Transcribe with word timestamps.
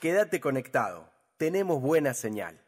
Quédate 0.00 0.40
conectado. 0.40 1.10
Tenemos 1.36 1.80
buena 1.82 2.14
señal. 2.14 2.60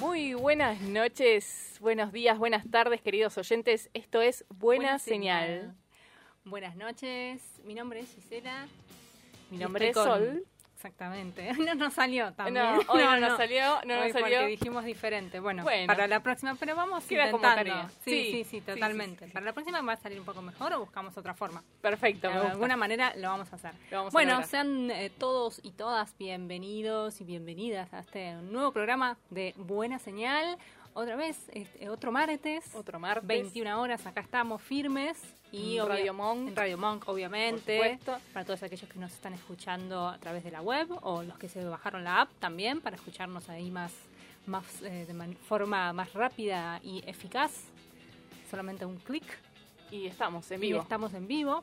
Muy 0.00 0.34
buenas 0.34 0.80
noches, 0.80 1.76
buenos 1.80 2.12
días, 2.12 2.38
buenas 2.38 2.68
tardes, 2.70 3.00
queridos 3.02 3.36
oyentes. 3.38 3.90
Esto 3.94 4.20
es 4.22 4.44
Buena, 4.48 4.98
señal. 4.98 5.76
Buenas 6.44 6.76
noches, 6.76 7.42
mi 7.64 7.74
nombre 7.74 8.00
es 8.00 8.14
Gisela. 8.14 8.66
Mi 9.50 9.58
nombre 9.58 9.88
es 9.88 9.94
con- 9.94 10.04
Sol. 10.04 10.44
Exactamente. 10.76 11.50
No 11.58 11.74
nos 11.74 11.92
salió 11.94 12.32
también. 12.34 12.64
No, 12.64 12.78
hoy 12.88 13.02
no, 13.02 13.16
nos 13.18 13.36
salió, 13.36 13.64
no 13.84 13.94
Hoy 13.94 14.00
nos 14.04 14.12
salió. 14.12 14.38
porque 14.38 14.46
dijimos 14.46 14.84
diferente. 14.84 15.40
Bueno, 15.40 15.64
Bueno. 15.64 15.88
para 15.88 16.06
la 16.06 16.20
próxima, 16.20 16.54
pero 16.54 16.76
vamos 16.76 17.02
Queda 17.04 17.30
intentando. 17.30 17.88
Sí, 18.04 18.10
Sí, 18.10 18.30
sí, 18.32 18.44
sí, 18.44 18.60
totalmente. 18.60 19.24
sí, 19.24 19.26
sí. 19.26 19.32
Para 19.34 19.46
la 19.46 19.52
próxima 19.54 19.80
va 19.82 19.94
a 19.94 19.96
salir 19.96 20.20
un 20.20 20.24
poco 20.24 20.40
mejor 20.40 20.72
o 20.74 20.78
buscamos 20.80 21.16
otra 21.18 21.34
forma. 21.34 21.64
Perfecto, 21.82 22.28
De 22.28 22.34
me 22.34 22.38
gusta. 22.40 22.52
alguna 22.52 22.76
manera 22.76 23.12
lo 23.16 23.28
vamos 23.28 23.52
a 23.52 23.56
hacer. 23.56 23.72
Vamos 23.90 24.12
bueno, 24.12 24.40
sean 24.44 24.88
eh, 24.92 25.10
todos 25.10 25.58
y 25.64 25.72
todas 25.72 26.16
bienvenidos 26.16 27.20
y 27.20 27.24
bienvenidas 27.24 27.92
a 27.92 27.98
este 27.98 28.34
nuevo 28.34 28.70
programa 28.70 29.16
de 29.30 29.54
Buena 29.56 29.98
Señal. 29.98 30.58
Otra 30.98 31.14
vez, 31.14 31.48
este, 31.52 31.88
otro 31.88 32.10
martes. 32.10 32.74
Otro 32.74 32.98
martes. 32.98 33.24
21 33.24 33.80
horas, 33.80 34.04
acá 34.04 34.20
estamos 34.20 34.60
firmes. 34.60 35.16
Y 35.52 35.78
En 35.78 35.86
Radio 35.86 36.12
Monk. 36.12 36.48
En 36.48 36.56
Radio 36.56 36.76
Monk, 36.76 37.08
obviamente. 37.08 38.00
Por. 38.04 38.18
Para 38.32 38.44
todos 38.44 38.64
aquellos 38.64 38.90
que 38.90 38.98
nos 38.98 39.12
están 39.12 39.32
escuchando 39.32 40.08
a 40.08 40.18
través 40.18 40.42
de 40.42 40.50
la 40.50 40.60
web 40.60 40.88
o 41.02 41.22
los 41.22 41.38
que 41.38 41.48
se 41.48 41.64
bajaron 41.64 42.02
la 42.02 42.22
app 42.22 42.30
también 42.40 42.80
para 42.80 42.96
escucharnos 42.96 43.48
ahí 43.48 43.70
más, 43.70 43.92
más 44.46 44.82
eh, 44.82 45.06
de 45.06 45.36
forma 45.36 45.92
más 45.92 46.12
rápida 46.14 46.80
y 46.82 47.04
eficaz. 47.06 47.52
Solamente 48.50 48.84
un 48.84 48.96
clic. 48.96 49.38
Y 49.92 50.06
estamos 50.08 50.50
en 50.50 50.64
Y 50.64 50.66
vivo. 50.66 50.80
estamos 50.80 51.14
en 51.14 51.28
vivo. 51.28 51.62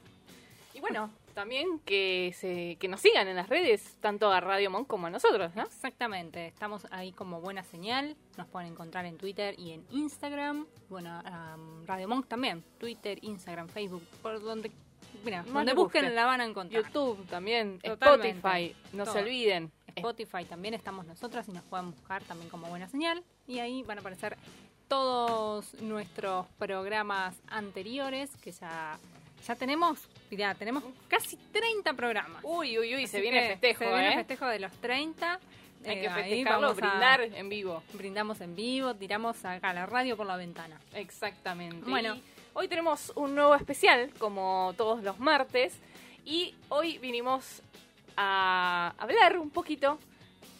Y 0.73 0.79
bueno, 0.79 1.09
también 1.35 1.79
que 1.79 2.33
se 2.35 2.77
que 2.77 2.87
nos 2.87 3.01
sigan 3.01 3.27
en 3.27 3.35
las 3.35 3.49
redes, 3.49 3.97
tanto 3.99 4.31
a 4.31 4.39
Radio 4.39 4.71
Monk 4.71 4.87
como 4.87 5.05
a 5.05 5.09
nosotros, 5.11 5.53
¿no? 5.55 5.63
Exactamente, 5.63 6.47
estamos 6.47 6.87
ahí 6.89 7.11
como 7.11 7.41
buena 7.41 7.63
señal. 7.63 8.15
Nos 8.37 8.47
pueden 8.47 8.71
encontrar 8.71 9.05
en 9.05 9.17
Twitter 9.17 9.53
y 9.59 9.73
en 9.73 9.85
Instagram. 9.91 10.65
Bueno, 10.89 11.21
um, 11.21 11.85
Radio 11.85 12.07
Monk 12.07 12.27
también. 12.27 12.63
Twitter, 12.79 13.19
Instagram, 13.21 13.67
Facebook, 13.67 14.03
por 14.23 14.41
donde, 14.41 14.71
mira, 15.23 15.43
donde 15.43 15.73
busquen 15.73 16.03
busquen. 16.03 16.15
la 16.15 16.25
van 16.25 16.41
a 16.41 16.45
encontrar. 16.45 16.83
YouTube 16.83 17.23
también, 17.27 17.79
Totalmente. 17.79 18.29
Spotify, 18.29 18.75
no 18.93 19.03
Todo. 19.03 19.13
se 19.13 19.19
olviden. 19.19 19.71
Spotify 19.95 20.45
también 20.45 20.73
estamos 20.73 21.05
nosotras 21.05 21.47
y 21.47 21.51
nos 21.51 21.63
pueden 21.63 21.91
buscar 21.91 22.23
también 22.23 22.49
como 22.49 22.67
buena 22.67 22.87
señal. 22.87 23.23
Y 23.47 23.59
ahí 23.59 23.83
van 23.83 23.97
a 23.97 24.01
aparecer 24.01 24.37
todos 24.87 25.73
nuestros 25.81 26.47
programas 26.57 27.35
anteriores 27.47 28.35
que 28.37 28.51
ya, 28.51 28.97
ya 29.45 29.55
tenemos, 29.55 30.07
mirá, 30.31 30.55
tenemos 30.55 30.83
casi 31.07 31.37
30 31.37 31.93
programas. 31.93 32.43
Uy, 32.43 32.77
uy, 32.79 32.95
uy, 32.95 33.03
Así 33.03 33.07
se 33.07 33.21
viene 33.21 33.41
que 33.41 33.47
festejo, 33.49 33.79
se 33.79 33.85
viene 33.89 34.13
¿eh? 34.13 34.15
festejo 34.15 34.45
de 34.47 34.59
los 34.59 34.71
30. 34.73 35.33
Hay 35.33 35.39
Eh, 35.97 36.01
que 36.01 36.07
ahí 36.09 36.23
festejarlo, 36.31 36.67
vamos 36.67 36.83
a- 36.83 36.87
brindar 36.89 37.21
en 37.21 37.49
vivo. 37.49 37.83
brindamos 37.93 38.41
en 38.41 38.55
vivo, 38.55 38.95
tiramos 38.95 39.45
acá 39.45 39.73
la 39.73 39.85
radio 39.85 40.17
por 40.17 40.25
la 40.25 40.35
ventana. 40.35 40.79
Exactamente. 40.93 41.89
Bueno. 41.89 42.15
Y 42.15 42.23
hoy 42.53 42.67
tenemos 42.67 43.11
un 43.15 43.35
nuevo 43.35 43.53
especial, 43.55 44.11
como 44.17 44.73
todos 44.77 45.03
los 45.03 45.19
martes, 45.19 45.73
y 46.25 46.55
hoy 46.69 46.97
vinimos 46.97 47.61
a 48.17 48.93
hablar 48.97 49.37
un 49.37 49.49
poquito 49.49 49.99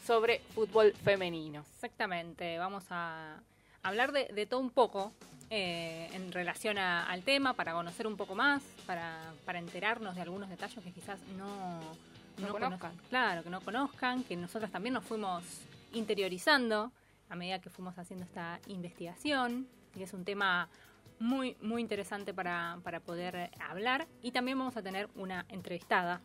sobre 0.05 0.39
fútbol 0.53 0.93
femenino. 1.03 1.61
Exactamente, 1.73 2.57
vamos 2.59 2.83
a 2.91 3.39
hablar 3.81 4.11
de, 4.11 4.25
de 4.25 4.45
todo 4.45 4.59
un 4.59 4.69
poco 4.69 5.11
eh, 5.50 6.09
en 6.13 6.31
relación 6.31 6.78
a- 6.78 7.06
al 7.09 7.22
tema, 7.23 7.53
para 7.53 7.73
conocer 7.73 8.07
un 8.07 8.17
poco 8.17 8.35
más, 8.35 8.63
para, 8.85 9.19
para 9.45 9.59
enterarnos 9.59 10.16
de 10.16 10.22
algunos 10.22 10.50
detalles 10.50 10.83
que 10.83 10.91
quizás 10.91 11.19
no, 11.38 11.79
No 12.38 12.47
cono- 12.50 12.66
conozcan. 12.66 12.94
Claro, 13.09 13.44
que 13.44 13.50
no 13.50 13.61
conozcan, 13.61 14.23
que 14.23 14.35
nosotros 14.35 14.72
también 14.72 14.94
nos 14.94 15.03
fuimos 15.05 15.44
interiorizando 15.94 16.91
a 17.29 17.35
medida 17.35 17.59
que 17.59 17.69
fuimos 17.69 17.97
haciendo 17.97 18.25
esta 18.25 18.59
investigación, 18.67 19.67
y 19.97 20.03
es 20.03 20.13
un 20.13 20.25
tema 20.25 20.67
muy, 21.19 21.55
muy 21.61 21.81
interesante 21.81 22.34
para, 22.34 22.78
para 22.84 23.00
poder 23.00 23.50
hablar. 23.59 24.05
Y 24.22 24.31
también 24.31 24.57
vamos 24.59 24.75
a 24.78 24.81
tener 24.84 25.09
una 25.16 25.45
entrevistada 25.50 26.22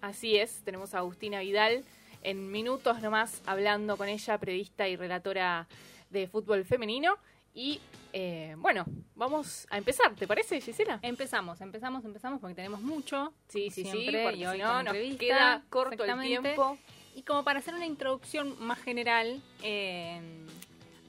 Así 0.00 0.36
es, 0.36 0.60
tenemos 0.64 0.92
a 0.94 0.98
Agustina 0.98 1.40
Vidal 1.40 1.82
en 2.22 2.50
minutos 2.52 3.00
nomás 3.00 3.40
hablando 3.46 3.96
con 3.96 4.06
ella, 4.08 4.36
periodista 4.36 4.86
y 4.86 4.96
relatora 4.96 5.66
de 6.10 6.26
fútbol 6.28 6.66
femenino. 6.66 7.16
Y 7.54 7.80
eh, 8.16 8.54
bueno, 8.58 8.84
vamos 9.16 9.66
a 9.70 9.76
empezar, 9.78 10.14
¿te 10.14 10.26
parece, 10.28 10.60
Gisela? 10.60 11.00
Empezamos, 11.02 11.60
empezamos, 11.60 12.04
empezamos 12.04 12.40
porque 12.40 12.54
tenemos 12.54 12.80
mucho. 12.80 13.32
Sí, 13.48 13.70
sí, 13.70 13.82
sí, 13.84 13.90
siempre, 13.90 14.22
porque 14.22 14.36
y 14.36 14.40
si 14.40 14.46
hoy 14.46 14.58
no 14.58 14.72
con 14.72 14.84
nos 14.84 14.94
queda 15.18 15.62
corto 15.68 16.04
el 16.04 16.20
tiempo. 16.20 16.78
Y 17.16 17.22
como 17.22 17.42
para 17.42 17.58
hacer 17.58 17.74
una 17.74 17.86
introducción 17.86 18.54
más 18.60 18.78
general, 18.80 19.40
eh, 19.62 20.20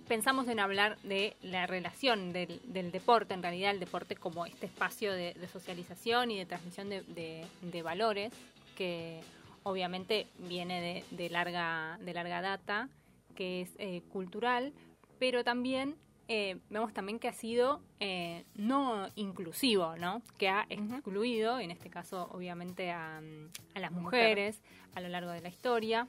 pensamos 0.08 0.48
en 0.48 0.60
hablar 0.60 0.98
de 1.04 1.36
la 1.42 1.68
relación 1.68 2.34
del, 2.34 2.60
del 2.66 2.92
deporte, 2.92 3.34
en 3.36 3.42
realidad 3.44 3.72
el 3.72 3.80
deporte 3.80 4.16
como 4.16 4.46
este 4.48 4.66
espacio 4.66 5.14
de, 5.14 5.34
de 5.36 5.48
socialización 5.48 6.32
y 6.32 6.38
de 6.40 6.46
transmisión 6.46 6.90
de, 6.90 7.02
de- 7.04 7.46
de 7.62 7.82
valores 7.82 8.32
que 8.76 9.22
obviamente 9.64 10.28
viene 10.40 10.82
de, 10.82 11.04
de 11.16 11.30
larga, 11.30 11.98
de 12.02 12.14
larga 12.14 12.42
data, 12.42 12.90
que 13.36 13.62
es 13.62 13.70
eh, 13.80 14.02
cultural, 14.12 14.74
pero 15.18 15.44
también 15.44 15.96
eh, 16.28 16.58
vemos 16.70 16.94
también 16.94 17.20
que 17.20 17.28
ha 17.28 17.34
sido 17.34 17.82
eh, 18.00 18.46
no 18.56 19.08
inclusivo, 19.16 19.96
¿no? 19.98 20.22
Que 20.38 20.50
ha 20.50 20.66
excluido, 20.70 21.60
en 21.60 21.72
este 21.72 21.90
caso 21.90 22.30
obviamente 22.32 22.92
a, 22.92 23.18
a 23.18 23.80
las 23.80 23.92
Mujer. 23.92 24.02
mujeres 24.02 24.62
a 24.96 25.02
lo 25.02 25.10
largo 25.10 25.32
de 25.32 25.42
la 25.42 25.50
historia. 25.50 26.08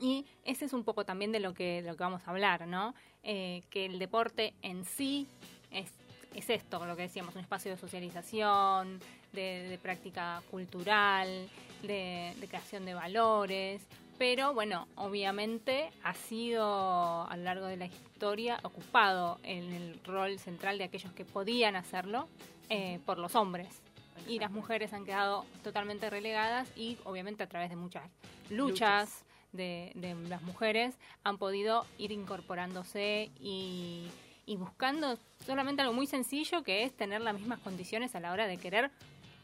Y 0.00 0.26
ese 0.44 0.64
es 0.64 0.72
un 0.72 0.82
poco 0.82 1.04
también 1.04 1.30
de 1.32 1.40
lo 1.40 1.54
que, 1.54 1.80
de 1.82 1.88
lo 1.88 1.96
que 1.96 2.02
vamos 2.02 2.22
a 2.26 2.30
hablar, 2.30 2.66
¿no? 2.66 2.94
Eh, 3.22 3.62
que 3.70 3.86
el 3.86 3.98
deporte 3.98 4.52
en 4.60 4.84
sí 4.84 5.28
es, 5.70 5.92
es 6.34 6.50
esto, 6.50 6.84
lo 6.84 6.96
que 6.96 7.02
decíamos, 7.02 7.34
un 7.36 7.40
espacio 7.42 7.70
de 7.70 7.76
socialización, 7.76 8.98
de, 9.32 9.68
de 9.68 9.78
práctica 9.78 10.42
cultural, 10.50 11.48
de, 11.82 12.34
de 12.40 12.48
creación 12.48 12.84
de 12.84 12.94
valores, 12.94 13.86
pero 14.26 14.54
bueno, 14.54 14.88
obviamente 14.94 15.90
ha 16.02 16.14
sido 16.14 17.28
a 17.28 17.36
lo 17.36 17.42
largo 17.42 17.66
de 17.66 17.76
la 17.76 17.84
historia 17.84 18.58
ocupado 18.62 19.38
en 19.42 19.70
el 19.70 20.00
rol 20.02 20.38
central 20.38 20.78
de 20.78 20.84
aquellos 20.84 21.12
que 21.12 21.26
podían 21.26 21.76
hacerlo 21.76 22.26
eh, 22.70 23.00
por 23.04 23.18
los 23.18 23.34
hombres. 23.34 23.82
Y 24.26 24.38
las 24.38 24.50
mujeres 24.50 24.94
han 24.94 25.04
quedado 25.04 25.44
totalmente 25.62 26.08
relegadas 26.08 26.72
y 26.74 26.96
obviamente 27.04 27.42
a 27.42 27.48
través 27.48 27.68
de 27.68 27.76
muchas 27.76 28.02
luchas, 28.48 29.26
De, 29.52 29.92
de 29.94 30.14
las 30.30 30.40
mujeres 30.40 30.96
han 31.22 31.36
podido 31.36 31.84
ir 31.98 32.10
incorporándose 32.10 33.30
y, 33.38 34.08
y 34.46 34.56
buscando 34.56 35.18
solamente 35.44 35.82
algo 35.82 35.92
muy 35.92 36.06
sencillo 36.06 36.62
que 36.62 36.84
es 36.84 36.96
tener 36.96 37.20
las 37.20 37.34
mismas 37.34 37.58
condiciones 37.58 38.14
a 38.14 38.20
la 38.20 38.32
hora 38.32 38.46
de 38.46 38.56
querer 38.56 38.90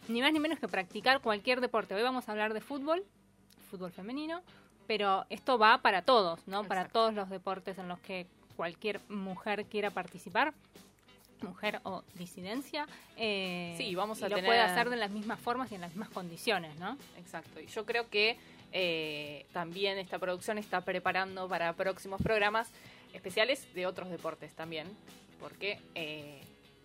ni 0.09 0.23
más 0.23 0.33
ni 0.33 0.41
menos 0.41 0.59
que 0.59 0.69
practicar 0.69 1.21
cualquier 1.21 1.61
deporte. 1.61 1.95
Hoy 1.95 2.03
vamos 2.03 2.31
a 2.31 2.33
hablar 2.33 2.55
de 2.55 2.63
fútbol, 2.63 3.05
fútbol 3.71 3.93
femenino, 3.93 4.43
pero 4.91 5.25
esto 5.31 5.57
va 5.57 5.79
para 5.79 6.03
todos, 6.03 6.41
¿no? 6.49 6.65
Para 6.65 6.89
todos 6.89 7.15
los 7.15 7.31
deportes 7.31 7.79
en 7.79 7.87
los 7.87 8.01
que 8.01 8.27
cualquier 8.57 8.99
mujer 9.09 9.67
quiera 9.67 9.91
participar, 9.91 10.53
mujer 11.43 11.79
o 11.85 12.03
disidencia. 12.15 12.89
eh, 13.17 13.73
Sí, 13.79 13.95
vamos 13.95 14.21
y 14.21 14.25
a 14.25 14.29
lo 14.29 14.35
tener- 14.35 14.49
puede 14.49 14.59
hacer 14.59 14.91
de 14.91 14.97
las 14.97 15.13
mismas 15.13 15.39
formas 15.39 15.71
y 15.71 15.77
en 15.77 15.81
las 15.83 15.91
mismas 15.91 16.09
condiciones, 16.09 16.77
¿no? 16.81 16.97
Exacto. 17.17 17.61
Y 17.61 17.69
yo 17.69 17.87
creo 17.87 18.11
que 18.11 18.37
eh, 18.73 19.47
también 19.53 19.97
esta 19.97 20.19
producción 20.19 20.59
está 20.59 20.81
preparando 20.81 21.49
para 21.49 21.73
próximos 21.75 22.21
programas 22.21 22.69
especiales 23.13 23.73
de 23.75 23.87
otros 23.87 24.11
deportes 24.11 24.57
también. 24.57 24.89
Porque 25.39 25.79
eh, 25.95 26.41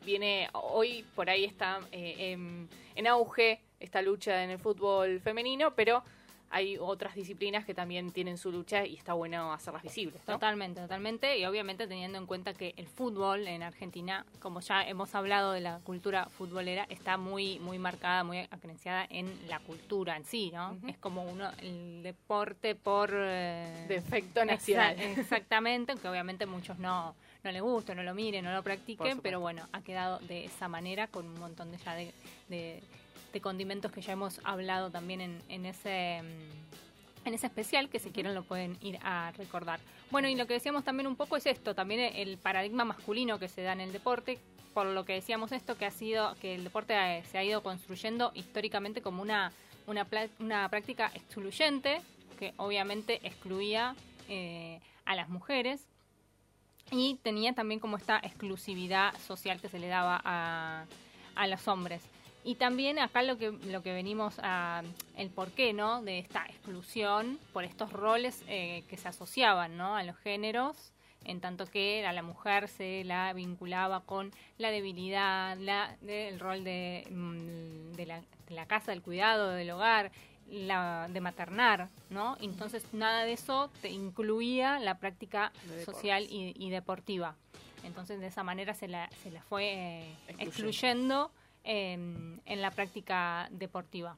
viene, 0.06 0.48
hoy 0.54 1.04
por 1.16 1.28
ahí 1.32 1.44
está 1.44 1.80
eh, 1.92 2.34
en, 2.34 2.70
en 2.94 3.08
auge 3.08 3.62
esta 3.80 4.04
lucha 4.04 4.44
en 4.44 4.52
el 4.52 4.60
fútbol 4.60 5.22
femenino, 5.22 5.74
pero 5.74 6.04
hay 6.50 6.78
otras 6.78 7.16
disciplinas 7.16 7.66
que 7.66 7.74
también 7.74 8.12
tienen 8.12 8.38
su 8.38 8.52
lucha 8.52 8.86
y 8.86 8.96
está 8.96 9.14
bueno 9.14 9.52
hacerlas 9.54 9.84
visibles. 9.84 10.22
Totalmente, 10.24 10.82
totalmente. 10.82 11.38
Y 11.38 11.46
obviamente 11.46 11.88
teniendo 11.88 12.18
en 12.18 12.26
cuenta 12.26 12.54
que 12.54 12.74
el 12.78 12.88
fútbol 12.88 13.48
en 13.48 13.64
Argentina, 13.64 14.26
como 14.40 14.62
ya 14.62 14.84
hemos 14.88 15.14
hablado 15.16 15.52
de 15.52 15.62
la 15.62 15.80
cultura 15.80 16.28
futbolera, 16.30 16.86
está 16.90 17.18
muy, 17.18 17.60
muy 17.60 17.80
marcada, 17.80 18.24
muy 18.24 18.40
acrenciada 18.40 19.06
en 19.10 19.32
la 19.48 19.60
cultura 19.60 20.18
en 20.18 20.26
sí, 20.26 20.52
¿no? 20.54 20.78
Es 20.88 20.98
como 20.98 21.24
uno, 21.24 21.50
el 21.62 22.04
deporte 22.04 22.76
por... 22.76 23.12
Eh, 23.14 23.86
Defecto 23.88 24.46
nacional. 24.46 25.00
exactamente, 25.18 25.92
aunque 25.92 26.08
obviamente 26.08 26.46
muchos 26.46 26.80
no, 26.80 27.16
no 27.44 27.52
les 27.52 27.62
gusta, 27.62 27.96
no 27.96 28.04
lo 28.04 28.14
miren, 28.14 28.46
no 28.46 28.54
lo 28.54 28.64
practiquen, 28.64 29.20
pero 29.20 29.40
bueno, 29.40 29.68
ha 29.72 29.82
quedado 29.82 30.20
de 30.20 30.46
esa 30.46 30.68
manera 30.68 31.08
con 31.08 31.26
un 31.26 31.40
montón 31.40 31.72
de 31.72 31.78
ya 31.78 31.96
de 31.96 32.84
condimentos 33.42 33.92
que 33.92 34.02
ya 34.02 34.14
hemos 34.14 34.40
hablado 34.44 34.90
también 34.90 35.22
en, 35.22 35.42
en 35.50 35.66
ese 35.66 36.22
en 37.26 37.34
ese 37.34 37.48
especial 37.48 37.90
que 37.90 38.00
si 38.00 38.12
quieren 38.12 38.36
lo 38.36 38.44
pueden 38.44 38.78
ir 38.82 39.00
a 39.02 39.32
recordar. 39.32 39.80
Bueno, 40.12 40.28
y 40.28 40.36
lo 40.36 40.46
que 40.46 40.54
decíamos 40.54 40.84
también 40.84 41.08
un 41.08 41.16
poco 41.16 41.38
es 41.38 41.48
esto, 41.48 41.74
también 41.74 42.00
el 42.16 42.38
paradigma 42.38 42.86
masculino 42.86 43.40
que 43.40 43.48
se 43.48 43.64
da 43.64 43.74
en 43.74 43.82
el 43.82 43.92
deporte, 43.92 44.38
por 44.76 44.86
lo 44.86 45.06
que 45.06 45.14
decíamos 45.14 45.52
esto, 45.52 45.76
que 45.76 45.86
ha 45.86 45.92
sido, 45.92 46.36
que 46.36 46.54
el 46.54 46.64
deporte 46.64 46.94
se 47.32 47.38
ha 47.40 47.44
ido 47.44 47.64
construyendo 47.64 48.32
históricamente 48.36 49.02
como 49.02 49.24
una, 49.24 49.52
una, 49.88 50.06
una 50.40 50.70
práctica 50.70 51.10
excluyente, 51.16 52.02
que 52.38 52.54
obviamente 52.58 53.20
excluía 53.24 53.96
eh, 54.30 54.80
a 55.06 55.16
las 55.16 55.28
mujeres, 55.30 55.88
y 56.92 57.16
tenía 57.24 57.54
también 57.54 57.80
como 57.80 57.98
esta 57.98 58.20
exclusividad 58.20 59.18
social 59.18 59.60
que 59.60 59.70
se 59.70 59.80
le 59.80 59.88
daba 59.88 60.22
a, 60.24 60.86
a 61.34 61.48
los 61.48 61.68
hombres. 61.68 62.04
Y 62.46 62.56
también 62.56 63.00
acá 63.00 63.24
lo 63.24 63.40
que, 63.40 63.50
lo 63.52 63.82
que 63.82 63.92
venimos 63.92 64.36
a, 64.38 64.84
el 65.18 65.32
porqué, 65.32 65.74
¿no? 65.74 66.04
De 66.04 66.20
esta 66.20 66.46
exclusión 66.46 67.40
por 67.52 67.64
estos 67.64 67.92
roles 67.92 68.44
eh, 68.48 68.84
que 68.88 68.98
se 68.98 69.08
asociaban, 69.08 69.78
¿no? 69.78 69.96
A 69.96 70.04
los 70.04 70.16
géneros, 70.18 70.94
en 71.24 71.42
tanto 71.42 71.66
que 71.66 72.06
a 72.06 72.14
la 72.14 72.22
mujer 72.22 72.68
se 72.68 73.04
la 73.04 73.34
vinculaba 73.34 74.02
con 74.02 74.32
la 74.60 74.70
debilidad, 74.70 75.58
la, 75.58 75.98
el 76.08 76.40
rol 76.40 76.64
de, 76.64 77.08
mm, 77.10 77.96
de, 77.96 78.06
la, 78.06 78.22
de, 78.22 78.54
la, 78.54 78.68
casa, 78.68 78.92
del 78.92 79.02
cuidado, 79.02 79.50
del 79.50 79.72
hogar, 79.72 80.12
la, 80.48 81.08
de 81.10 81.22
maternar, 81.22 81.90
¿no? 82.12 82.38
Entonces 82.40 82.86
nada 82.94 83.24
de 83.24 83.34
eso 83.34 83.72
te 83.82 83.90
incluía 83.90 84.78
la 84.78 85.00
práctica 85.00 85.52
social 85.84 86.28
y, 86.30 86.70
deportiva. 86.70 87.36
Entonces 87.84 88.20
de 88.20 88.28
esa 88.28 88.44
manera 88.44 88.76
se 88.76 88.88
la, 88.88 89.10
se 89.24 89.32
la 89.32 89.42
fue 89.42 89.74
eh, 89.74 90.16
excluyendo 90.38 91.32
en, 91.66 92.42
la 92.46 92.72
práctica 92.72 93.48
deportiva. 93.52 94.18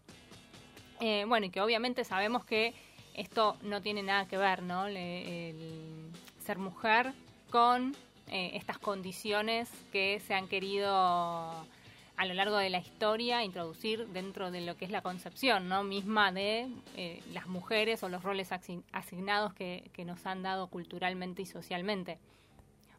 Eh, 1.00 1.26
bueno, 1.28 1.48
y 1.48 1.50
que 1.50 1.62
obviamente 1.62 2.04
sabemos 2.04 2.46
que 2.46 2.74
esto 3.16 3.58
no 3.64 3.82
tiene 3.82 4.04
nada 4.04 4.28
que 4.28 4.38
ver, 4.38 4.62
¿no? 4.62 4.86
el 4.86 6.12
ser 6.46 6.60
mujer 6.60 7.14
con 7.50 7.96
eh, 8.30 8.52
estas 8.56 8.78
condiciones 8.78 9.70
que 9.92 10.20
se 10.20 10.34
han 10.34 10.48
querido 10.50 10.90
a 10.94 12.26
lo 12.26 12.34
largo 12.34 12.58
de 12.58 12.70
la 12.70 12.80
historia 12.80 13.44
introducir 13.44 14.08
dentro 14.08 14.52
de 14.52 14.62
lo 14.62 14.76
que 14.76 14.84
es 14.86 14.92
la 14.92 15.02
concepción 15.02 15.70
¿no? 15.70 15.84
misma 15.84 16.34
de 16.34 16.68
eh, 16.98 17.22
las 17.32 17.48
mujeres 17.48 18.04
o 18.04 18.10
los 18.10 18.24
roles 18.24 18.52
asignados 18.92 19.54
que, 19.54 19.90
que 19.94 20.04
nos 20.04 20.26
han 20.26 20.42
dado 20.42 20.68
culturalmente 20.68 21.44
y 21.44 21.46
socialmente. 21.46 22.18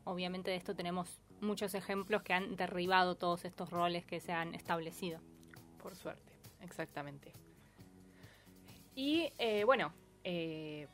Obviamente 0.05 0.51
de 0.51 0.57
esto 0.57 0.75
tenemos 0.75 1.09
muchos 1.41 1.75
ejemplos 1.75 2.23
que 2.23 2.33
han 2.33 2.57
derribado 2.57 3.17
todos 3.17 3.45
estos 3.45 3.71
roles 3.71 4.05
que 4.05 4.21
se 4.21 4.33
han 4.33 4.55
establecido. 4.55 5.21
Por 5.83 5.95
suerte, 5.95 6.33
exactamente. 6.63 7.33
Y 8.95 9.31
eh, 9.39 9.65
bueno, 9.65 9.93
eh, 10.25 10.89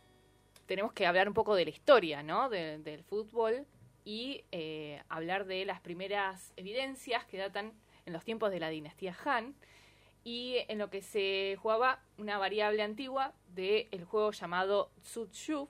tenemos 0.67 0.93
que 0.93 1.07
hablar 1.07 1.29
un 1.29 1.35
poco 1.35 1.55
de 1.55 1.65
la 1.65 1.71
historia 1.71 2.23
¿no? 2.23 2.49
del 2.49 3.03
fútbol 3.05 3.67
y 4.05 4.45
eh, 4.53 5.03
hablar 5.09 5.47
de 5.47 5.65
las 5.65 5.81
primeras 5.81 6.53
evidencias 6.57 7.25
que 7.25 7.39
datan 7.39 7.73
en 8.07 8.13
los 8.13 8.25
tiempos 8.25 8.51
de 8.51 8.61
la 8.61 8.69
dinastía 8.69 9.17
Han 9.25 9.55
y 10.23 10.57
en 10.69 10.79
lo 10.79 10.91
que 10.91 11.03
se 11.03 11.57
jugaba 11.61 12.01
una 12.19 12.39
variable 12.39 12.83
antigua 12.83 13.35
del 13.49 14.05
juego 14.05 14.33
llamado 14.33 14.91
Tsutshu. 15.03 15.69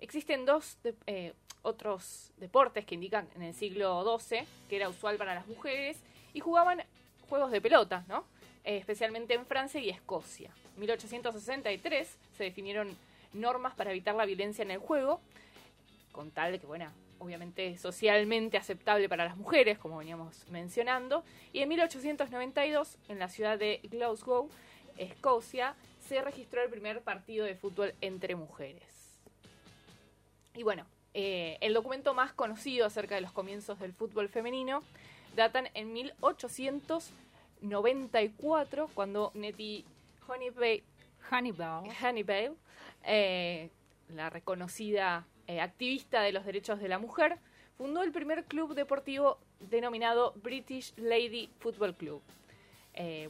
Existen 0.00 0.44
dos, 0.46 0.78
otros 1.62 2.32
deportes 2.36 2.84
que 2.84 2.94
indican 2.94 3.28
en 3.34 3.42
el 3.42 3.54
siglo 3.54 4.18
XII 4.18 4.44
que 4.68 4.76
era 4.76 4.88
usual 4.88 5.16
para 5.16 5.34
las 5.34 5.46
mujeres 5.46 5.98
y 6.32 6.40
jugaban 6.40 6.82
juegos 7.28 7.50
de 7.50 7.60
pelota, 7.60 8.04
¿no? 8.08 8.24
Eh, 8.64 8.76
especialmente 8.76 9.34
en 9.34 9.46
Francia 9.46 9.80
y 9.80 9.90
Escocia. 9.90 10.50
En 10.74 10.80
1863 10.80 12.16
se 12.36 12.44
definieron 12.44 12.96
normas 13.32 13.74
para 13.74 13.90
evitar 13.90 14.14
la 14.14 14.24
violencia 14.24 14.62
en 14.62 14.70
el 14.70 14.78
juego, 14.78 15.20
con 16.12 16.30
tal 16.30 16.52
de 16.52 16.58
que, 16.58 16.66
bueno, 16.66 16.90
obviamente 17.18 17.76
socialmente 17.78 18.56
aceptable 18.56 19.08
para 19.08 19.24
las 19.24 19.36
mujeres, 19.36 19.78
como 19.78 19.98
veníamos 19.98 20.46
mencionando, 20.50 21.24
y 21.52 21.60
en 21.60 21.68
1892, 21.68 22.96
en 23.08 23.18
la 23.18 23.28
ciudad 23.28 23.58
de 23.58 23.80
Glasgow, 23.84 24.48
Escocia, 24.96 25.74
se 26.00 26.20
registró 26.22 26.62
el 26.62 26.70
primer 26.70 27.02
partido 27.02 27.44
de 27.44 27.54
fútbol 27.54 27.94
entre 28.00 28.34
mujeres. 28.34 28.97
Y 30.58 30.62
bueno, 30.64 30.84
eh, 31.14 31.56
el 31.60 31.72
documento 31.72 32.12
más 32.14 32.32
conocido 32.32 32.84
acerca 32.84 33.14
de 33.14 33.20
los 33.20 33.30
comienzos 33.30 33.78
del 33.78 33.92
fútbol 33.92 34.28
femenino 34.28 34.82
datan 35.36 35.68
en 35.74 35.92
1894, 35.92 38.90
cuando 38.92 39.30
Nettie 39.34 39.84
Honeybale, 40.26 40.82
eh, 43.04 43.70
la 44.08 44.30
reconocida 44.30 45.28
eh, 45.46 45.60
activista 45.60 46.22
de 46.22 46.32
los 46.32 46.44
derechos 46.44 46.80
de 46.80 46.88
la 46.88 46.98
mujer, 46.98 47.38
fundó 47.76 48.02
el 48.02 48.10
primer 48.10 48.42
club 48.42 48.74
deportivo 48.74 49.38
denominado 49.60 50.32
British 50.42 50.92
Lady 50.96 51.50
Football 51.60 51.94
Club. 51.94 52.20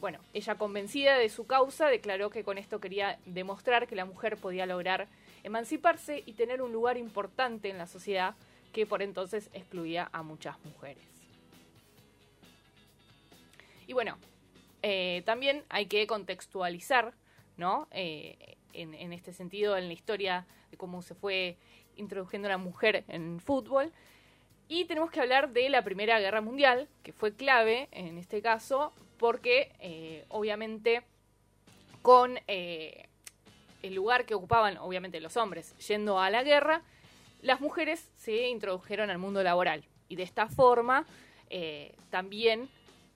bueno, 0.01 0.17
ella 0.33 0.55
convencida 0.55 1.19
de 1.19 1.29
su 1.29 1.45
causa 1.45 1.89
declaró 1.89 2.31
que 2.31 2.43
con 2.43 2.57
esto 2.57 2.79
quería 2.79 3.19
demostrar 3.27 3.85
que 3.85 3.95
la 3.95 4.05
mujer 4.05 4.37
podía 4.37 4.65
lograr 4.65 5.07
emanciparse 5.43 6.23
y 6.25 6.33
tener 6.33 6.61
un 6.61 6.71
lugar 6.71 6.97
importante 6.97 7.69
en 7.69 7.77
la 7.77 7.87
sociedad 7.87 8.35
que 8.73 8.85
por 8.85 9.01
entonces 9.01 9.49
excluía 9.53 10.09
a 10.11 10.23
muchas 10.23 10.63
mujeres. 10.63 11.03
Y 13.87 13.93
bueno, 13.93 14.17
eh, 14.83 15.23
también 15.25 15.63
hay 15.69 15.87
que 15.87 16.05
contextualizar, 16.07 17.13
¿no? 17.57 17.87
Eh, 17.91 18.57
en, 18.73 19.13
este 19.13 19.33
sentido, 19.33 19.75
en 19.77 19.87
la 19.87 19.93
historia 19.93 20.45
de 20.69 20.77
cómo 20.77 21.01
se 21.01 21.15
fue 21.15 21.57
introduciendo 21.95 22.47
la 22.47 22.57
mujer 22.57 23.03
en 23.07 23.39
fútbol. 23.39 23.91
Y 24.67 24.85
tenemos 24.85 25.09
que 25.09 25.19
hablar 25.19 25.49
de 25.49 25.69
la 25.69 25.83
Primera 25.83 26.19
Guerra 26.19 26.41
Mundial, 26.41 26.87
que 27.01 27.11
fue 27.11 27.33
clave 27.33 27.89
en 27.91 28.19
este 28.19 28.41
caso, 28.43 28.93
porque 29.17 29.71
eh, 29.79 30.23
obviamente 30.29 31.01
con 32.03 32.39
el 33.81 33.95
lugar 33.95 34.25
que 34.25 34.35
ocupaban, 34.35 34.77
obviamente, 34.77 35.19
los 35.19 35.37
hombres 35.37 35.75
yendo 35.87 36.19
a 36.19 36.29
la 36.29 36.43
guerra, 36.43 36.81
las 37.41 37.61
mujeres 37.61 38.09
se 38.17 38.47
introdujeron 38.49 39.09
al 39.09 39.17
mundo 39.17 39.43
laboral. 39.43 39.83
Y 40.09 40.15
de 40.15 40.23
esta 40.23 40.47
forma, 40.47 41.05
eh, 41.49 41.93
también 42.09 42.69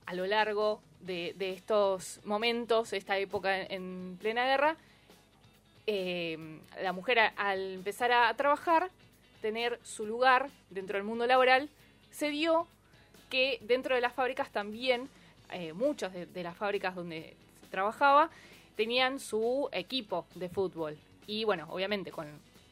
a 0.05 0.13
lo 0.13 0.25
largo 0.25 0.81
de, 1.01 1.35
estos 1.39 2.21
momentos, 2.23 2.93
esta 2.93 3.17
época 3.17 3.61
en, 3.61 4.17
plena 4.19 4.45
guerra, 4.45 4.77
eh, 5.85 6.59
la 6.81 6.93
mujer 6.93 7.19
al 7.35 7.73
empezar 7.73 8.11
a 8.11 8.33
trabajar, 8.35 8.89
tener 9.41 9.79
su 9.83 10.05
lugar 10.05 10.49
dentro 10.69 10.97
del 10.97 11.05
mundo 11.05 11.27
laboral, 11.27 11.69
se 12.11 12.29
dio 12.29 12.67
que 13.29 13.57
dentro 13.61 13.95
de 13.95 14.01
las 14.01 14.13
fábricas 14.13 14.49
también, 14.51 15.09
eh, 15.51 15.73
muchas 15.73 16.13
de, 16.13 16.43
las 16.43 16.55
fábricas 16.55 16.95
donde 16.95 17.35
trabajaba, 17.71 18.29
tenían 18.75 19.19
su 19.19 19.69
equipo 19.71 20.25
de 20.35 20.49
fútbol. 20.49 20.97
Y 21.27 21.43
bueno, 21.43 21.67
obviamente 21.69 22.11
con, 22.11 22.27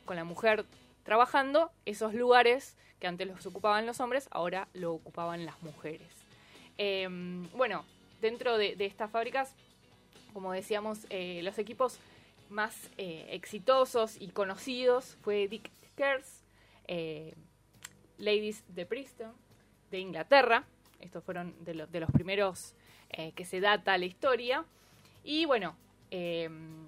la 0.08 0.24
mujer 0.26 0.66
trabajando, 1.04 1.72
esos 1.86 2.14
lugares 2.14 2.76
que 3.00 3.08
antes 3.08 3.26
los 3.26 3.46
ocupaban 3.46 3.86
los 3.86 4.02
hombres, 4.02 4.28
ahora 4.32 4.68
lo 4.74 4.92
ocupaban 4.94 5.46
las 5.46 5.62
mujeres. 5.64 6.10
Em, 6.78 7.50
bueno, 7.52 7.86
dentro 8.20 8.58
de, 8.58 8.76
estas 8.80 9.10
fábricas, 9.10 9.56
como 10.34 10.52
decíamos, 10.52 11.06
eh, 11.10 11.40
los 11.44 11.58
equipos 11.58 11.98
más 12.50 12.90
eh, 12.98 13.28
exitosos 13.30 14.18
y 14.20 14.28
conocidos 14.32 15.16
fue 15.22 15.48
Dick 15.48 15.72
Kers, 15.96 16.44
eh, 16.88 17.34
Ladies 18.18 18.66
de 18.68 18.86
Preston, 18.86 19.34
de 19.92 20.00
Inglaterra. 20.00 20.66
Estos 21.00 21.24
fueron 21.24 21.56
de, 21.64 21.88
de 21.90 22.00
los 22.00 22.12
primeros 22.12 22.76
que 23.36 23.44
se 23.44 23.60
data 23.60 23.98
la 23.98 24.06
historia. 24.06 24.64
Y 25.26 25.44
bueno, 25.44 25.76
Em, 26.12 26.88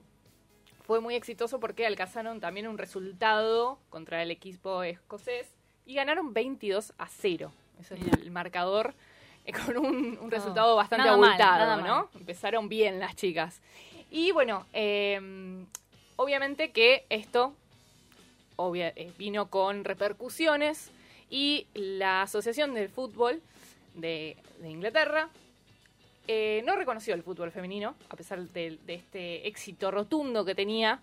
fue 0.85 0.99
muy 0.99 1.15
exitoso 1.15 1.59
porque 1.59 1.85
alcanzaron 1.85 2.41
también 2.41 2.67
un 2.67 2.77
resultado 2.77 3.79
contra 3.89 4.21
el 4.21 4.31
equipo 4.31 4.83
escocés 4.83 5.47
y 5.85 5.95
ganaron 5.95 6.33
22 6.33 6.93
a 6.97 7.07
0. 7.07 7.51
Ese 7.79 7.95
es 7.95 8.01
el 8.21 8.31
marcador 8.31 8.93
con 9.65 9.77
un, 9.77 10.29
resultado 10.29 10.75
bastante 10.75 11.09
mal, 11.09 11.13
abultado, 11.23 11.77
¿no? 11.77 11.83
mal. 11.83 12.05
Empezaron 12.15 12.69
bien 12.69 12.99
las 12.99 13.15
chicas. 13.15 13.61
Y 14.11 14.31
bueno, 14.31 14.65
eh, 14.73 15.65
obviamente 16.17 16.71
que 16.71 17.05
esto 17.09 17.53
obvia- 18.57 18.93
eh, 18.95 19.11
vino 19.17 19.49
con 19.49 19.85
repercusiones 19.85 20.91
y 21.29 21.65
la 21.73 22.23
Asociación 22.23 22.73
del 22.73 22.89
Fútbol 22.89 23.41
de, 23.95 24.37
de 24.59 24.69
Inglaterra 24.69 25.29
eh, 26.27 26.61
no 26.65 26.75
reconoció 26.75 27.13
el 27.13 27.23
fútbol 27.23 27.51
femenino, 27.51 27.95
a 28.09 28.15
pesar 28.15 28.47
de, 28.49 28.79
este 28.87 29.47
éxito 29.47 29.91
rotundo 29.91 30.45
que 30.45 30.55
tenía. 30.55 30.99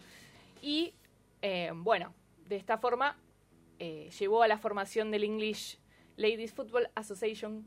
Y 0.62 0.94
eh, 1.42 1.70
bueno, 1.74 2.14
de 2.48 2.56
esta 2.56 2.78
forma 2.78 3.16
eh, 3.78 4.10
llevó 4.18 4.42
a 4.42 4.48
la 4.48 4.58
formación 4.58 5.10
del 5.10 5.24
English 5.24 5.78
Ladies 6.16 6.52
Football 6.52 6.88
Association, 6.94 7.64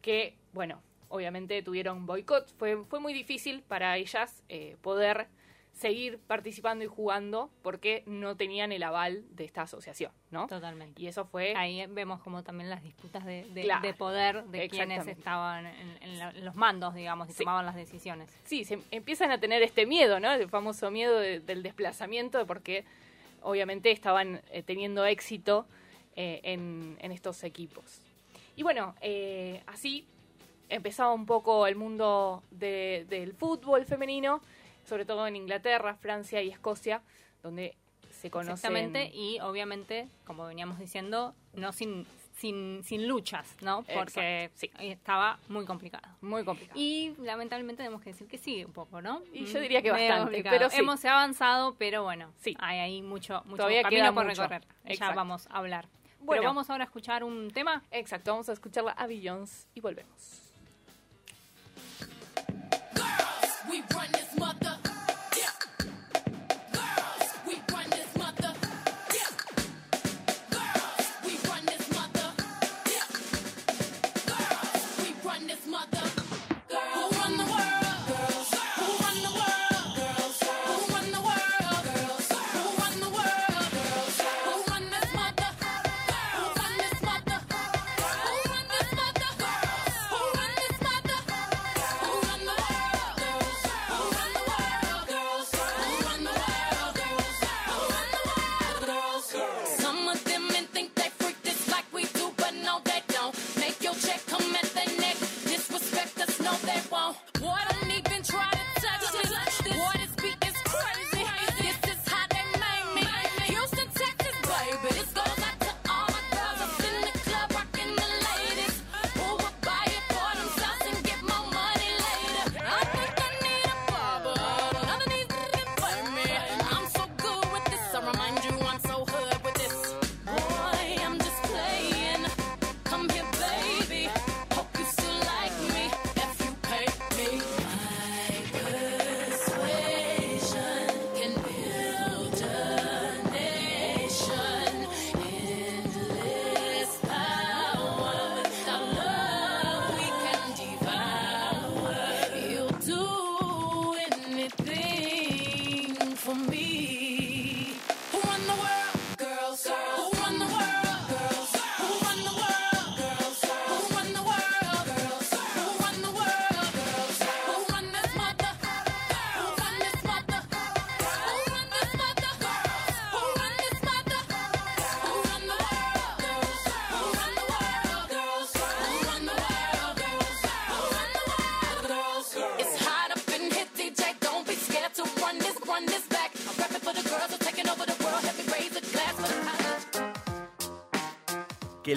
que, 0.00 0.36
bueno, 0.52 0.80
obviamente 1.08 1.62
tuvieron 1.62 2.06
boicot. 2.06 2.48
Fue, 2.56 2.84
fue 2.84 3.00
muy 3.00 3.12
difícil 3.12 3.62
para 3.62 3.96
ellas 3.96 4.42
eh, 4.48 4.76
poder 4.80 5.28
seguir 5.78 6.18
participando 6.26 6.84
y 6.84 6.88
jugando 6.88 7.50
porque 7.62 8.02
no 8.06 8.36
tenían 8.36 8.72
el 8.72 8.82
aval 8.82 9.24
de 9.30 9.44
esta 9.44 9.62
asociación, 9.62 10.10
¿no? 10.32 10.48
Totalmente. 10.48 11.00
Y 11.00 11.06
eso 11.06 11.24
fue 11.24 11.54
Ahí 11.56 11.86
vemos 11.86 12.20
como 12.20 12.42
también 12.42 12.68
las 12.68 12.82
disputas 12.82 13.24
de, 13.24 13.44
de- 13.54 13.62
Claro, 13.62 13.86
de 13.86 13.94
poder 13.94 14.44
de 14.46 14.68
quienes 14.68 15.06
estaban 15.06 15.66
en, 15.66 16.02
en 16.02 16.18
la- 16.18 16.30
en 16.30 16.44
los 16.44 16.56
mandos, 16.56 16.94
digamos, 16.96 17.28
y 17.28 17.32
Sí. 17.32 17.38
tomaban 17.44 17.64
las 17.64 17.76
decisiones. 17.76 18.28
sí, 18.42 18.64
se 18.64 18.80
empiezan 18.90 19.30
a 19.30 19.38
tener 19.38 19.62
este 19.62 19.86
miedo, 19.86 20.18
¿no? 20.18 20.32
El 20.32 20.48
famoso 20.48 20.90
miedo 20.90 21.16
de- 21.20 21.38
del 21.38 21.62
desplazamiento, 21.62 22.44
porque 22.44 22.84
obviamente 23.42 23.92
estaban 23.92 24.42
eh, 24.50 24.64
teniendo 24.64 25.04
éxito 25.06 25.64
eh, 26.16 26.40
en, 26.42 26.96
en 27.00 27.12
estos 27.12 27.44
equipos. 27.44 28.00
Y 28.56 28.64
bueno, 28.64 28.96
eh, 29.00 29.62
así 29.66 30.04
empezaba 30.68 31.12
un 31.12 31.24
poco 31.24 31.68
el 31.68 31.76
mundo 31.76 32.42
de- 32.50 33.06
del 33.08 33.32
fútbol 33.34 33.84
femenino, 33.84 34.40
sobre 34.88 35.04
todo 35.04 35.26
en 35.26 35.36
Inglaterra, 35.36 35.94
Francia 35.94 36.42
y 36.42 36.48
Escocia, 36.50 37.02
donde 37.42 37.76
se 38.10 38.30
conocen... 38.30 38.54
Exactamente, 38.54 39.10
y 39.14 39.38
obviamente, 39.40 40.08
como 40.24 40.46
veníamos 40.46 40.78
diciendo, 40.78 41.34
no 41.52 41.70
sin, 41.72 42.04
sin, 42.36 42.82
sin 42.82 43.06
luchas, 43.06 43.54
¿no? 43.60 43.82
Porque 43.94 44.44
Exacto, 44.44 44.78
estaba 44.80 45.38
muy 45.48 45.64
complicado. 45.66 46.08
Muy 46.20 46.42
complicado. 46.44 46.78
Y 46.80 47.14
lamentablemente 47.22 47.82
tenemos 47.82 48.02
que 48.02 48.10
decir 48.10 48.26
que 48.26 48.38
sí, 48.38 48.64
un 48.64 48.72
poco, 48.72 49.00
¿no? 49.00 49.22
Y 49.32 49.44
yo 49.44 49.58
Mm, 49.58 49.62
diría 49.62 49.82
que 49.82 49.92
medio 49.92 50.08
bastante, 50.08 50.22
complicado. 50.24 50.56
pero 50.58 50.70
sí. 50.70 50.80
Hemos 50.80 51.04
avanzado, 51.04 51.74
pero 51.76 52.02
bueno, 52.02 52.32
Sí. 52.38 52.56
hay 52.58 52.78
ahí 52.80 53.02
mucho, 53.02 53.42
mucho 53.44 53.58
Todavía 53.58 53.82
camino 53.82 54.02
queda 54.02 54.12
por 54.12 54.26
mucho. 54.26 54.42
recorrer. 54.42 54.66
Ya 54.98 55.12
vamos 55.12 55.46
a 55.50 55.58
hablar. 55.58 55.86
Bueno. 56.20 56.40
Pero 56.40 56.48
vamos 56.50 56.68
ahora 56.70 56.82
a 56.84 56.86
escuchar 56.86 57.22
un 57.22 57.50
tema. 57.52 57.84
Exacto, 57.92 58.32
vamos 58.32 58.48
a 58.48 58.52
escucharla 58.52 58.90
a 58.92 59.06
Beyoncé 59.06 59.68
y 59.74 59.80
volvemos. 59.80 60.47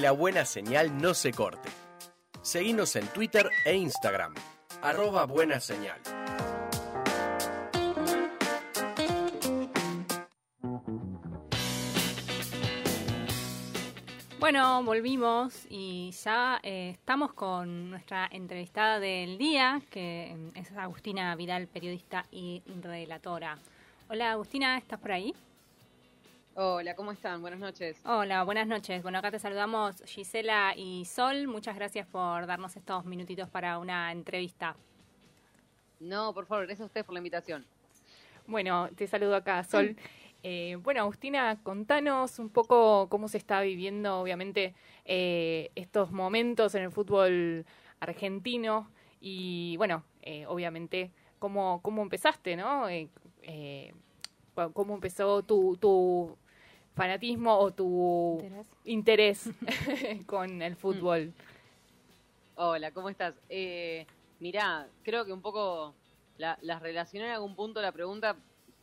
La 0.02 0.12
buena 0.12 0.46
señal 0.46 1.00
no 1.00 1.14
se 1.14 1.32
corte. 1.32 1.70
Seguinos 2.42 2.96
en 2.96 3.06
Twitter 3.10 3.52
e 3.64 3.76
Instagram. 3.76 4.34
Arroba 4.82 5.26
buena 5.26 5.60
señal. 5.60 6.02
Bueno, 14.40 14.84
volvimos 14.84 15.68
y 15.70 16.10
ya 16.24 16.60
eh, 16.64 16.90
estamos 16.96 17.34
con 17.34 17.92
nuestra 17.92 18.28
entrevistada 18.32 19.00
del 19.00 19.38
día, 19.38 19.84
que 19.92 20.36
mm, 20.36 20.58
es 20.58 20.72
Agustina 20.72 21.36
Vidal, 21.36 21.68
periodista 21.68 22.26
y 22.32 22.64
relatora. 22.82 23.60
Hola 24.10 24.32
Agustina, 24.32 24.80
¿estás 24.80 25.00
por 25.00 25.12
ahí? 25.12 25.36
Hola, 26.54 26.96
¿cómo 26.96 27.14
están? 27.14 27.40
Buenas 27.40 27.62
noches. 27.62 28.02
Hola, 28.04 28.44
buenas 28.44 28.68
noches. 28.68 29.02
Bueno, 29.04 29.20
acá 29.20 29.32
te 29.32 29.40
saludamos 29.40 30.04
Gisela 30.06 30.74
y 30.76 31.06
Sol. 31.06 31.48
Muchas 31.48 31.78
gracias 31.78 32.06
por 32.08 32.46
darnos 32.46 32.76
estos 32.76 33.06
minutitos 33.06 33.48
para 33.48 33.80
una 33.80 34.12
entrevista. 34.12 34.76
No, 36.02 36.34
por 36.34 36.46
favor, 36.48 36.66
gracias 36.66 36.82
a 36.82 36.86
ustedes 36.88 37.06
por 37.06 37.14
la 37.14 37.20
invitación. 37.20 37.66
Bueno, 38.48 38.90
te 38.98 39.08
saludo 39.08 39.38
acá, 39.38 39.64
Sol. 39.64 39.96
Eh, 40.44 40.78
bueno, 40.82 41.00
Agustina, 41.02 41.58
contanos 41.64 42.38
un 42.38 42.50
poco 42.50 43.08
cómo 43.08 43.30
se 43.30 43.38
está 43.38 43.62
viviendo, 43.62 44.20
obviamente, 44.20 44.76
eh, 45.06 45.72
estos 45.76 46.12
momentos 46.12 46.76
en 46.76 46.84
el 46.84 46.92
fútbol 46.92 47.66
argentino 48.02 48.92
y, 49.22 49.78
bueno, 49.78 50.04
eh, 50.22 50.46
obviamente, 50.48 51.12
cómo, 51.40 51.80
cómo 51.82 52.02
empezaste, 52.02 52.58
¿no? 52.58 52.88
¿Cómo 54.74 54.94
empezó 54.94 55.44
tu, 55.44 55.78
tu 55.78 56.38
fanatismo 56.96 57.58
o 57.58 57.72
tu 57.72 58.42
interés 58.86 59.50
con 60.26 60.62
el 60.62 60.76
fútbol? 60.76 61.34
Hola, 62.56 62.92
¿cómo 62.92 63.10
estás? 63.10 63.34
Eh, 63.50 64.06
mirá, 64.40 64.88
creo 65.04 65.26
que 65.26 65.34
un 65.34 65.42
poco 65.42 65.94
la- 66.38 66.58
las 66.62 66.82
relacioné 66.82 67.26
en 67.28 67.32
algún 67.34 67.56
punto 67.56 67.82
la 67.82 67.92
pregunta 67.92 68.36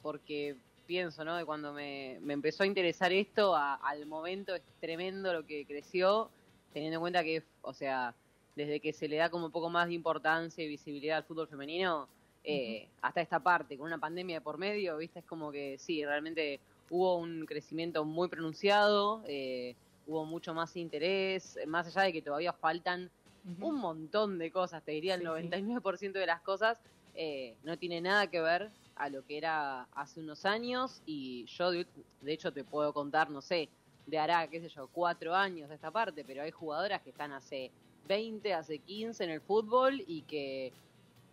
porque 0.03 0.57
pienso, 0.87 1.25
¿no? 1.25 1.37
De 1.37 1.45
cuando 1.45 1.73
me, 1.73 2.19
me 2.23 2.33
empezó 2.33 2.63
a 2.63 2.67
interesar 2.67 3.13
esto, 3.13 3.55
a- 3.55 3.75
al 3.75 4.07
momento 4.07 4.55
es 4.55 4.63
tremendo 4.81 5.33
lo 5.33 5.45
que 5.47 5.67
creció, 5.67 6.31
teniendo 6.73 6.97
en 6.97 7.01
cuenta 7.01 7.23
que, 7.23 7.43
o 7.63 7.75
sea, 7.75 8.15
desde 8.57 8.81
que 8.81 8.93
se 8.93 9.07
le 9.07 9.17
da 9.17 9.29
como 9.31 9.47
un 9.47 9.53
poco 9.53 9.69
más 9.71 9.89
de 9.89 9.95
importancia 9.95 10.65
y 10.65 10.69
visibilidad 10.69 11.19
al 11.19 11.25
fútbol 11.25 11.47
femenino, 11.47 12.09
eh, 12.43 12.89
hasta 13.03 13.21
esta 13.21 13.39
parte, 13.41 13.77
con 13.77 13.87
una 13.87 13.99
pandemia 13.99 14.37
de 14.37 14.41
por 14.41 14.57
medio, 14.59 14.97
¿viste? 14.97 15.19
Es 15.19 15.25
como 15.27 15.53
que 15.53 15.77
sí, 15.79 16.05
realmente 16.05 16.59
hubo 16.91 17.17
un 17.17 17.47
crecimiento 17.47 18.05
muy 18.05 18.29
pronunciado, 18.29 19.23
eh, 19.27 19.75
hubo 20.07 20.25
mucho 20.25 20.55
más 20.55 20.77
interés, 20.77 21.59
más 21.67 21.87
allá 21.87 22.03
de 22.03 22.13
que 22.13 22.23
todavía 22.23 22.53
faltan 22.53 23.11
un 23.61 23.77
montón 23.77 24.39
de 24.39 24.51
cosas, 24.51 24.83
te 24.83 24.93
diría 24.93 25.15
el 25.15 25.21
Sí, 25.23 25.27
sí. 25.27 25.49
99% 25.49 26.13
de 26.13 26.27
las 26.27 26.43
cosas, 26.43 26.79
eh, 27.15 27.55
no 27.65 27.77
tiene 27.79 28.01
nada 28.01 28.27
que 28.27 28.41
ver 28.41 28.71
a 28.97 29.09
lo 29.09 29.25
que 29.25 29.39
era 29.39 29.83
hace 29.95 30.21
unos 30.21 30.45
años 30.45 31.01
y 31.07 31.47
yo 31.47 31.71
de, 31.71 31.87
de 32.21 32.33
hecho 32.33 32.53
te 32.53 32.65
puedo 32.65 32.93
contar, 32.93 33.31
no 33.31 33.41
sé, 33.41 33.69
de 34.07 34.19
hará, 34.19 34.47
qué 34.49 34.61
sé 34.61 34.69
yo, 34.69 34.89
cuatro 34.93 35.35
años 35.35 35.69
de 35.69 35.77
esta 35.77 35.91
parte, 35.91 36.25
pero 36.25 36.43
hay 36.43 36.51
jugadoras 36.51 37.01
que 37.03 37.11
están 37.11 37.33
hace 37.33 37.71
20, 38.07 38.53
hace 38.55 38.79
15 38.79 39.25
en 39.25 39.31
el 39.31 39.41
fútbol 39.41 40.03
y 40.07 40.23
que 40.23 40.73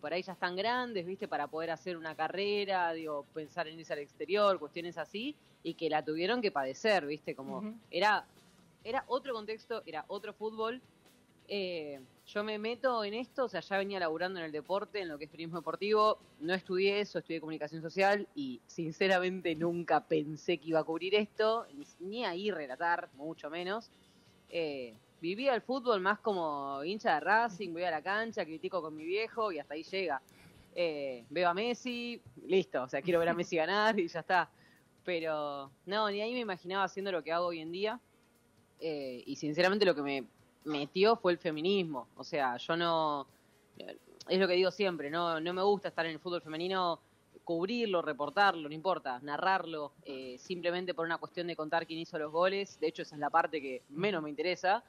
por 0.00 0.12
ahí 0.12 0.22
ya 0.22 0.32
están 0.32 0.56
grandes, 0.56 1.04
viste, 1.06 1.28
para 1.28 1.46
poder 1.46 1.70
hacer 1.70 1.96
una 1.96 2.14
carrera, 2.14 2.92
digo, 2.92 3.24
pensar 3.34 3.68
en 3.68 3.78
irse 3.78 3.92
al 3.92 4.00
exterior, 4.00 4.58
cuestiones 4.58 4.98
así, 4.98 5.34
y 5.62 5.74
que 5.74 5.90
la 5.90 6.04
tuvieron 6.04 6.40
que 6.40 6.50
padecer, 6.50 7.06
viste, 7.06 7.34
como 7.34 7.74
era, 7.90 8.26
era 8.84 9.04
otro 9.08 9.34
contexto, 9.34 9.82
era 9.86 10.04
otro 10.08 10.32
fútbol. 10.32 10.80
Eh, 11.48 12.00
yo 12.26 12.42
me 12.42 12.58
meto 12.58 13.04
en 13.04 13.14
esto, 13.14 13.44
o 13.44 13.48
sea, 13.48 13.60
ya 13.60 13.78
venía 13.78 14.00
laburando 14.00 14.40
en 14.40 14.46
el 14.46 14.52
deporte, 14.52 15.00
en 15.00 15.08
lo 15.08 15.16
que 15.16 15.24
es 15.24 15.30
periodismo 15.30 15.60
deportivo, 15.60 16.18
no 16.40 16.54
estudié 16.54 17.00
eso, 17.00 17.20
estudié 17.20 17.40
comunicación 17.40 17.82
social 17.82 18.26
y 18.34 18.60
sinceramente 18.66 19.54
nunca 19.54 20.00
pensé 20.00 20.58
que 20.58 20.70
iba 20.70 20.80
a 20.80 20.84
cubrir 20.84 21.14
esto, 21.14 21.66
ni, 21.74 21.86
ni 22.00 22.24
ahí 22.24 22.50
relatar, 22.50 23.08
mucho 23.14 23.48
menos. 23.48 23.90
Eh, 24.48 24.94
vivía 25.20 25.54
el 25.54 25.62
fútbol 25.62 26.00
más 26.00 26.18
como 26.20 26.82
hincha 26.84 27.14
de 27.14 27.20
Racing, 27.20 27.72
voy 27.72 27.84
a 27.84 27.90
la 27.90 28.02
cancha, 28.02 28.44
critico 28.44 28.82
con 28.82 28.94
mi 28.94 29.04
viejo 29.04 29.52
y 29.52 29.58
hasta 29.58 29.74
ahí 29.74 29.82
llega. 29.82 30.20
Eh, 30.74 31.24
veo 31.30 31.48
a 31.48 31.54
Messi, 31.54 32.20
listo, 32.46 32.82
o 32.82 32.88
sea, 32.88 33.00
quiero 33.00 33.18
ver 33.18 33.30
a 33.30 33.34
Messi 33.34 33.56
ganar 33.56 33.98
y 33.98 34.08
ya 34.08 34.20
está. 34.20 34.50
Pero 35.04 35.70
no, 35.86 36.10
ni 36.10 36.20
ahí 36.20 36.32
me 36.32 36.40
imaginaba 36.40 36.84
haciendo 36.84 37.12
lo 37.12 37.22
que 37.22 37.32
hago 37.32 37.46
hoy 37.46 37.60
en 37.60 37.72
día. 37.72 38.00
Eh, 38.80 39.22
y 39.26 39.36
sinceramente 39.36 39.86
lo 39.86 39.94
que 39.94 40.02
me 40.02 40.24
metió 40.64 41.16
fue 41.16 41.32
el 41.32 41.38
feminismo. 41.38 42.08
O 42.16 42.24
sea, 42.24 42.56
yo 42.58 42.76
no. 42.76 43.26
Es 44.28 44.38
lo 44.38 44.48
que 44.48 44.54
digo 44.54 44.70
siempre, 44.70 45.10
no, 45.10 45.40
no 45.40 45.52
me 45.54 45.62
gusta 45.62 45.88
estar 45.88 46.04
en 46.04 46.12
el 46.12 46.18
fútbol 46.18 46.42
femenino, 46.42 47.00
cubrirlo, 47.44 48.02
reportarlo, 48.02 48.68
no 48.68 48.74
importa, 48.74 49.20
narrarlo, 49.20 49.92
eh, 50.04 50.36
simplemente 50.38 50.94
por 50.94 51.06
una 51.06 51.18
cuestión 51.18 51.46
de 51.46 51.54
contar 51.54 51.86
quién 51.86 52.00
hizo 52.00 52.18
los 52.18 52.32
goles. 52.32 52.80
De 52.80 52.88
hecho, 52.88 53.02
esa 53.02 53.14
es 53.14 53.20
la 53.20 53.30
parte 53.30 53.62
que 53.62 53.82
menos 53.88 54.22
me 54.22 54.30
interesa. 54.30 54.82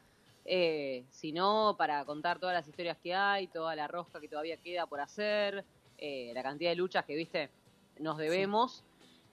Eh, 0.50 1.04
sino 1.10 1.76
para 1.78 2.06
contar 2.06 2.40
todas 2.40 2.56
las 2.56 2.66
historias 2.68 2.98
que 3.04 3.14
hay, 3.14 3.48
toda 3.48 3.76
la 3.76 3.86
rosca 3.88 4.22
que 4.22 4.30
todavía 4.30 4.56
queda 4.56 4.86
por 4.88 5.02
hacer, 5.02 5.66
eh, 5.98 6.32
la 6.34 6.42
cantidad 6.42 6.70
de 6.70 6.78
luchas 6.78 7.04
que, 7.04 7.16
viste, 7.16 7.50
nos 8.00 8.18
debemos. 8.18 8.86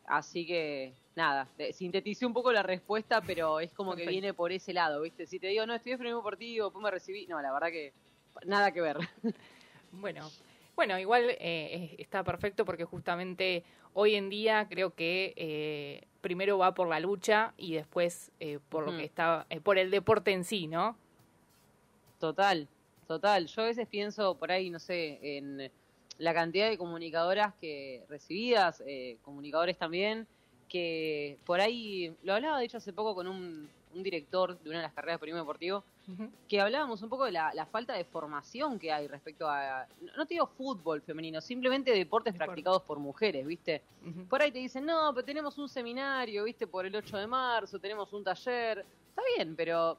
Así 0.07 0.45
que, 0.45 0.93
nada, 1.15 1.49
sinteticé 1.73 2.27
un 2.27 2.35
poco 2.35 2.53
la 2.53 2.65
respuesta, 2.65 3.21
pero 3.21 3.61
es 3.61 3.71
como 3.71 3.95
que 3.95 4.03
viene 4.11 4.35
por 4.35 4.51
ese 4.51 4.73
lado, 4.73 5.01
¿viste? 5.03 5.25
Si 5.27 5.39
te 5.39 5.47
digo, 5.47 5.65
no, 5.67 5.75
estudié 5.75 5.97
periodismo 5.97 6.19
deportivo, 6.21 6.65
después 6.67 6.83
me 6.83 6.91
recibí, 6.91 7.27
no, 7.29 7.41
la 7.41 7.53
verdad 7.53 7.69
que 7.69 7.93
nada 8.45 8.73
que 8.73 8.81
ver. 8.81 8.99
Bueno, 9.93 10.29
bueno, 10.75 10.99
igual 10.99 11.31
eh, 11.31 11.91
es- 11.93 12.01
está 12.01 12.25
perfecto 12.25 12.65
porque 12.65 12.85
justamente 12.85 13.63
hoy 13.93 14.17
en 14.17 14.29
día 14.29 14.67
creo 14.69 14.93
que 14.93 15.33
eh, 15.37 16.09
primero 16.21 16.59
va 16.59 16.75
por 16.75 16.89
la 16.89 16.99
lucha 16.99 17.55
y 17.57 17.75
después 17.75 18.33
eh, 18.41 18.59
por 18.69 18.85
lo 18.85 18.97
que 18.97 19.05
está, 19.05 19.47
eh, 19.51 19.61
por 19.61 19.79
el 19.79 19.93
deporte 19.93 20.33
en 20.33 20.43
sí, 20.43 20.67
¿no? 20.67 20.99
Total, 22.19 22.69
total. 23.07 23.47
Yo 23.47 23.63
a 23.63 23.67
veces 23.67 23.87
pienso 23.89 24.35
por 24.37 24.51
ahí, 24.51 24.71
no 24.71 24.79
sé, 24.79 25.19
en 25.23 25.71
la 26.19 26.33
cantidad 26.35 26.69
de 26.69 26.79
comunicadoras 26.79 27.55
que 27.61 28.05
recibidas, 28.09 28.83
eh, 28.87 29.19
comunicadores 29.23 29.77
también, 29.77 30.27
que 30.69 31.39
por 31.45 31.61
ahí, 31.61 32.15
lo 32.23 32.35
hablaba 32.35 32.59
de 32.59 32.65
hecho 32.65 32.79
hace 32.79 32.93
poco 32.93 33.15
con 33.15 33.27
un, 33.27 33.69
un 33.95 34.03
director 34.03 34.59
de 34.59 34.71
una 34.71 34.79
de 34.79 34.85
las 34.85 34.93
carreras 34.93 35.17
de 35.17 35.19
periodismo 35.21 35.45
deportivo, 35.45 35.85
que 36.49 36.61
hablábamos 36.61 37.01
un 37.01 37.09
poco 37.09 37.25
de 37.25 37.33
la, 37.33 37.55
la 37.55 37.65
falta 37.65 37.95
de 37.95 38.05
formación 38.05 38.79
que 38.79 38.93
hay 38.93 39.09
respecto 39.09 39.49
a, 39.49 39.87
no 40.17 40.27
te 40.27 40.35
digo 40.35 40.47
fútbol 40.47 41.01
femenino, 41.01 41.41
simplemente 41.41 41.93
deportes 41.93 42.35
Deporte. 42.35 42.47
practicados 42.47 42.83
por 42.83 42.99
mujeres, 42.99 43.47
¿viste? 43.47 43.81
Por 44.29 44.43
ahí 44.43 44.53
te 44.53 44.59
dicen, 44.59 44.85
no, 44.85 45.13
pero 45.15 45.25
tenemos 45.25 45.57
un 45.57 45.69
seminario, 45.69 46.45
¿viste? 46.45 46.67
Por 46.67 46.85
el 46.85 46.95
8 46.95 47.17
de 47.17 47.27
marzo, 47.27 47.79
tenemos 47.79 48.13
un 48.13 48.23
taller. 48.23 48.85
Está 49.09 49.23
bien, 49.37 49.57
pero 49.57 49.97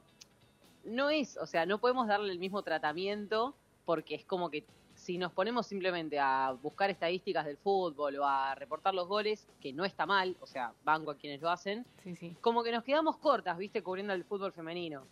no 0.86 1.10
es, 1.10 1.36
o 1.36 1.46
sea, 1.46 1.66
no 1.66 1.78
podemos 1.78 2.06
darle 2.08 2.32
el 2.32 2.38
mismo 2.38 2.62
tratamiento 2.62 3.54
porque 3.84 4.14
es 4.14 4.24
como 4.24 4.50
que 4.50 4.64
si 4.94 5.18
nos 5.18 5.30
ponemos 5.32 5.66
simplemente 5.66 6.18
a 6.18 6.56
buscar 6.62 6.88
estadísticas 6.90 7.44
del 7.44 7.58
fútbol 7.58 8.16
o 8.18 8.24
a 8.26 8.54
reportar 8.54 8.94
los 8.94 9.06
goles, 9.06 9.46
que 9.60 9.72
no 9.72 9.84
está 9.84 10.06
mal, 10.06 10.36
o 10.40 10.46
sea, 10.46 10.72
banco 10.84 11.10
a 11.10 11.16
quienes 11.16 11.40
lo 11.42 11.50
hacen, 11.50 11.84
Sí, 12.02 12.16
sí. 12.16 12.34
como 12.40 12.62
que 12.64 12.72
nos 12.72 12.82
quedamos 12.82 13.18
cortas, 13.18 13.58
¿viste? 13.58 13.82
Cubriendo 13.82 14.14
el 14.14 14.24
fútbol 14.24 14.52
femenino. 14.52 15.04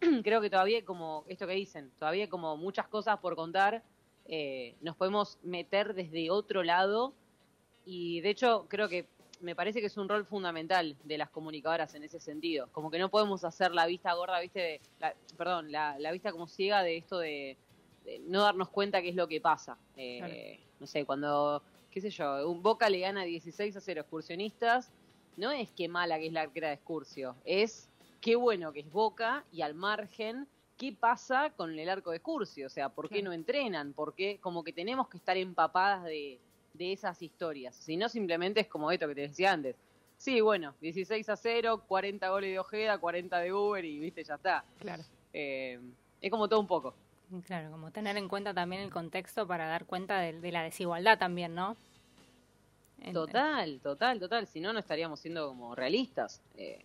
Creo 0.22 0.40
que 0.42 0.50
todavía 0.50 0.84
como, 0.84 1.24
esto 1.28 1.46
que 1.46 1.54
dicen, 1.54 1.90
todavía 1.98 2.28
como 2.28 2.56
muchas 2.56 2.86
cosas 2.88 3.18
por 3.20 3.34
contar. 3.34 3.82
eh, 4.26 4.76
nos 4.82 4.94
podemos 4.96 5.38
meter 5.42 5.94
desde 5.94 6.30
otro 6.30 6.62
lado 6.62 7.12
y 7.84 8.20
de 8.20 8.30
hecho 8.30 8.66
creo 8.68 8.88
que 8.88 9.08
me 9.42 9.54
parece 9.54 9.80
que 9.80 9.86
es 9.86 9.96
un 9.96 10.08
rol 10.08 10.24
fundamental 10.24 10.96
de 11.04 11.18
las 11.18 11.28
comunicadoras 11.30 11.94
en 11.94 12.04
ese 12.04 12.18
sentido. 12.20 12.68
Como 12.72 12.90
que 12.90 12.98
no 12.98 13.10
podemos 13.10 13.44
hacer 13.44 13.72
la 13.72 13.86
vista 13.86 14.12
gorda, 14.14 14.40
¿viste? 14.40 14.60
De, 14.60 14.80
la- 15.00 15.14
perdón, 15.36 15.70
la, 15.70 15.98
la 15.98 16.12
vista 16.12 16.32
como 16.32 16.46
ciega 16.46 16.82
de 16.82 16.96
esto 16.96 17.18
de, 17.18 17.56
de 18.04 18.18
no 18.20 18.42
darnos 18.42 18.68
cuenta 18.70 19.02
qué 19.02 19.08
es 19.10 19.14
lo 19.16 19.28
que 19.28 19.40
pasa. 19.40 19.76
Eh, 19.96 20.18
Claro. 20.18 20.34
No 20.80 20.86
sé, 20.86 21.04
cuando, 21.04 21.62
qué 21.90 22.00
sé 22.00 22.10
yo, 22.10 22.50
un 22.50 22.62
Boca 22.62 22.88
le 22.88 22.98
gana 23.00 23.22
16 23.24 23.76
a 23.76 23.80
0 23.80 24.00
excursionistas, 24.00 24.90
no 25.36 25.50
es 25.52 25.70
qué 25.70 25.86
mala 25.88 26.18
que 26.18 26.26
es 26.26 26.32
la 26.32 26.42
arquera 26.42 26.68
de 26.68 26.74
Excursio, 26.74 27.36
es 27.44 27.88
qué 28.20 28.34
bueno 28.36 28.72
que 28.72 28.80
es 28.80 28.90
Boca 28.90 29.44
y 29.52 29.62
al 29.62 29.74
margen, 29.74 30.46
qué 30.76 30.92
pasa 30.92 31.50
con 31.56 31.78
el 31.78 31.88
arco 31.88 32.10
de 32.10 32.16
Excursio, 32.16 32.66
o 32.66 32.70
sea, 32.70 32.88
por 32.88 33.08
qué 33.08 33.16
Claro. 33.20 33.26
no 33.30 33.32
entrenan, 33.32 33.92
por 33.92 34.14
qué, 34.14 34.38
como 34.40 34.64
que 34.64 34.72
tenemos 34.72 35.08
que 35.08 35.16
estar 35.18 35.36
empapadas 35.36 36.02
de, 36.04 36.40
de 36.74 36.92
esas 36.92 37.20
historias, 37.22 37.74
si 37.76 37.96
no 37.96 38.08
simplemente 38.08 38.60
es 38.60 38.68
como 38.68 38.90
esto 38.90 39.06
que 39.08 39.14
te 39.14 39.20
decía 39.22 39.52
antes. 39.52 39.76
Sí, 40.16 40.40
bueno, 40.40 40.74
16 40.80 41.28
a 41.28 41.36
0, 41.36 41.82
40 41.88 42.28
goles 42.30 42.50
de 42.50 42.58
Ojeda, 42.58 42.98
40 42.98 43.38
de 43.40 43.52
Uber 43.52 43.84
y 43.84 43.98
viste, 43.98 44.22
ya 44.22 44.34
está. 44.36 44.64
Claro. 44.78 45.02
Eh, 45.32 45.80
es 46.20 46.30
como 46.30 46.48
todo 46.48 46.60
un 46.60 46.66
poco. 46.68 46.94
Claro, 47.46 47.70
como 47.70 47.90
tener 47.90 48.16
en 48.16 48.28
cuenta 48.28 48.54
también 48.54 48.82
el 48.82 48.90
contexto 48.90 49.46
para 49.46 49.66
dar 49.66 49.84
cuenta 49.86 50.20
de, 50.20 50.38
de 50.40 50.52
la 50.52 50.62
desigualdad 50.62 51.18
también, 51.18 51.54
¿no? 51.54 51.76
En- 53.00 53.14
Total, 53.14 53.80
total, 53.80 54.20
total. 54.20 54.46
Si 54.46 54.60
no, 54.60 54.72
no 54.72 54.78
estaríamos 54.78 55.18
siendo 55.18 55.48
como 55.48 55.74
realistas. 55.74 56.40
Eh, 56.56 56.84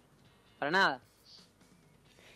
para 0.57 0.71
nada. 0.71 1.01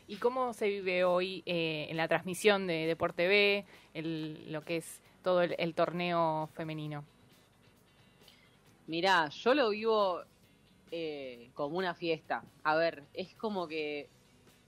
¿Y 0.07 0.17
cómo 0.17 0.53
se 0.53 0.67
vive 0.67 1.03
hoy 1.03 1.41
eh, 1.45 1.87
en 1.89 1.97
la 1.97 2.07
transmisión 2.07 2.67
de 2.67 2.85
Deporte 2.85 3.27
B, 3.27 3.65
el, 3.93 4.51
lo 4.51 4.63
que 4.63 4.77
es 4.77 5.01
todo 5.23 5.41
el, 5.41 5.55
el 5.57 5.73
torneo 5.73 6.49
femenino? 6.53 7.05
Mirá, 8.91 9.29
yo 9.29 9.53
lo 9.53 9.69
vivo 9.69 10.21
eh, 10.91 11.49
como 11.53 11.77
una 11.77 11.93
fiesta. 11.93 12.43
A 12.63 12.75
ver, 12.75 13.03
es 13.13 13.33
como 13.35 13.65
que 13.65 14.09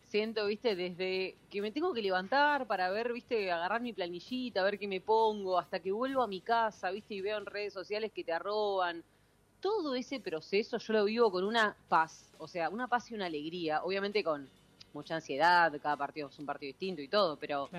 siento, 0.06 0.46
viste, 0.46 0.78
desde 0.78 1.36
que 1.50 1.62
me 1.62 1.74
tengo 1.74 1.94
que 1.94 2.02
levantar 2.02 2.66
para 2.66 2.90
ver, 2.90 3.12
viste, 3.12 3.52
agarrar 3.52 3.82
mi 3.82 3.92
planillita, 3.92 4.64
ver 4.64 4.80
qué 4.80 4.88
me 4.88 5.02
pongo, 5.02 5.60
hasta 5.60 5.82
que 5.82 5.92
vuelvo 5.92 6.22
a 6.24 6.28
mi 6.28 6.40
casa, 6.40 6.90
viste, 6.92 7.16
y 7.16 7.20
veo 7.20 7.38
en 7.38 7.46
redes 7.46 7.74
sociales 7.74 8.14
que 8.16 8.24
te 8.24 8.32
arroban. 8.32 9.04
Todo 9.60 9.94
ese 9.94 10.22
proceso 10.22 10.78
yo 10.78 10.94
lo 10.94 11.04
vivo 11.04 11.30
con 11.30 11.44
una 11.44 11.76
paz, 11.90 12.30
o 12.38 12.48
sea, 12.48 12.70
una 12.70 12.88
paz 12.88 13.12
y 13.12 13.16
una 13.16 13.26
alegría, 13.26 13.84
obviamente 13.84 14.24
con 14.24 14.50
mucha 14.94 15.16
ansiedad, 15.16 15.70
cada 15.82 15.98
partido 15.98 16.30
es 16.30 16.40
un 16.40 16.46
partido 16.46 16.70
distinto 16.70 17.02
y 17.02 17.10
todo, 17.10 17.36
pero 17.36 17.70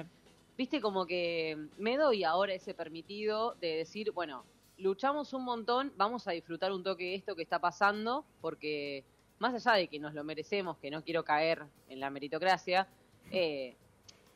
viste 0.59 0.83
como 0.83 1.07
que 1.07 1.57
me 1.79 1.97
doy 1.97 2.23
ahora 2.23 2.53
ese 2.53 2.75
permitido 2.75 3.55
de 3.63 3.77
decir, 3.77 4.13
bueno, 4.13 4.45
luchamos 4.79 5.33
un 5.33 5.45
montón, 5.45 5.93
vamos 5.97 6.27
a 6.29 6.33
disfrutar 6.33 6.73
un 6.73 6.83
toque 6.83 7.15
esto 7.15 7.37
que 7.37 7.43
está 7.43 7.59
pasando, 7.59 8.25
porque 8.41 9.05
más 9.39 9.55
allá 9.55 9.77
de 9.79 9.89
que 9.89 9.99
nos 9.99 10.15
lo 10.15 10.25
merecemos, 10.25 10.79
que 10.79 10.91
no 10.91 11.03
quiero 11.03 11.25
caer 11.25 11.63
en 11.89 12.01
la 12.01 12.11
meritocracia, 12.11 12.87
eh, 13.31 13.75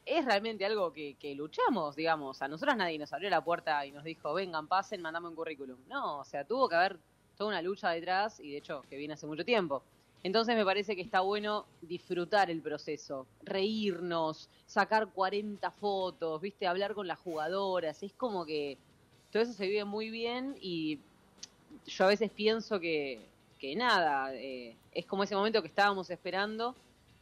es 0.06 0.24
realmente 0.24 0.64
algo 0.64 0.92
que, 0.92 1.14
que 1.14 1.34
luchamos, 1.34 1.94
digamos. 1.94 2.40
A 2.40 2.48
nosotros 2.48 2.76
nadie 2.76 2.98
nos 2.98 3.12
abrió 3.12 3.28
la 3.28 3.42
puerta 3.42 3.84
y 3.84 3.92
nos 3.92 4.04
dijo, 4.04 4.32
vengan, 4.32 4.66
pasen, 4.66 5.02
mandame 5.02 5.28
un 5.28 5.34
currículum. 5.34 5.78
No, 5.86 6.20
o 6.20 6.24
sea, 6.24 6.44
tuvo 6.44 6.68
que 6.68 6.76
haber 6.76 6.98
toda 7.36 7.50
una 7.50 7.62
lucha 7.62 7.90
detrás 7.90 8.40
y 8.40 8.52
de 8.52 8.58
hecho 8.58 8.82
que 8.88 8.96
viene 8.96 9.14
hace 9.14 9.26
mucho 9.26 9.44
tiempo. 9.44 9.82
Entonces 10.24 10.56
me 10.56 10.64
parece 10.64 10.96
que 10.96 11.02
está 11.02 11.20
bueno 11.20 11.66
disfrutar 11.80 12.50
el 12.50 12.60
proceso, 12.60 13.26
reírnos, 13.44 14.48
sacar 14.66 15.08
40 15.08 15.70
fotos, 15.70 16.40
viste, 16.40 16.66
hablar 16.66 16.94
con 16.94 17.06
las 17.06 17.18
jugadoras, 17.18 18.02
es 18.02 18.12
como 18.14 18.44
que 18.44 18.78
todo 19.30 19.42
eso 19.42 19.52
se 19.52 19.66
vive 19.66 19.84
muy 19.84 20.10
bien 20.10 20.56
y 20.60 20.98
yo 21.86 22.04
a 22.04 22.08
veces 22.08 22.30
pienso 22.30 22.80
que, 22.80 23.20
que 23.58 23.74
nada, 23.76 24.34
eh, 24.34 24.76
es 24.92 25.06
como 25.06 25.24
ese 25.24 25.34
momento 25.36 25.62
que 25.62 25.68
estábamos 25.68 26.10
esperando 26.10 26.74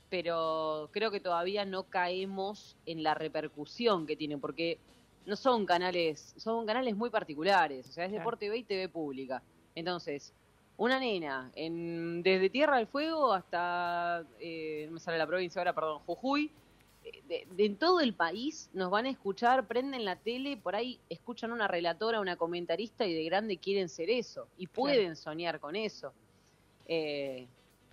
pero 0.09 0.89
creo 0.93 1.11
que 1.11 1.21
todavía 1.21 1.65
no 1.65 1.85
caemos 1.85 2.77
en 2.87 3.03
la 3.03 3.15
repercusión 3.15 4.07
que 4.07 4.17
tiene, 4.17 4.39
porque 4.39 4.79
no 5.25 5.37
son 5.37 5.67
canales, 5.67 6.35
son 6.37 6.67
canales 6.67 6.97
muy 6.97 7.11
particulares, 7.11 7.89
o 7.89 7.93
sea, 7.93 8.05
es 8.05 8.11
Claro. 8.11 8.21
Deporte 8.21 8.49
B 8.49 8.59
y 8.59 8.65
TV 8.65 8.89
pública. 8.89 9.43
Entonces, 9.75 10.33
una 10.77 11.01
nena, 11.01 11.51
en, 11.55 12.23
desde 12.23 12.51
Tierra 12.51 12.77
del 12.77 12.87
Fuego 12.87 13.33
hasta, 13.33 14.25
eh, 14.39 14.85
no 14.89 14.95
me 14.95 15.01
sale 15.01 15.19
la 15.19 15.27
provincia 15.27 15.61
ahora, 15.61 15.75
perdón, 15.75 16.01
Jujuy, 16.07 16.51
de, 17.29 17.47
de 17.51 17.65
en 17.65 17.77
todo 17.77 18.01
el 18.01 18.15
país 18.15 18.71
nos 18.73 18.91
van 18.91 19.07
a 19.07 19.11
escuchar, 19.11 19.67
prenden 19.67 20.05
la 20.05 20.17
tele, 20.17 20.57
por 20.57 20.75
ahí 20.77 20.99
escuchan 21.09 21.53
una 21.53 21.69
relatora, 21.69 22.21
una 22.21 22.37
comentarista 22.37 23.07
y 23.07 23.15
de 23.15 23.25
grande 23.25 23.59
quieren 23.59 23.89
ser 23.89 24.11
eso 24.11 24.49
y 24.59 24.67
pueden 24.67 25.17
soñar 25.17 25.61
con 25.61 25.77
eso. 25.77 26.13
Eh, 26.87 27.47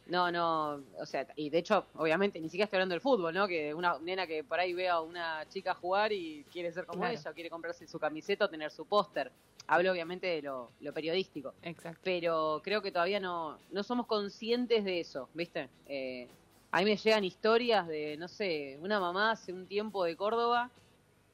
no, 0.08 0.32
no, 0.32 0.84
o 1.00 1.06
sea, 1.06 1.26
y 1.38 1.50
de 1.50 1.60
hecho, 1.60 1.86
obviamente, 1.96 2.40
ni 2.40 2.48
siquiera 2.50 2.66
estoy 2.66 2.78
hablando 2.78 2.94
del 2.94 3.02
fútbol, 3.02 3.34
¿no? 3.34 3.48
Que 3.48 3.74
una 3.74 3.98
nena 4.00 4.28
que 4.28 4.44
por 4.44 4.60
ahí 4.60 4.74
ve 4.74 4.90
a 4.90 5.00
una 5.00 5.48
chica 5.48 5.74
jugar 5.74 6.12
y 6.12 6.44
quiere 6.52 6.74
ser 6.74 6.86
como 6.86 7.00
Claro. 7.04 7.18
ella, 7.18 7.34
quiere 7.34 7.50
comprarse 7.50 7.88
su 7.88 7.98
camiseta 8.00 8.46
o 8.46 8.50
tener 8.50 8.70
su 8.70 8.86
póster. 8.86 9.32
Hablo 9.66 9.94
obviamente 9.94 10.28
de 10.28 10.42
lo, 10.42 10.72
lo 10.82 10.94
periodístico 10.94 11.54
Exacto. 11.62 12.02
pero 12.04 12.60
creo 12.66 12.82
que 12.82 12.92
todavía 12.92 13.22
no, 13.22 13.58
no 13.72 13.82
somos 13.82 14.08
conscientes 14.08 14.84
de 14.84 15.00
eso, 15.00 15.30
¿viste? 15.34 15.70
Eh, 15.86 16.28
a 16.74 16.80
mí 16.80 16.86
me 16.86 16.98
llegan 16.98 17.24
historias 17.24 17.88
de, 17.88 18.18
no 18.18 18.28
sé, 18.28 18.78
una 18.82 19.00
mamá 19.00 19.32
hace 19.32 19.54
un 19.54 19.68
tiempo 19.68 20.04
de 20.06 20.16
Córdoba, 20.16 20.72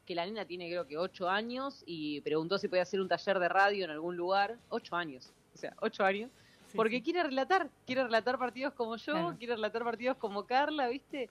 que 0.05 0.13
la 0.13 0.25
nena 0.25 0.43
tiene 0.43 0.67
creo 0.67 0.85
que 0.85 0.97
ocho 0.97 1.29
años, 1.29 1.81
y 1.85 2.19
preguntó 2.21 2.57
si 2.57 2.67
podía 2.67 2.81
hacer 2.83 2.99
un 2.99 3.07
taller 3.07 3.39
de 3.39 3.47
radio 3.47 3.85
en 3.85 3.91
algún 3.91 4.17
lugar, 4.17 4.57
ocho 4.67 4.97
años, 4.97 5.31
o 5.53 5.57
sea, 5.57 5.73
ocho 5.79 6.03
años, 6.03 6.29
Sí, 6.67 6.75
porque 6.77 6.97
sí. 6.97 7.03
quiere 7.03 7.23
relatar, 7.23 7.69
quiere 7.85 8.03
relatar 8.03 8.37
partidos 8.37 8.73
como 8.73 8.97
yo, 8.97 9.13
Claro. 9.13 9.35
quiere 9.37 9.55
relatar 9.55 9.83
partidos 9.83 10.17
como 10.17 10.43
Carla, 10.45 10.87
¿viste? 10.89 11.29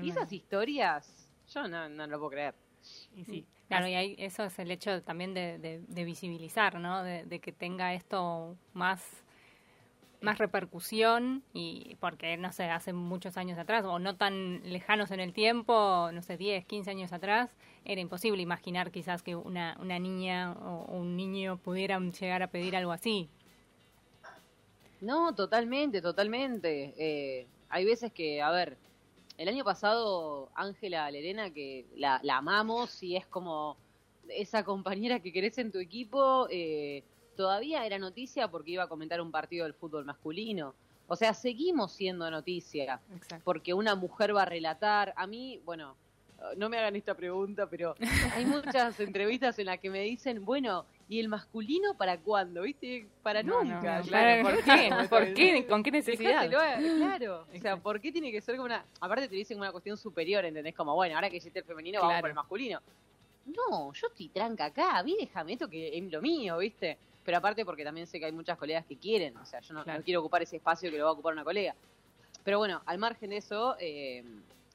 Y 0.00 0.10
esas 0.10 0.32
historias, 0.32 1.28
yo 1.52 1.66
no, 1.66 1.88
no 1.88 2.06
lo 2.06 2.18
puedo 2.18 2.30
creer. 2.30 2.54
Y 3.16 3.24
sí. 3.24 3.44
Claro, 3.66 3.86
y 3.88 3.94
ahí 3.94 4.14
eso 4.18 4.44
es 4.44 4.58
el 4.60 4.70
hecho 4.70 5.02
también 5.02 5.34
de, 5.34 5.58
de- 5.58 5.80
de 5.86 6.04
visibilizar, 6.04 6.78
¿no? 6.80 7.02
De, 7.02 7.24
de 7.24 7.38
que 7.40 7.52
tenga 7.52 7.92
esto 7.92 8.56
más 8.72 9.02
más 10.20 10.38
repercusión 10.38 11.42
y 11.52 11.96
porque 12.00 12.36
no 12.36 12.52
sé, 12.52 12.64
hace 12.64 12.92
muchos 12.92 13.36
años 13.36 13.58
atrás 13.58 13.84
o 13.84 13.98
no 13.98 14.16
tan 14.16 14.60
lejanos 14.64 15.10
en 15.10 15.20
el 15.20 15.32
tiempo, 15.32 16.10
no 16.12 16.22
sé, 16.22 16.36
10, 16.36 16.64
15 16.66 16.90
años 16.90 17.12
atrás, 17.12 17.50
era 17.84 18.00
imposible 18.00 18.42
imaginar 18.42 18.90
quizás 18.90 19.22
que 19.22 19.36
una, 19.36 19.76
una 19.80 19.98
niña 19.98 20.52
o 20.52 20.92
un 20.92 21.16
niño 21.16 21.58
pudieran 21.58 22.12
llegar 22.12 22.42
a 22.42 22.48
pedir 22.48 22.76
algo 22.76 22.92
así. 22.92 23.28
No, 25.00 25.34
totalmente, 25.34 26.02
totalmente. 26.02 26.94
Eh, 26.98 27.46
hay 27.68 27.84
veces 27.84 28.12
que, 28.12 28.42
a 28.42 28.50
ver, 28.50 28.76
el 29.36 29.48
año 29.48 29.64
pasado 29.64 30.50
Ángela 30.54 31.08
Lerena, 31.10 31.50
que 31.52 31.86
la, 31.96 32.20
la 32.24 32.38
amamos 32.38 33.02
y 33.02 33.16
es 33.16 33.26
como 33.26 33.76
esa 34.28 34.64
compañera 34.64 35.20
que 35.20 35.32
querés 35.32 35.58
en 35.58 35.70
tu 35.70 35.78
equipo, 35.78 36.48
eh, 36.50 37.04
todavía 37.38 37.86
era 37.86 37.98
noticia 37.98 38.48
porque 38.50 38.72
iba 38.72 38.82
a 38.82 38.88
comentar 38.88 39.20
un 39.20 39.30
partido 39.30 39.64
del 39.64 39.72
fútbol 39.74 40.04
masculino. 40.04 40.74
O 41.06 41.14
sea, 41.14 41.32
seguimos 41.32 41.92
siendo 41.92 42.28
noticia 42.30 43.00
Exacto. 43.14 43.42
porque 43.44 43.72
una 43.72 43.94
mujer 43.94 44.34
va 44.36 44.42
a 44.42 44.44
relatar. 44.44 45.14
A 45.16 45.26
mí, 45.28 45.60
bueno, 45.64 45.96
no 46.56 46.68
me 46.68 46.76
hagan 46.78 46.96
esta 46.96 47.14
pregunta, 47.14 47.66
pero 47.70 47.94
hay 48.34 48.44
muchas 48.44 48.98
entrevistas 49.00 49.56
en 49.60 49.66
las 49.66 49.78
que 49.78 49.88
me 49.88 50.00
dicen, 50.02 50.44
bueno, 50.44 50.84
¿y 51.08 51.20
el 51.20 51.28
masculino 51.28 51.94
para 51.96 52.18
cuándo? 52.18 52.62
¿Viste? 52.62 53.06
Para 53.22 53.42
No, 53.44 53.62
nunca. 53.62 54.00
no, 54.00 54.06
claro. 54.06 54.42
¿Por 54.50 54.64
qué? 54.64 54.90
¿Por 55.08 55.34
qué? 55.34 55.66
¿Con 55.66 55.82
qué 55.84 55.90
necesidad? 55.92 56.48
Dejátelo 56.50 56.60
a- 56.60 56.76
claro. 57.08 57.46
O 57.54 57.58
sea. 57.58 57.76
¿por 57.76 58.00
qué 58.00 58.10
tiene 58.10 58.32
que 58.32 58.40
ser 58.40 58.56
como 58.56 58.66
una. 58.66 58.84
Aparte 59.00 59.28
te 59.28 59.36
dicen 59.36 59.58
una 59.58 59.70
cuestión 59.70 59.96
superior, 59.96 60.44
¿entendés? 60.44 60.74
Como, 60.74 60.92
bueno, 60.96 61.14
ahora 61.14 61.30
que 61.30 61.36
hiciste 61.36 61.60
el 61.60 61.64
femenino, 61.64 62.00
vamos 62.02 62.20
por 62.20 62.28
el 62.30 62.34
masculino. 62.34 62.80
No, 63.46 63.94
yo 63.94 64.08
estoy 64.08 64.28
tranca 64.28 64.66
acá, 64.66 64.98
a 64.98 65.02
mí 65.02 65.16
déjame 65.18 65.54
esto 65.54 65.70
que 65.70 65.96
es 65.96 66.12
lo 66.12 66.20
mío, 66.20 66.58
¿viste? 66.58 66.98
Pero 67.28 67.36
aparte 67.36 67.66
porque 67.66 67.84
también 67.84 68.06
sé 68.06 68.18
que 68.18 68.24
hay 68.24 68.32
muchas 68.32 68.56
colegas 68.56 68.86
que 68.86 68.96
quieren, 68.96 69.36
o 69.36 69.44
sea, 69.44 69.60
yo 69.60 69.74
no, 69.74 69.84
Claro. 69.84 69.98
no 69.98 70.04
quiero 70.06 70.20
ocupar 70.20 70.40
ese 70.40 70.56
espacio 70.56 70.90
que 70.90 70.96
lo 70.96 71.04
va 71.04 71.10
a 71.10 71.12
ocupar 71.12 71.34
una 71.34 71.44
colega. 71.44 71.74
Pero 72.42 72.56
bueno, 72.56 72.80
al 72.86 72.96
margen 72.96 73.28
de 73.28 73.36
eso, 73.36 73.76
eh, 73.78 74.24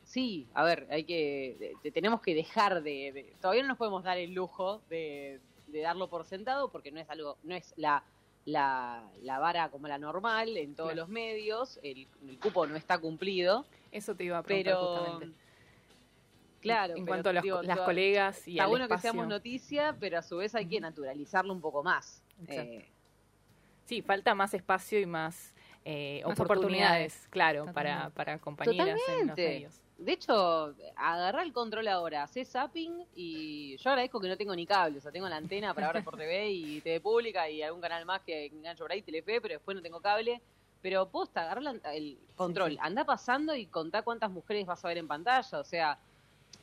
sí, 0.04 0.46
a 0.54 0.64
ver, 0.64 0.86
hay 0.92 1.04
que, 1.04 1.76
de- 1.82 1.92
tenemos 1.92 2.22
que 2.22 2.36
dejar 2.36 2.84
de, 2.84 3.12
de- 3.12 3.34
todavía 3.42 3.64
no 3.64 3.70
nos 3.70 3.78
podemos 3.80 4.04
dar 4.04 4.20
el 4.20 4.36
lujo 4.36 4.84
de, 4.88 5.40
de 5.66 5.82
darlo 5.82 6.10
por 6.12 6.26
sentado 6.26 6.70
porque 6.70 6.92
no 6.92 7.00
es 7.00 7.10
algo, 7.10 7.38
no 7.42 7.56
es 7.56 7.74
la, 7.76 8.04
la, 8.46 9.04
la 9.24 9.40
vara 9.40 9.70
como 9.70 9.88
la 9.88 9.98
normal 9.98 10.56
en 10.56 10.76
todos 10.76 10.92
Claro. 10.92 11.02
los 11.02 11.10
medios, 11.10 11.80
el, 11.82 12.08
el 12.30 12.38
cupo 12.40 12.68
no 12.68 12.76
está 12.76 13.00
cumplido, 13.00 13.66
Eso 13.92 14.14
te 14.16 14.26
iba 14.26 14.38
a 14.38 14.44
preguntar 14.44 14.74
pero 14.76 14.86
justamente. 14.86 15.36
claro, 16.62 16.94
En 16.94 16.98
pero, 16.98 17.08
cuanto 17.08 17.30
a 17.30 17.34
los- 17.34 17.42
digo, 17.44 17.64
las 17.64 17.80
colegas 17.80 18.48
y 18.48 18.52
está 18.52 18.68
bueno 18.68 18.88
que 18.88 19.00
seamos 19.00 19.28
noticia, 19.28 19.98
pero 20.00 20.20
a 20.20 20.22
su 20.22 20.38
vez 20.38 20.54
hay 20.54 20.68
que 20.68 20.80
naturalizarlo 20.80 21.52
un 21.52 21.60
poco 21.60 21.82
más. 21.82 22.20
Eh, 22.48 22.90
Sí, 23.86 24.02
falta 24.02 24.34
más 24.34 24.54
espacio 24.54 25.00
y 25.00 25.06
más, 25.06 25.54
eh, 25.84 26.22
Más 26.26 26.40
oportunidades, 26.40 26.48
oportunidades. 26.48 27.28
claro, 27.30 27.66
para, 27.74 27.90
Totalmente. 27.90 28.16
para 28.16 28.40
compañeras 28.40 28.88
en 28.88 28.94
los 28.96 29.02
Totalmente. 29.06 29.48
medios. 29.48 29.80
De 29.98 30.12
hecho, 30.14 30.74
agarrá 30.96 31.44
el 31.44 31.54
control 31.54 31.88
ahora, 31.90 32.24
hacé 32.24 32.46
zapping 32.46 33.06
y 33.14 33.78
yo 33.78 33.90
agradezco 33.90 34.20
que 34.20 34.28
no 34.30 34.38
tengo 34.38 34.56
ni 34.56 34.66
cable, 34.66 34.98
o 34.98 35.02
sea, 35.02 35.12
tengo 35.12 35.28
la 35.30 35.36
antena 35.36 35.74
para 35.74 35.92
ver 35.92 36.04
por 36.04 36.18
TV 36.18 36.50
y 36.52 36.82
TV 36.82 37.00
Pública 37.02 37.50
y 37.50 37.62
algún 37.62 37.82
canal 37.82 38.06
más 38.06 38.22
que 38.22 38.46
engancho 38.46 38.86
por 38.86 38.92
ahí, 38.94 39.02
Telefe, 39.02 39.42
pero 39.42 39.56
después 39.56 39.76
no 39.76 39.82
tengo 39.84 40.02
cable. 40.02 40.42
Pero 40.82 41.08
posta, 41.10 41.44
agarrá 41.44 41.72
el 41.94 42.18
control, 42.36 42.72
sí. 42.72 42.78
anda 42.82 43.06
pasando 43.06 43.56
y 43.56 43.68
contá 43.68 44.02
cuántas 44.02 44.30
mujeres 44.32 44.66
vas 44.66 44.84
a 44.84 44.88
ver 44.90 44.98
en 44.98 45.08
pantalla, 45.08 45.60
o 45.60 45.64
sea, 45.64 45.98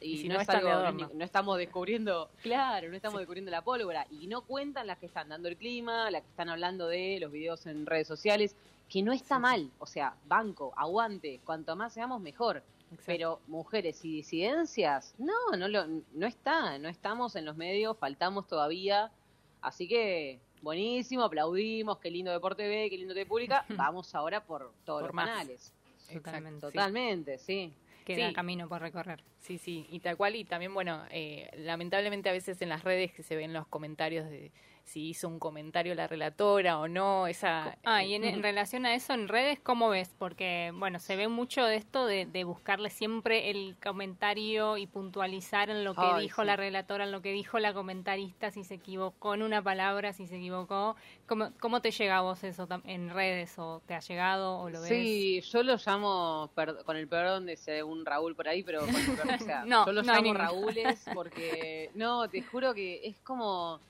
y, 0.00 0.12
Y 0.14 0.18
si 0.18 0.28
no, 0.28 0.34
no 0.34 0.40
es 0.40 0.46
de 0.46 0.52
algo, 0.54 1.08
no 1.14 1.24
estamos 1.24 1.58
descubriendo, 1.58 2.30
claro, 2.42 2.88
no 2.88 2.96
estamos 2.96 3.16
Sí. 3.18 3.20
descubriendo 3.20 3.50
la 3.50 3.62
pólvora, 3.62 4.06
y 4.10 4.26
no 4.26 4.42
cuentan 4.42 4.86
las 4.86 4.98
que 4.98 5.06
están 5.06 5.28
dando 5.28 5.48
el 5.48 5.56
clima, 5.56 6.10
las 6.10 6.22
que 6.22 6.28
están 6.28 6.48
hablando 6.48 6.86
de 6.88 7.18
los 7.20 7.30
videos 7.32 7.66
en 7.66 7.86
redes 7.86 8.06
sociales, 8.08 8.54
que 8.88 9.02
no 9.02 9.12
está 9.12 9.36
Sí, 9.36 9.42
mal, 9.42 9.70
o 9.78 9.86
sea, 9.86 10.14
banco, 10.26 10.72
aguante, 10.76 11.40
cuanto 11.44 11.76
más 11.76 11.92
seamos 11.92 12.20
mejor. 12.20 12.62
Exacto. 12.92 13.04
Pero 13.06 13.40
mujeres 13.46 14.04
y 14.04 14.16
disidencias, 14.16 15.14
no, 15.18 15.56
no 15.56 15.68
lo, 15.68 15.86
no 15.86 16.26
está, 16.26 16.76
no 16.78 16.88
estamos 16.88 17.36
en 17.36 17.44
los 17.44 17.56
medios, 17.56 17.96
faltamos 17.96 18.48
todavía. 18.48 19.12
Así 19.60 19.86
que 19.86 20.40
buenísimo, 20.60 21.22
aplaudimos, 21.22 21.98
qué 21.98 22.10
lindo 22.10 22.32
Deporte 22.32 22.66
B, 22.66 22.88
qué 22.90 22.96
lindo 22.98 23.14
TV 23.14 23.26
Pública. 23.26 23.64
Vamos 23.92 24.12
ahora 24.16 24.42
por 24.42 24.72
todos 24.84 25.02
Por 25.02 25.10
los 25.10 25.14
más. 25.14 25.28
canales. 25.28 25.72
Totalmente. 26.12 26.60
Totalmente, 26.60 27.38
sí. 27.38 27.72
Queda 28.04 28.28
Sí. 28.28 28.34
camino 28.34 28.68
por 28.68 28.80
recorrer. 28.80 29.22
Sí, 29.38 29.58
sí, 29.58 29.86
y 29.90 30.00
tal 30.00 30.16
cual, 30.16 30.36
y 30.36 30.44
también, 30.44 30.72
bueno, 30.74 31.02
eh, 31.10 31.48
lamentablemente 31.56 32.28
a 32.28 32.32
veces 32.32 32.60
en 32.62 32.68
las 32.68 32.84
redes 32.84 33.12
que 33.12 33.22
se 33.22 33.36
ven 33.36 33.52
los 33.52 33.66
comentarios 33.66 34.28
de 34.28 34.52
si 34.90 35.10
hizo 35.10 35.28
un 35.28 35.38
comentario 35.38 35.94
la 35.94 36.08
relatora 36.08 36.80
o 36.80 36.88
no, 36.88 37.28
esa... 37.28 37.78
Ah, 37.84 38.02
y 38.02 38.14
en, 38.14 38.24
en 38.24 38.42
relación 38.42 38.86
a 38.86 38.94
eso 38.94 39.12
en 39.12 39.28
redes, 39.28 39.60
¿cómo 39.60 39.88
ves? 39.88 40.12
Porque, 40.18 40.72
bueno, 40.74 40.98
se 40.98 41.14
ve 41.14 41.28
mucho 41.28 41.64
de 41.64 41.76
esto 41.76 42.06
de, 42.06 42.26
de 42.26 42.42
buscarle 42.42 42.90
siempre 42.90 43.50
el 43.50 43.76
comentario 43.82 44.76
y 44.76 44.86
puntualizar 44.88 45.70
en 45.70 45.84
lo 45.84 45.94
que 45.94 46.00
Ay, 46.02 46.22
dijo 46.24 46.42
sí. 46.42 46.46
la 46.46 46.56
relatora, 46.56 47.04
en 47.04 47.12
lo 47.12 47.22
que 47.22 47.30
dijo 47.32 47.60
la 47.60 47.72
comentarista, 47.72 48.50
si 48.50 48.64
se 48.64 48.74
equivocó 48.74 49.34
en 49.34 49.42
una 49.42 49.62
palabra, 49.62 50.12
si 50.12 50.26
se 50.26 50.36
equivocó. 50.38 50.96
¿Cómo, 51.26 51.52
cómo 51.60 51.80
te 51.80 51.92
llega 51.92 52.16
a 52.18 52.22
vos 52.22 52.42
eso 52.42 52.66
tam- 52.66 52.82
en 52.84 53.10
redes? 53.10 53.56
¿O 53.58 53.82
te 53.86 53.94
ha 53.94 54.00
llegado 54.00 54.58
o 54.58 54.70
lo 54.70 54.80
ves? 54.80 54.88
Sí, 54.88 55.40
yo 55.42 55.62
lo 55.62 55.76
llamo, 55.76 56.50
con 56.84 56.96
el 56.96 57.06
perdón 57.06 57.46
de 57.46 57.82
un 57.84 58.04
Raúl 58.04 58.34
por 58.34 58.48
ahí, 58.48 58.62
pero 58.64 58.80
con 58.80 58.94
el 58.96 59.06
perdón, 59.16 59.34
o 59.34 59.44
sea, 59.44 59.64
No, 59.66 59.86
yo 59.86 59.92
lo 59.92 60.02
no 60.02 60.12
hay 60.12 60.22
llamo. 60.22 60.34
Raúles 60.34 61.04
porque, 61.14 61.90
no, 61.94 62.28
te 62.28 62.42
juro 62.42 62.74
que 62.74 63.00
es 63.04 63.20
como, 63.20 63.80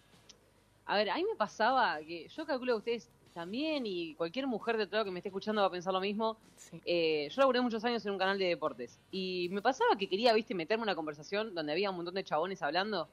a 0.91 0.97
ver, 0.97 1.09
a 1.11 1.15
mí 1.15 1.25
me 1.25 1.37
pasaba 1.37 2.01
que 2.01 2.27
yo 2.29 2.45
calculo 2.45 2.73
que 2.75 2.79
ustedes 2.79 3.09
también 3.33 3.87
y 3.87 4.15
cualquier 4.17 4.49
mujer 4.49 4.77
de 4.77 4.83
otro 4.85 4.97
lado 4.97 5.05
que 5.05 5.13
me 5.13 5.21
esté 5.21 5.29
escuchando 5.29 5.61
va 5.63 5.69
a 5.69 5.71
pensar 5.71 5.93
lo 5.93 6.01
mismo. 6.01 6.37
Sí. 6.57 6.81
Eh, 6.85 7.29
yo 7.31 7.41
laburé 7.43 7.61
muchos 7.61 7.85
años 7.85 8.05
en 8.05 8.11
un 8.13 8.19
canal 8.19 8.37
de 8.41 8.47
deportes 8.47 8.99
y 9.13 9.49
me 9.53 9.63
pasaba 9.63 9.97
que 9.97 10.09
quería, 10.09 10.33
viste, 10.33 10.53
meterme 10.53 10.83
en 10.83 10.89
una 10.89 10.97
conversación 10.97 11.55
donde 11.55 11.71
había 11.71 11.91
un 11.91 11.97
montón 11.97 12.15
de 12.15 12.25
chabones 12.25 12.61
hablando. 12.61 13.09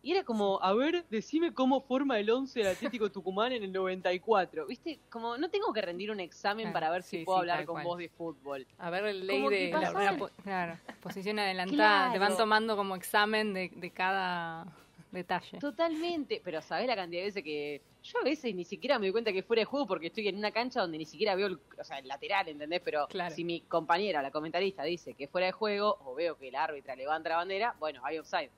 Y 0.00 0.12
era 0.12 0.22
como, 0.22 0.62
a 0.62 0.72
ver, 0.74 1.04
decime 1.10 1.52
cómo 1.52 1.80
forma 1.80 2.20
el 2.20 2.30
11 2.30 2.60
del 2.60 2.68
Atlético 2.68 3.10
Tucumán 3.10 3.50
en 3.50 3.64
el 3.64 3.72
94. 3.72 4.64
¿Viste? 4.66 5.00
Como 5.10 5.36
no 5.36 5.50
tengo 5.50 5.72
que 5.72 5.80
rendir 5.80 6.12
un 6.12 6.20
examen 6.20 6.66
Claro, 6.66 6.74
para 6.74 6.90
ver 6.90 7.02
si 7.02 7.18
sí, 7.18 7.24
puedo 7.24 7.38
sí, 7.38 7.40
hablar 7.40 7.64
con 7.66 7.74
cual. 7.74 7.84
vos 7.84 7.98
de 7.98 8.08
fútbol. 8.10 8.64
A 8.78 8.90
ver, 8.90 9.06
el 9.06 9.26
ley 9.26 9.48
de 9.48 9.70
la, 9.72 10.16
Claro, 10.44 10.78
posición 11.00 11.40
adelantada. 11.40 12.12
Te 12.12 12.20
van 12.20 12.36
tomando 12.36 12.76
como 12.76 12.94
examen 12.94 13.52
de, 13.52 13.72
de 13.74 13.90
cada 13.90 14.68
detalle. 15.16 15.58
Totalmente, 15.58 16.40
pero 16.44 16.62
sabés 16.62 16.86
la 16.86 16.94
cantidad 16.96 17.22
de 17.22 17.26
veces 17.26 17.42
que 17.42 17.82
yo 18.02 18.18
a 18.20 18.24
veces 18.24 18.54
ni 18.54 18.64
siquiera 18.64 18.98
me 18.98 19.06
doy 19.06 19.12
cuenta 19.12 19.32
que 19.32 19.42
fuera 19.42 19.60
de 19.60 19.66
juego 19.66 19.86
porque 19.86 20.06
estoy 20.08 20.28
en 20.28 20.36
una 20.36 20.50
cancha 20.52 20.80
donde 20.80 20.98
ni 20.98 21.04
siquiera 21.06 21.34
veo 21.34 21.48
el, 21.48 21.58
o 21.78 21.84
sea, 21.84 21.98
el 21.98 22.08
lateral, 22.08 22.48
¿entendés? 22.48 22.80
Pero 22.84 23.06
Claro. 23.08 23.34
si 23.34 23.44
mi 23.44 23.60
compañera, 23.62 24.22
la 24.22 24.30
comentarista, 24.30 24.82
dice 24.84 25.14
que 25.14 25.26
fuera 25.28 25.46
de 25.46 25.52
juego 25.52 25.98
o 26.04 26.14
veo 26.14 26.36
que 26.38 26.48
el 26.48 26.54
árbitra 26.54 26.94
levanta 26.94 27.28
la 27.30 27.36
bandera, 27.36 27.74
bueno, 27.78 28.00
hay 28.04 28.18
offside. 28.18 28.50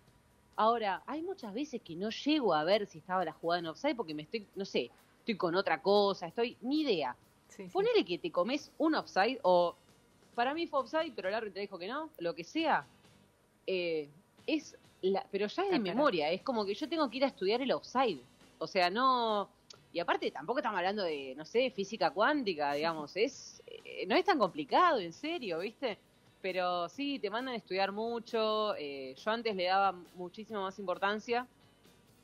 Ahora, 0.56 1.02
hay 1.06 1.22
muchas 1.22 1.54
veces 1.54 1.80
que 1.82 1.94
no 1.94 2.10
llego 2.10 2.52
a 2.52 2.64
ver 2.64 2.86
si 2.86 2.98
estaba 2.98 3.24
la 3.24 3.32
jugada 3.32 3.60
en 3.60 3.66
offside 3.66 3.94
porque 3.94 4.14
me 4.14 4.22
estoy, 4.22 4.46
no 4.56 4.64
sé, 4.64 4.90
estoy 5.20 5.36
con 5.36 5.54
otra 5.54 5.80
cosa, 5.80 6.26
estoy, 6.26 6.56
ni 6.62 6.82
idea. 6.82 7.14
Sí, 7.48 7.64
sí. 7.64 7.70
Ponele 7.72 8.04
que 8.04 8.18
te 8.18 8.30
comes 8.30 8.70
un 8.78 8.94
offside 8.94 9.38
o 9.42 9.74
para 10.34 10.54
mí 10.54 10.66
fue 10.66 10.80
offside, 10.80 11.12
pero 11.14 11.28
el 11.28 11.34
árbitro 11.34 11.60
dijo 11.60 11.78
que 11.78 11.86
no, 11.88 12.10
lo 12.18 12.34
que 12.34 12.44
sea, 12.44 12.86
eh, 13.66 14.08
es 14.46 14.76
la, 15.02 15.24
pero 15.30 15.46
ya 15.46 15.62
es 15.64 15.70
de 15.70 15.78
memoria, 15.78 16.30
es 16.30 16.42
como 16.42 16.64
que 16.64 16.74
yo 16.74 16.88
tengo 16.88 17.08
que 17.10 17.18
ir 17.18 17.24
a 17.24 17.28
estudiar 17.28 17.60
el 17.60 17.72
offside. 17.72 18.20
O 18.58 18.66
sea, 18.66 18.90
no. 18.90 19.48
Y 19.92 20.00
aparte, 20.00 20.30
tampoco 20.30 20.58
estamos 20.58 20.78
hablando 20.78 21.02
de, 21.02 21.34
no 21.36 21.44
sé, 21.44 21.70
física 21.70 22.10
cuántica, 22.10 22.74
digamos, 22.74 23.16
es 23.16 23.62
eh, 23.66 24.06
no 24.06 24.14
es 24.14 24.24
tan 24.24 24.38
complicado, 24.38 24.98
en 24.98 25.12
serio, 25.12 25.60
¿viste? 25.60 25.98
Pero 26.42 26.88
sí, 26.88 27.18
te 27.18 27.30
mandan 27.30 27.54
a 27.54 27.56
estudiar 27.56 27.90
mucho. 27.92 28.74
eh, 28.76 29.14
yo 29.16 29.30
antes 29.30 29.56
le 29.56 29.64
daba 29.64 29.92
muchísima 30.14 30.60
más 30.60 30.78
importancia. 30.78 31.46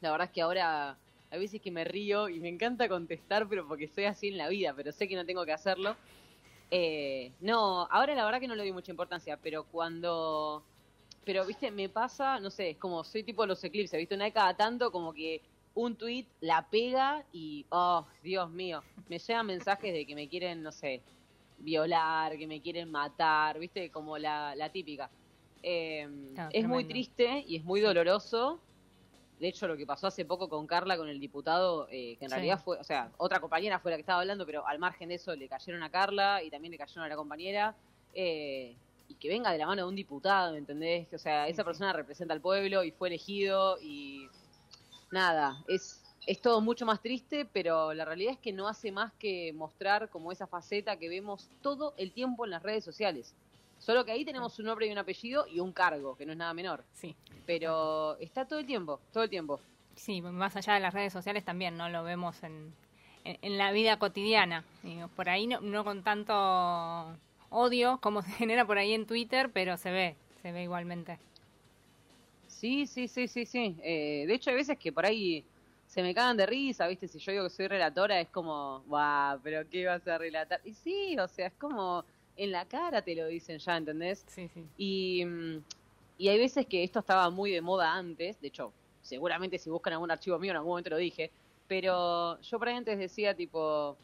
La 0.00 0.10
verdad 0.10 0.26
es 0.26 0.32
que 0.32 0.42
ahora 0.42 0.96
hay 1.30 1.38
veces 1.38 1.60
que 1.60 1.70
me 1.70 1.84
río 1.84 2.28
y 2.28 2.38
me 2.38 2.48
encanta 2.48 2.88
contestar, 2.88 3.48
pero 3.48 3.66
porque 3.66 3.88
soy 3.88 4.04
así 4.04 4.28
en 4.28 4.38
la 4.38 4.48
vida, 4.48 4.72
pero 4.76 4.92
sé 4.92 5.08
que 5.08 5.16
no 5.16 5.24
tengo 5.24 5.44
que 5.44 5.52
hacerlo. 5.52 5.96
Eh, 6.70 7.32
no, 7.40 7.88
ahora 7.90 8.14
la 8.14 8.24
verdad 8.24 8.40
que 8.40 8.48
no 8.48 8.54
le 8.54 8.62
doy 8.62 8.72
mucha 8.72 8.90
importancia, 8.90 9.38
pero 9.42 9.64
cuando... 9.64 10.62
Pero, 11.24 11.44
viste, 11.46 11.70
me 11.70 11.88
pasa, 11.88 12.38
no 12.40 12.50
sé, 12.50 12.70
es 12.70 12.78
como 12.78 13.02
soy 13.04 13.22
tipo 13.24 13.46
los 13.46 13.62
eclipses, 13.64 13.98
viste, 13.98 14.14
una 14.14 14.24
de 14.26 14.32
cada 14.32 14.56
tanto 14.56 14.90
como 14.92 15.12
que 15.12 15.42
un 15.74 15.96
tweet 15.96 16.26
la 16.40 16.68
pega 16.70 17.26
y, 17.32 17.66
oh, 17.70 18.06
Dios 18.22 18.50
mío, 18.50 18.84
me 19.08 19.18
llegan 19.18 19.46
mensajes 19.46 19.92
de 19.92 20.06
que 20.06 20.14
me 20.14 20.28
quieren, 20.28 20.62
no 20.62 20.70
sé, 20.70 21.02
violar, 21.56 22.36
que 22.36 22.46
me 22.46 22.60
quieren 22.60 22.90
matar, 22.90 23.58
viste, 23.58 23.90
como 23.90 24.18
la, 24.18 24.54
la 24.54 24.70
típica. 24.70 25.10
Eh, 25.62 26.06
Claro, 26.34 26.50
es 26.52 26.66
muy 26.68 26.84
triste 26.84 27.44
y 27.46 27.56
es 27.56 27.64
muy 27.64 27.80
doloroso. 27.80 28.60
De 29.38 29.48
hecho, 29.48 29.66
lo 29.66 29.76
que 29.76 29.86
pasó 29.86 30.06
hace 30.06 30.24
poco 30.24 30.48
con 30.48 30.66
Carla, 30.66 30.96
con 30.96 31.08
el 31.08 31.18
diputado, 31.18 31.88
eh, 31.90 32.16
que 32.18 32.24
en 32.24 32.30
Sí. 32.30 32.34
realidad 32.36 32.60
fue, 32.62 32.78
o 32.78 32.84
sea, 32.84 33.12
otra 33.18 33.40
compañera 33.40 33.80
fue 33.80 33.90
la 33.90 33.96
que 33.96 34.02
estaba 34.02 34.20
hablando, 34.20 34.46
pero 34.46 34.66
al 34.66 34.78
margen 34.78 35.08
de 35.08 35.16
eso 35.16 35.34
le 35.34 35.48
cayeron 35.48 35.82
a 35.82 35.90
Carla 35.90 36.42
y 36.42 36.50
también 36.50 36.70
le 36.72 36.78
cayeron 36.78 37.04
a 37.04 37.08
la 37.08 37.16
compañera. 37.16 37.76
eh, 38.16 38.78
y 39.08 39.14
que 39.14 39.28
venga 39.28 39.50
de 39.50 39.58
la 39.58 39.66
mano 39.66 39.82
de 39.82 39.88
un 39.88 39.94
diputado, 39.94 40.52
¿me 40.52 40.58
entendés? 40.58 41.12
O 41.12 41.18
sea, 41.18 41.48
esa 41.48 41.64
persona 41.64 41.92
representa 41.92 42.34
al 42.34 42.40
pueblo 42.40 42.84
y 42.84 42.90
fue 42.90 43.08
elegido 43.08 43.78
y 43.80 44.28
nada, 45.10 45.62
es, 45.68 46.02
es 46.26 46.40
todo 46.40 46.60
mucho 46.60 46.86
más 46.86 47.00
triste, 47.00 47.44
pero 47.44 47.92
la 47.94 48.04
realidad 48.04 48.32
es 48.32 48.38
que 48.38 48.52
no 48.52 48.68
hace 48.68 48.90
más 48.92 49.12
que 49.14 49.52
mostrar 49.52 50.08
como 50.08 50.32
esa 50.32 50.46
faceta 50.46 50.96
que 50.98 51.08
vemos 51.08 51.48
todo 51.62 51.94
el 51.96 52.12
tiempo 52.12 52.44
en 52.44 52.50
las 52.50 52.62
redes 52.62 52.84
sociales. 52.84 53.34
Solo 53.78 54.04
que 54.04 54.12
ahí 54.12 54.24
tenemos 54.24 54.58
un 54.58 54.66
nombre 54.66 54.86
y 54.86 54.92
un 54.92 54.98
apellido 54.98 55.46
y 55.46 55.60
un 55.60 55.72
cargo, 55.72 56.16
que 56.16 56.24
no 56.24 56.32
es 56.32 56.38
nada 56.38 56.54
menor. 56.54 56.84
Sí. 56.94 57.14
Pero 57.44 58.16
está 58.18 58.46
todo 58.46 58.58
el 58.58 58.66
tiempo, 58.66 58.98
todo 59.12 59.24
el 59.24 59.30
tiempo. 59.30 59.60
Sí, 59.94 60.22
más 60.22 60.56
allá 60.56 60.74
de 60.74 60.80
las 60.80 60.94
redes 60.94 61.12
sociales 61.12 61.44
también, 61.44 61.76
¿no? 61.76 61.88
Lo 61.90 62.02
vemos 62.02 62.42
en, 62.42 62.74
en, 63.24 63.38
en 63.42 63.58
la 63.58 63.72
vida 63.72 63.98
cotidiana. 63.98 64.64
Por 65.14 65.28
ahí 65.28 65.46
no, 65.46 65.60
no 65.60 65.84
con 65.84 66.02
tanto 66.02 67.14
odio 67.50 67.98
como 68.00 68.22
se 68.22 68.30
genera 68.32 68.66
por 68.66 68.78
ahí 68.78 68.92
en 68.92 69.06
Twitter, 69.06 69.50
pero 69.52 69.76
se 69.76 69.90
ve, 69.90 70.16
se 70.42 70.52
ve 70.52 70.62
igualmente. 70.62 71.18
Sí, 72.48 72.86
sí, 72.86 73.08
sí, 73.08 73.28
sí, 73.28 73.46
sí. 73.46 73.76
Eh, 73.82 74.24
de 74.26 74.34
hecho, 74.34 74.50
hay 74.50 74.56
veces 74.56 74.78
que 74.78 74.92
por 74.92 75.04
ahí 75.04 75.44
se 75.86 76.02
me 76.02 76.14
cagan 76.14 76.36
de 76.36 76.46
risa, 76.46 76.86
¿viste? 76.86 77.08
Si 77.08 77.18
yo 77.18 77.32
digo 77.32 77.44
que 77.44 77.50
soy 77.50 77.68
relatora, 77.68 78.20
es 78.20 78.28
como, 78.28 78.82
guau, 78.86 79.38
pero 79.42 79.68
¿qué 79.68 79.86
vas 79.86 80.06
a 80.08 80.18
relatar? 80.18 80.60
Y 80.64 80.72
sí, 80.74 81.16
o 81.18 81.28
sea, 81.28 81.48
es 81.48 81.52
como 81.54 82.04
en 82.36 82.50
la 82.50 82.64
cara 82.64 83.02
te 83.02 83.14
lo 83.14 83.26
dicen 83.26 83.58
ya, 83.58 83.76
¿entendés? 83.76 84.24
Sí, 84.26 84.48
sí. 84.48 84.64
Y, 84.76 85.24
mm, 85.24 85.62
y 86.18 86.28
hay 86.28 86.38
veces 86.38 86.66
que 86.66 86.82
esto 86.82 87.00
estaba 87.00 87.30
muy 87.30 87.50
de 87.50 87.60
moda 87.60 87.94
antes, 87.94 88.40
de 88.40 88.48
hecho, 88.48 88.72
seguramente 89.02 89.58
si 89.58 89.70
buscan 89.70 89.92
algún 89.92 90.10
archivo 90.10 90.38
mío 90.38 90.50
en 90.52 90.56
algún 90.56 90.70
momento 90.70 90.90
lo 90.90 90.96
dije, 90.96 91.30
pero 91.68 92.40
yo 92.40 92.58
por 92.58 92.68
ahí 92.68 92.76
antes 92.76 92.98
decía 92.98 93.34
tipo, 93.34 93.96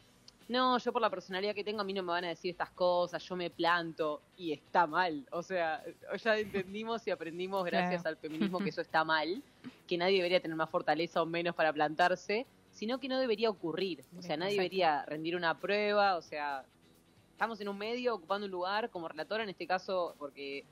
no, 0.51 0.77
yo 0.77 0.91
por 0.91 1.01
la 1.01 1.09
personalidad 1.09 1.55
que 1.55 1.63
tengo 1.63 1.81
a 1.81 1.83
mí 1.83 1.93
no 1.93 2.03
me 2.03 2.11
van 2.11 2.25
a 2.25 2.29
decir 2.29 2.51
estas 2.51 2.69
cosas, 2.71 3.23
yo 3.23 3.35
me 3.35 3.49
planto 3.49 4.21
y 4.37 4.51
está 4.51 4.85
mal. 4.85 5.25
O 5.31 5.41
sea, 5.41 5.83
ya 6.21 6.37
entendimos 6.37 7.07
y 7.07 7.11
aprendimos 7.11 7.63
gracias 7.65 8.01
Claro. 8.01 8.15
al 8.15 8.21
feminismo 8.21 8.59
que 8.59 8.69
eso 8.69 8.81
está 8.81 9.03
mal, 9.03 9.41
que 9.87 9.97
nadie 9.97 10.17
debería 10.17 10.41
tener 10.41 10.57
más 10.57 10.69
fortaleza 10.69 11.21
o 11.21 11.25
menos 11.25 11.55
para 11.55 11.71
plantarse, 11.71 12.45
sino 12.71 12.99
que 12.99 13.07
no 13.07 13.17
debería 13.19 13.49
ocurrir. 13.49 14.03
O 14.17 14.21
sea, 14.21 14.35
nadie 14.37 14.53
Exacto. 14.53 14.63
debería 14.63 15.05
rendir 15.05 15.35
una 15.35 15.57
prueba, 15.57 16.17
o 16.17 16.21
sea, 16.21 16.65
estamos 17.31 17.59
en 17.61 17.69
un 17.69 17.77
medio 17.77 18.13
ocupando 18.15 18.45
un 18.45 18.51
lugar 18.51 18.89
como 18.89 19.07
relatora, 19.07 19.43
en 19.43 19.49
este 19.49 19.65
caso 19.65 20.15
porque 20.19 20.65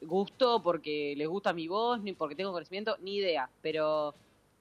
gusto, 0.00 0.62
porque 0.62 1.14
les 1.16 1.28
gusta 1.28 1.52
mi 1.52 1.68
voz, 1.68 2.00
ni 2.00 2.12
porque 2.14 2.34
tengo 2.34 2.52
conocimiento, 2.52 2.96
ni 3.00 3.16
idea. 3.16 3.50
Pero 3.60 4.14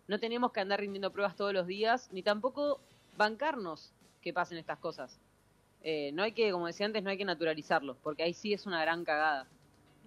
no 0.07 0.19
tenemos 0.19 0.51
que 0.51 0.59
andar 0.59 0.79
rindiendo 0.81 1.11
pruebas 1.11 1.35
todos 1.35 1.53
los 1.53 1.65
días, 1.65 2.09
ni 2.11 2.23
tampoco 2.23 2.81
bancarnos 3.17 3.93
que 4.21 4.34
pasen 4.34 4.58
estas 4.58 4.79
cosas. 4.79 5.19
Eh, 5.82 6.12
no 6.13 6.23
hay 6.23 6.34
que, 6.34 6.51
como 6.51 6.67
decía 6.67 6.86
antes, 6.86 7.03
no 7.03 7.10
hay 7.10 7.17
que 7.17 7.25
naturalizarlo, 7.25 7.95
porque 8.03 8.23
ahí 8.23 8.34
sí 8.34 8.53
es 8.53 8.65
una 8.65 8.82
gran 8.82 9.05
cagada. 9.05 9.47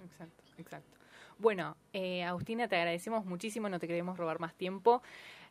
Exacto, 0.05 0.43
exacto. 0.59 0.99
Bueno, 1.39 1.77
eh, 1.93 2.23
Agustina, 2.23 2.69
te 2.69 2.77
agradecemos 2.77 3.25
muchísimo, 3.25 3.69
no 3.69 3.79
te 3.79 3.89
queremos 3.89 4.17
robar 4.17 4.39
más 4.39 4.55
tiempo. 4.55 5.03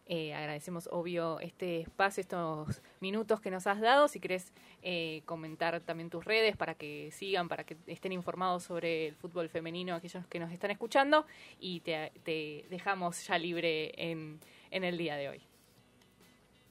Eh, 0.07 0.33
agradecemos, 0.33 0.89
obvio, 0.91 1.39
este 1.39 1.81
espacio, 1.81 2.21
estos 2.21 2.81
minutos 2.99 3.39
que 3.39 3.51
nos 3.51 3.67
has 3.67 3.79
dado. 3.79 4.07
Si 4.07 4.19
querés 4.19 4.51
eh, 4.81 5.21
comentar 5.25 5.79
también 5.81 6.09
tus 6.09 6.25
redes 6.25 6.57
para 6.57 6.75
que 6.75 7.11
sigan, 7.11 7.47
para 7.47 7.63
que 7.63 7.77
estén 7.87 8.11
informados 8.11 8.63
sobre 8.63 9.07
el 9.07 9.15
fútbol 9.15 9.49
femenino, 9.49 9.95
aquellos 9.95 10.25
que 10.27 10.39
nos 10.39 10.51
están 10.51 10.71
escuchando, 10.71 11.25
y 11.59 11.81
te, 11.81 12.11
te 12.23 12.65
dejamos 12.69 13.25
ya 13.27 13.37
libre 13.37 13.91
en, 13.95 14.39
en 14.71 14.83
el 14.83 14.97
día 14.97 15.15
de 15.15 15.29
hoy. 15.29 15.50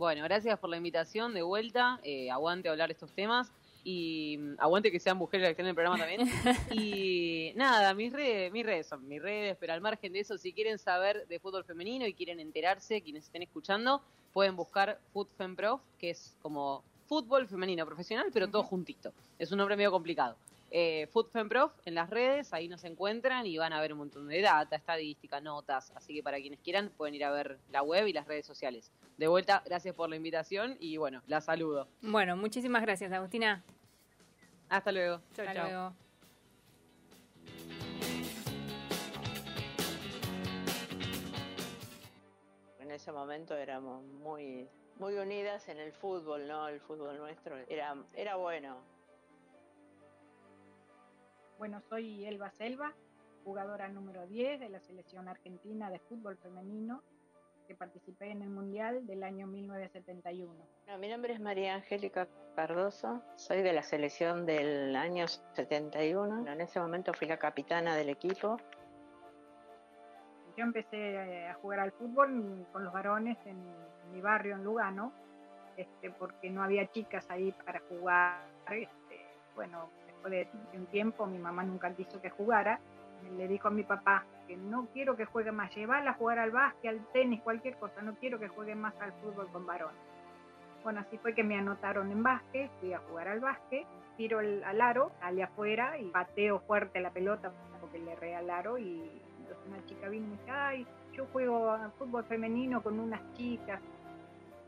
Bueno, 0.01 0.25
gracias 0.25 0.59
por 0.59 0.71
la 0.71 0.79
invitación 0.79 1.35
de 1.35 1.43
vuelta. 1.43 2.01
eh, 2.03 2.31
aguante 2.31 2.71
hablar 2.71 2.91
estos 2.91 3.13
temas. 3.13 3.53
Y 3.85 4.39
mm, 4.39 4.55
aguante 4.57 4.91
que 4.91 4.99
sean 4.99 5.19
mujeres 5.19 5.43
las 5.43 5.49
que 5.49 5.51
estén 5.53 5.67
en 5.67 5.71
el 5.71 5.75
programa 5.75 5.99
también. 5.99 6.23
Y 6.73 7.53
nada, 7.55 7.93
mis 7.93 8.11
redes, 8.11 8.51
mis 8.51 8.65
redes 8.65 8.87
son 8.87 9.07
mis 9.07 9.21
redes, 9.21 9.59
pero 9.61 9.75
al 9.75 9.83
margen 9.83 10.15
de 10.15 10.21
eso, 10.21 10.39
si 10.39 10.55
quieren 10.55 10.79
saber 10.79 11.27
de 11.29 11.39
fútbol 11.39 11.65
femenino 11.65 12.07
y 12.07 12.15
quieren 12.15 12.41
enterarse, 12.41 13.03
quienes 13.03 13.25
estén 13.25 13.43
escuchando, 13.43 14.01
pueden 14.33 14.57
buscar 14.57 14.99
FootFemProf, 15.13 15.83
que 15.99 16.09
es 16.09 16.35
como 16.41 16.83
fútbol 17.07 17.47
femenino 17.47 17.85
profesional, 17.85 18.29
pero 18.33 18.49
todo 18.49 18.63
juntito. 18.63 19.13
Es 19.39 19.53
un 19.53 19.59
nombre 19.59 19.77
medio 19.77 19.91
complicado. 19.91 20.35
Eh, 20.73 21.09
FootFemProf 21.13 21.73
en 21.85 21.97
las 21.97 22.11
redes, 22.11 22.53
ahí 22.53 22.69
nos 22.69 22.85
encuentran 22.85 23.45
y 23.45 23.59
van 23.59 23.73
a 23.73 23.81
ver 23.81 23.93
un 23.93 23.99
montón 23.99 24.29
de 24.29 24.41
data, 24.41 24.77
estadística, 24.77 25.41
notas. 25.41 25.91
Así 25.97 26.15
que 26.15 26.23
para 26.23 26.39
quienes 26.39 26.61
quieran, 26.61 26.91
pueden 26.97 27.15
ir 27.15 27.25
a 27.25 27.31
ver 27.33 27.59
la 27.71 27.83
web 27.83 28.07
y 28.07 28.13
las 28.13 28.27
redes 28.29 28.47
sociales. 28.47 28.93
De 29.17 29.27
vuelta, 29.27 29.63
gracias 29.67 29.95
por 29.95 30.09
la 30.09 30.17
invitación 30.17 30.77
y 30.79 30.97
bueno, 30.97 31.23
la 31.27 31.41
saludo. 31.41 31.89
Bueno, 32.01 32.37
muchísimas 32.37 32.83
gracias, 32.83 33.11
Agustina. 33.13 33.65
Hasta 34.69 34.93
luego. 34.93 35.21
Chau, 35.35 35.47
Hasta 35.47 35.55
chau. 35.55 35.69
luego. 35.69 35.95
En 42.79 42.91
ese 42.93 43.11
momento 43.11 43.57
éramos 43.57 44.05
muy, 44.05 44.69
muy 45.01 45.15
unidas 45.15 45.69
en 45.69 45.79
el 45.79 45.93
fútbol, 45.93 46.47
¿no? 46.47 46.69
El 46.69 46.81
fútbol 46.81 47.19
nuestro 47.19 47.59
era, 47.69 47.97
era 48.15 48.37
bueno. 48.37 49.00
Bueno, 51.61 51.83
soy 51.91 52.25
Elba 52.25 52.51
Selva, 52.53 52.95
jugadora 53.45 53.87
número 53.89 54.27
10 54.27 54.61
de 54.61 54.71
la 54.71 54.81
selección 54.81 55.29
argentina 55.29 55.91
de 55.91 55.99
fútbol 55.99 56.39
femenino, 56.39 57.03
que 57.69 57.75
participé 57.75 58.31
en 58.31 58.41
el 58.41 58.49
Mundial 58.49 59.07
del 59.07 59.23
año 59.23 59.47
1971. 59.47 60.55
Bueno, 60.87 60.99
mi 60.99 61.09
nombre 61.11 61.35
es 61.35 61.41
María 61.41 61.75
Angélica 61.75 62.27
Cardoso, 62.57 63.23
soy 63.37 63.61
de 63.61 63.75
la 63.75 63.83
selección 63.83 64.47
del 64.47 64.97
año 64.97 65.29
71. 65.29 66.35
Bueno, 66.35 66.51
en 66.51 66.63
ese 66.63 66.81
momento 66.81 67.13
fui 67.13 67.29
la 67.29 67.37
capitana 67.37 67.95
del 67.95 68.09
equipo. 68.09 68.57
Yo 70.57 70.65
empecé 70.65 71.13
eh, 71.13 71.49
a 71.49 71.55
jugar 71.57 71.81
al 71.81 71.93
fútbol 71.93 72.67
con 72.73 72.85
los 72.85 72.93
varones 72.95 73.37
en 73.45 73.63
mi 74.13 74.23
barrio, 74.23 74.55
en 74.55 74.65
Lugano, 74.65 75.13
este, 75.77 76.11
porque 76.11 76.49
no 76.49 76.63
había 76.63 76.91
chicas 76.91 77.29
ahí 77.29 77.53
para 77.67 77.81
jugar. 77.81 78.49
Este, 78.71 79.27
bueno, 79.55 79.91
después 80.29 80.73
de 80.73 80.79
un 80.79 80.87
tiempo 80.87 81.27
mi 81.27 81.39
mamá 81.39 81.63
nunca 81.63 81.93
quiso 81.95 82.21
que 82.21 82.31
jugara. 82.31 82.81
Le 83.37 83.49
dijo 83.49 83.69
a 83.69 83.71
mi 83.71 83.83
papá 83.83 84.25
que 84.47 84.57
no 84.57 84.87
quiero 84.93 85.17
que 85.17 85.27
juegue 85.27 85.53
más, 85.53 85.75
llevarla 85.75 86.13
a 86.13 86.15
jugar 86.15 86.39
al 86.39 86.51
básquet, 86.51 86.91
al 86.91 87.07
tenis, 87.13 87.43
cualquier 87.43 87.77
cosa, 87.77 88.01
no 88.03 88.15
quiero 88.15 88.39
que 88.39 88.49
juegue 88.49 88.75
más 88.75 88.95
al 89.01 89.13
fútbol 89.13 89.49
con 89.53 89.67
varones. 89.67 90.01
Bueno, 90.83 91.01
así 91.01 91.19
fue 91.19 91.35
que 91.35 91.45
me 91.45 91.57
anotaron 91.57 92.11
en 92.11 92.23
básquet, 92.23 92.71
fui 92.81 92.95
a 92.95 92.99
jugar 93.01 93.29
al 93.29 93.41
básquet, 93.41 93.87
tiro 94.17 94.41
el- 94.41 94.65
al 94.65 94.81
aro, 94.81 95.13
sale 95.21 95.43
afuera 95.43 95.99
y 95.99 96.07
pateo 96.07 96.61
fuerte 96.61 97.01
la 97.01 97.11
pelota 97.11 97.53
porque 97.81 97.99
le 97.99 98.13
erré 98.13 98.35
al 98.35 98.49
aro 98.49 98.79
y 98.79 99.03
entonces 99.39 99.67
una 99.69 99.85
chica 99.87 100.09
vino 100.09 100.27
y 100.27 100.31
me 100.31 100.37
dice, 100.39 100.51
ay, 100.51 100.87
yo 101.13 101.27
juego 101.27 101.71
a 101.71 101.91
fútbol 101.99 102.25
femenino 102.25 102.83
con 102.83 102.99
unas 102.99 103.21
chicas. 103.35 103.81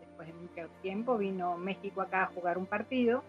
Después 0.00 0.28
de 0.28 0.34
mucho 0.34 0.74
tiempo 0.82 1.16
vino 1.16 1.56
México 1.56 2.02
acá 2.02 2.24
a 2.24 2.26
jugar 2.26 2.58
un 2.58 2.66
partido 2.66 3.24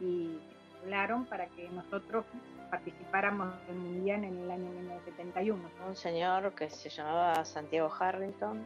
y 0.00 0.38
hablaron 0.82 1.24
para 1.26 1.46
que 1.46 1.68
nosotros 1.68 2.24
participáramos 2.70 3.48
del 3.66 3.76
Mundial 3.76 4.24
en 4.24 4.38
el 4.38 4.50
año 4.50 4.70
1971. 4.70 5.70
Un 5.88 5.96
señor 5.96 6.54
que 6.54 6.70
se 6.70 6.88
llamaba 6.88 7.44
Santiago 7.44 7.92
Harrington 7.98 8.64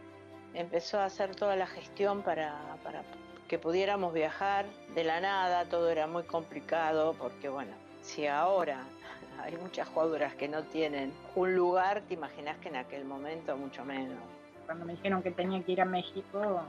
empezó 0.52 1.00
a 1.00 1.06
hacer 1.06 1.34
toda 1.34 1.56
la 1.56 1.66
gestión 1.66 2.22
para, 2.22 2.76
para 2.82 3.02
que 3.48 3.58
pudiéramos 3.58 4.12
viajar 4.12 4.66
de 4.94 5.04
la 5.04 5.20
nada. 5.20 5.64
Todo 5.64 5.90
era 5.90 6.06
muy 6.06 6.24
complicado 6.24 7.14
porque, 7.18 7.48
bueno, 7.48 7.72
si 8.02 8.26
ahora 8.26 8.84
hay 9.42 9.56
muchas 9.56 9.88
jugadoras 9.88 10.34
que 10.34 10.48
no 10.48 10.62
tienen 10.64 11.12
un 11.34 11.54
lugar, 11.54 12.02
te 12.02 12.14
imaginas 12.14 12.58
que 12.58 12.68
en 12.68 12.76
aquel 12.76 13.04
momento 13.04 13.56
mucho 13.56 13.84
menos. 13.84 14.18
Cuando 14.66 14.84
me 14.86 14.92
dijeron 14.92 15.22
que 15.22 15.30
tenía 15.30 15.62
que 15.62 15.72
ir 15.72 15.80
a 15.80 15.84
México, 15.84 16.62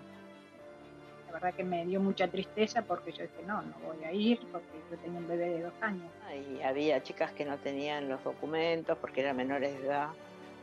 verdad 1.36 1.54
que 1.54 1.65
me 1.65 1.86
dio 1.86 2.00
mucha 2.00 2.30
tristeza 2.30 2.84
porque 2.84 3.12
yo 3.12 3.24
dije, 3.24 3.43
no, 3.45 3.62
no 3.62 3.76
voy 3.80 4.02
a 4.06 4.12
ir 4.13 4.39
porque 4.54 4.82
yo 4.89 4.98
tenía 5.00 5.19
un 5.19 5.28
bebé 5.28 5.50
de 5.50 5.63
dos 5.63 5.74
años. 5.82 6.10
Y 6.34 6.62
había 6.62 7.04
chicas 7.04 7.34
que 7.34 7.43
no 7.43 7.58
tenían 7.58 8.08
los 8.08 8.24
documentos 8.24 8.98
porque 9.00 9.19
eran 9.19 9.36
menores 9.36 9.78
de 9.78 9.86
edad. 9.86 10.10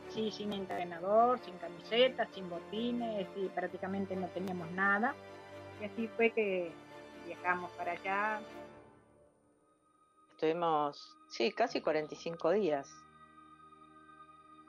Sí, 0.09 0.31
sin 0.31 0.51
entrenador, 0.51 1.37
sin 1.39 1.55
camiseta, 1.59 2.27
sin 2.33 2.49
botines, 2.49 3.27
y 3.35 3.47
prácticamente 3.49 4.15
no 4.15 4.27
teníamos 4.29 4.69
nada. 4.71 5.13
Y 5.79 5.85
así 5.85 6.07
fue 6.07 6.31
que 6.31 6.71
viajamos 7.27 7.69
para 7.73 7.91
allá. 7.91 8.41
Estuvimos, 10.31 11.15
sí, 11.27 11.51
casi 11.51 11.81
45 11.81 12.49
días. 12.49 12.91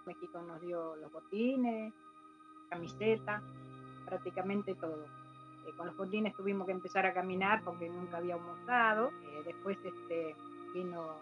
México 0.04 0.42
nos 0.42 0.60
dio 0.60 0.96
los 0.96 1.10
botines, 1.10 1.94
camiseta, 2.68 3.42
prácticamente 4.04 4.74
todo. 4.74 5.23
Eh, 5.66 5.72
con 5.76 5.86
los 5.86 5.96
botines 5.96 6.34
tuvimos 6.36 6.66
que 6.66 6.72
empezar 6.72 7.06
a 7.06 7.14
caminar 7.14 7.62
porque 7.64 7.88
nunca 7.88 8.18
habíamos 8.18 8.58
usado. 8.60 9.10
Eh, 9.22 9.42
después 9.44 9.78
este, 9.84 10.36
vino 10.74 11.18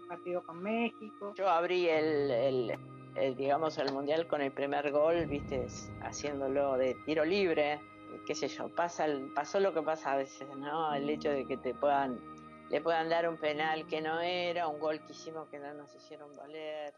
un 0.00 0.08
partido 0.08 0.42
con 0.42 0.62
México. 0.62 1.34
Yo 1.36 1.48
abrí 1.48 1.88
el, 1.88 2.30
el- 3.16 3.36
digamos, 3.36 3.76
el 3.78 3.92
mundial 3.92 4.26
con 4.28 4.40
el 4.42 4.52
primer 4.52 4.90
gol, 4.92 5.26
viste, 5.26 5.66
haciéndolo 6.02 6.76
de 6.76 6.94
tiro 7.04 7.24
libre, 7.24 7.80
qué 8.26 8.34
sé 8.34 8.46
yo, 8.48 8.68
pasa 8.74 9.06
pasó 9.34 9.58
lo 9.58 9.74
que 9.74 9.82
pasa 9.82 10.12
a 10.12 10.16
veces, 10.16 10.48
¿no? 10.56 10.94
El 10.94 11.10
hecho 11.10 11.30
de 11.30 11.44
que 11.44 11.56
te 11.56 11.74
puedan, 11.74 12.20
le 12.70 12.80
puedan 12.80 13.08
dar 13.08 13.28
un 13.28 13.36
penal 13.36 13.86
que 13.88 14.00
no 14.00 14.20
era, 14.20 14.68
un 14.68 14.78
gol 14.78 15.00
que 15.04 15.12
hicimos 15.12 15.48
que 15.48 15.58
no 15.58 15.74
nos 15.74 15.92
hicieron 15.96 16.30
valer. 16.36 16.94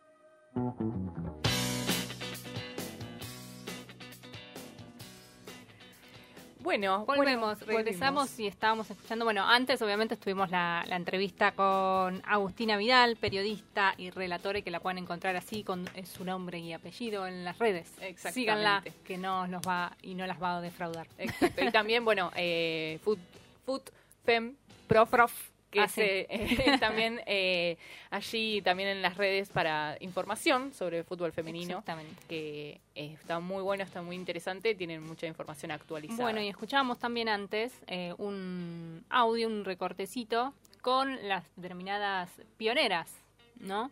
Bueno, 6.62 7.06
Volvemos, 7.06 7.58
bueno, 7.60 7.78
regresamos 7.78 8.24
volvimos. 8.24 8.40
y 8.40 8.46
estábamos 8.46 8.90
escuchando, 8.90 9.24
bueno, 9.24 9.44
antes 9.48 9.80
obviamente 9.80 10.14
estuvimos 10.14 10.50
la, 10.50 10.84
la 10.86 10.96
entrevista 10.96 11.52
con 11.52 12.22
Agustina 12.26 12.76
Vidal, 12.76 13.16
periodista 13.16 13.94
y 13.96 14.10
relatora, 14.10 14.58
y 14.58 14.62
que 14.62 14.70
la 14.70 14.80
pueden 14.80 14.98
encontrar 14.98 15.36
así 15.36 15.64
con 15.64 15.88
eh, 15.94 16.04
su 16.04 16.24
nombre 16.24 16.58
y 16.58 16.72
apellido 16.74 17.26
en 17.26 17.44
las 17.44 17.58
redes. 17.58 17.88
Exactamente. 18.00 18.32
Síganla, 18.32 18.84
que 19.04 19.16
no 19.16 19.46
los 19.46 19.62
va 19.66 19.96
y 20.02 20.14
no 20.14 20.26
las 20.26 20.40
va 20.40 20.58
a 20.58 20.60
defraudar. 20.60 21.06
Exacto. 21.16 21.64
Y 21.64 21.70
también, 21.72 22.04
bueno, 22.04 22.30
eh, 22.36 22.98
Food, 23.02 23.18
Food 23.64 23.82
Fem 24.24 24.54
Prof, 24.86 25.49
que 25.70 25.80
Ah, 25.80 25.84
es 25.84 25.92
sí. 25.92 26.00
eh, 26.02 26.76
también 26.80 27.20
eh, 27.26 27.76
allí 28.10 28.60
también 28.62 28.88
en 28.88 29.02
las 29.02 29.16
redes 29.16 29.48
para 29.50 29.96
información 30.00 30.72
sobre 30.74 31.04
fútbol 31.04 31.32
femenino, 31.32 31.78
Exactamente. 31.78 32.22
que 32.28 32.80
eh, 32.94 33.12
está 33.14 33.38
muy 33.40 33.62
bueno, 33.62 33.84
está 33.84 34.02
muy 34.02 34.16
interesante, 34.16 34.74
tienen 34.74 35.02
mucha 35.02 35.26
información 35.26 35.70
actualizada. 35.70 36.22
Bueno, 36.22 36.40
y 36.40 36.48
escuchábamos 36.48 36.98
también 36.98 37.28
antes 37.28 37.72
eh, 37.86 38.14
un 38.18 39.04
audio, 39.10 39.46
un 39.48 39.64
recortecito 39.64 40.52
con 40.82 41.28
las 41.28 41.44
denominadas 41.56 42.30
pioneras, 42.56 43.12
¿no? 43.56 43.90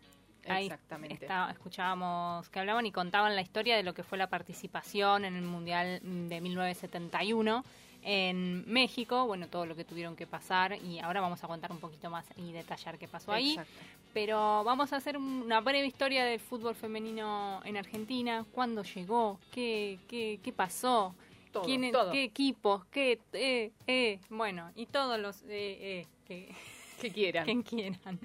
Ahí 0.49 0.65
Exactamente. 0.67 1.27
está- 1.27 1.51
escuchábamos 1.51 2.49
que 2.49 2.59
hablaban 2.59 2.87
y 2.87 2.93
contaban 2.93 3.37
la 3.37 3.43
historia 3.43 3.77
de 3.77 3.83
lo 3.83 3.93
que 3.93 4.03
fue 4.03 4.17
la 4.17 4.29
participación 4.29 5.27
en 5.27 5.37
el 5.37 5.43
Mundial 5.43 6.01
de 6.03 6.41
1971 6.41 7.65
en 8.03 8.65
México, 8.71 9.27
bueno, 9.27 9.49
todo 9.49 9.67
lo 9.67 9.75
que 9.77 9.85
tuvieron 9.85 10.17
que 10.17 10.27
pasar 10.27 10.77
y 10.83 10.99
ahora 11.01 11.21
vamos 11.21 11.43
a 11.45 11.49
contar 11.49 11.73
un 11.73 11.79
poquito 11.81 12.09
más 12.11 12.25
y 12.37 12.53
detallar 12.53 12.99
qué 12.99 13.09
pasó 13.09 13.33
ahí. 13.33 13.51
Exacto. 13.51 13.73
Pero 14.15 14.65
vamos 14.65 14.93
a 14.93 14.97
hacer 14.97 15.17
una 15.19 15.61
breve 15.61 15.87
historia 15.87 16.25
del 16.25 16.41
fútbol 16.41 16.75
femenino 16.75 17.61
en 17.65 17.77
Argentina, 17.77 18.45
cuándo 18.53 18.83
llegó, 18.83 19.39
qué, 19.53 19.99
qué, 20.09 20.41
qué 20.43 20.53
pasó, 20.53 21.15
Todo, 21.53 21.65
quién- 21.65 21.93
todo. 21.93 22.13
qué 22.13 22.25
equipos, 22.25 22.85
qué, 22.87 23.21
eh, 23.33 23.73
eh, 23.87 24.21
bueno, 24.31 24.71
y 24.75 24.87
todos 24.87 25.19
los 25.21 25.43
eh, 25.43 25.47
eh, 25.51 26.07
que, 26.27 26.55
que 27.01 27.11
quieran. 27.13 27.45
quien 27.47 27.63
quieran. 27.63 28.19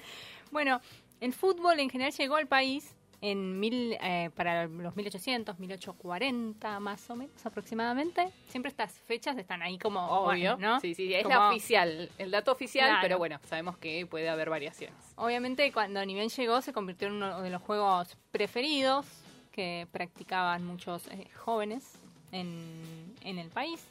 Bueno, 0.52 0.80
el 1.20 1.34
fútbol 1.34 1.80
en 1.80 1.90
general 1.90 2.14
llegó 2.14 2.36
al 2.36 2.48
país 2.48 2.96
en 3.26 3.58
mil, 3.58 3.98
eh, 4.02 4.32
para 4.36 4.68
los 4.68 4.98
1800, 4.98 5.58
1840 5.58 6.80
más 6.82 7.10
o 7.10 7.16
menos 7.16 7.46
aproximadamente. 7.46 8.30
Siempre 8.50 8.70
estas 8.70 8.92
fechas 8.92 9.38
están 9.38 9.62
ahí 9.62 9.78
como, 9.80 10.06
Obvio, 10.08 10.58
bueno, 10.58 10.74
¿no? 10.74 10.80
sí, 10.82 10.94
sí, 10.94 11.14
es 11.14 11.24
Como- 11.24 11.36
la 11.36 11.50
oficial, 11.52 12.10
el 12.18 12.32
dato 12.32 12.52
oficial, 12.52 12.90
Claro. 12.90 13.02
pero 13.02 13.18
bueno, 13.18 13.40
sabemos 13.48 13.78
que 13.78 14.06
puede 14.06 14.28
haber 14.28 14.50
variaciones. 14.50 14.98
Obviamente 15.16 15.72
cuando 15.72 16.06
ni 16.06 16.14
bien 16.16 16.28
llegó 16.28 16.62
se 16.62 16.74
convirtió 16.74 17.08
en 17.08 17.14
uno 17.14 17.42
de 17.42 17.50
los 17.50 17.62
juegos 17.62 18.18
preferidos 18.32 19.06
que 19.54 19.88
practicaban 19.94 20.66
muchos 20.66 21.08
eh, 21.08 21.30
jóvenes 21.34 21.94
en, 22.34 23.16
en 23.22 23.38
el 23.40 23.48
país 23.50 23.82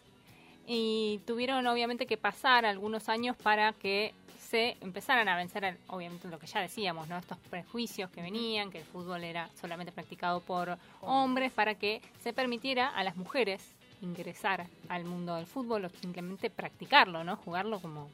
y 0.66 1.20
tuvieron 1.26 1.66
obviamente 1.68 2.04
que 2.06 2.18
pasar 2.18 2.66
algunos 2.66 3.08
años 3.08 3.34
para 3.42 3.72
que 3.72 4.12
se 4.52 4.76
empezaran 4.82 5.30
a 5.30 5.36
vencer 5.36 5.78
obviamente 5.86 6.28
lo 6.28 6.38
que 6.38 6.46
ya 6.46 6.60
decíamos, 6.60 7.08
¿no? 7.08 7.16
Estos 7.16 7.38
prejuicios 7.38 8.10
que 8.10 8.20
venían, 8.20 8.70
que 8.70 8.80
el 8.80 8.84
fútbol 8.84 9.24
era 9.24 9.48
solamente 9.58 9.92
practicado 9.92 10.40
por 10.40 10.76
hombres 11.00 11.50
para 11.52 11.74
que 11.74 12.02
se 12.22 12.34
permitiera 12.34 12.88
a 12.88 13.02
las 13.02 13.16
mujeres 13.16 13.64
ingresar 14.02 14.66
al 14.90 15.06
mundo 15.06 15.36
del 15.36 15.46
fútbol 15.46 15.86
o 15.86 15.88
simplemente 15.88 16.50
practicarlo, 16.50 17.24
¿no? 17.24 17.36
Jugarlo 17.36 17.80
como 17.80 18.10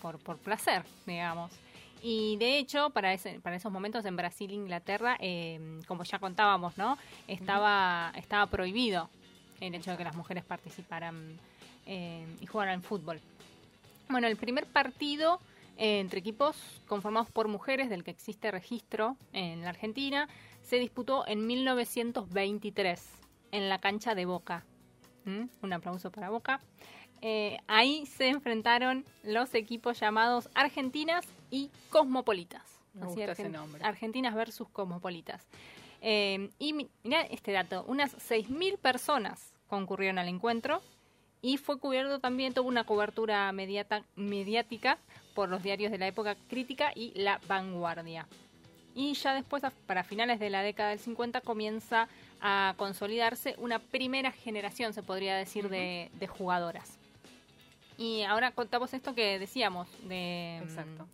por, 0.00 0.18
por 0.20 0.38
placer, 0.38 0.86
digamos. 1.04 1.52
Y 2.02 2.38
de 2.38 2.56
hecho, 2.56 2.88
para, 2.88 3.12
ese, 3.12 3.38
para 3.40 3.56
esos 3.56 3.70
momentos 3.70 4.06
en 4.06 4.16
Brasil 4.16 4.50
e 4.52 4.54
Inglaterra, 4.54 5.18
eh, 5.20 5.82
como 5.86 6.04
ya 6.04 6.18
contábamos, 6.18 6.78
¿no? 6.78 6.96
Estaba, 7.28 8.10
estaba 8.16 8.46
prohibido 8.46 9.10
el 9.60 9.74
hecho 9.74 9.90
de 9.90 9.98
que 9.98 10.04
las 10.04 10.16
mujeres 10.16 10.44
participaran 10.44 11.38
eh, 11.84 12.24
y 12.40 12.46
jugaran 12.46 12.82
fútbol. 12.82 13.20
Bueno, 14.08 14.28
el 14.28 14.36
primer 14.36 14.64
partido 14.64 15.40
entre 15.76 16.20
equipos 16.20 16.56
conformados 16.86 17.30
por 17.30 17.48
mujeres 17.48 17.90
del 17.90 18.04
que 18.04 18.10
existe 18.12 18.50
registro 18.50 19.16
en 19.32 19.62
la 19.62 19.70
Argentina 19.70 20.28
se 20.62 20.76
disputó 20.78 21.26
en 21.26 21.46
1923 21.46 23.02
en 23.52 23.68
la 23.68 23.78
cancha 23.78 24.14
de 24.14 24.24
Boca. 24.26 24.64
¿Mm? 25.24 25.44
Un 25.62 25.72
aplauso 25.72 26.10
para 26.10 26.30
Boca. 26.30 26.60
Eh, 27.22 27.58
ahí 27.66 28.04
se 28.06 28.28
enfrentaron 28.28 29.04
los 29.22 29.54
equipos 29.54 29.98
llamados 29.98 30.48
Argentinas 30.54 31.24
y 31.50 31.70
Cosmopolitas. 31.90 32.62
Me 32.92 33.02
Así, 33.06 33.14
gusta 33.16 33.32
ese 33.32 33.48
nombre. 33.48 33.82
Argentinas 33.84 34.34
versus 34.34 34.68
Cosmopolitas. 34.68 35.46
Eh, 36.02 36.50
y 36.58 36.74
mi- 36.74 36.90
mirá 37.02 37.22
este 37.22 37.52
dato, 37.52 37.84
unas 37.88 38.12
6.000 38.18 38.76
personas 38.76 39.54
concurrieron 39.68 40.18
al 40.18 40.28
encuentro 40.28 40.82
y 41.40 41.56
fue 41.56 41.78
cubierto 41.78 42.20
también, 42.20 42.52
tuvo 42.52 42.68
una 42.68 42.84
cobertura 42.84 43.50
mediata- 43.52 44.04
mediática 44.16 44.98
por 45.34 45.48
los 45.48 45.62
diarios 45.62 45.90
de 45.92 45.98
la 45.98 46.06
época 46.06 46.36
crítica 46.48 46.92
y 46.94 47.12
La 47.16 47.40
Vanguardia. 47.46 48.26
Y 48.94 49.14
ya 49.14 49.34
después, 49.34 49.62
para 49.86 50.04
finales 50.04 50.38
de 50.38 50.50
la 50.50 50.62
década 50.62 50.90
del 50.90 51.00
50, 51.00 51.40
comienza 51.40 52.08
a 52.40 52.74
consolidarse 52.76 53.56
una 53.58 53.80
primera 53.80 54.30
generación, 54.30 54.92
se 54.92 55.02
podría 55.02 55.34
decir, 55.36 55.68
de, 55.68 56.10
de 56.14 56.26
jugadoras. 56.28 56.98
Y 57.98 58.22
ahora 58.22 58.52
contamos 58.52 58.94
esto 58.94 59.14
que 59.14 59.38
decíamos, 59.38 59.88
de, 60.08 60.60
mm, 60.60 60.68
Exacto. 60.68 61.08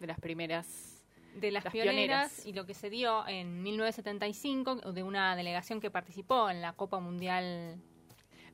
De 0.00 0.06
las 0.08 0.18
primeras. 0.18 0.66
de 1.36 1.50
las, 1.50 1.64
Las 1.64 1.72
pioneras, 1.72 1.94
pioneras. 2.32 2.46
y 2.46 2.52
lo 2.52 2.66
que 2.66 2.74
se 2.74 2.90
dio 2.90 3.26
en 3.28 3.62
1975 3.62 4.92
de 4.92 5.02
una 5.02 5.34
delegación 5.36 5.80
que 5.80 5.90
participó 5.90 6.50
en 6.50 6.60
la 6.60 6.72
Copa 6.74 6.98
Mundial 7.00 7.76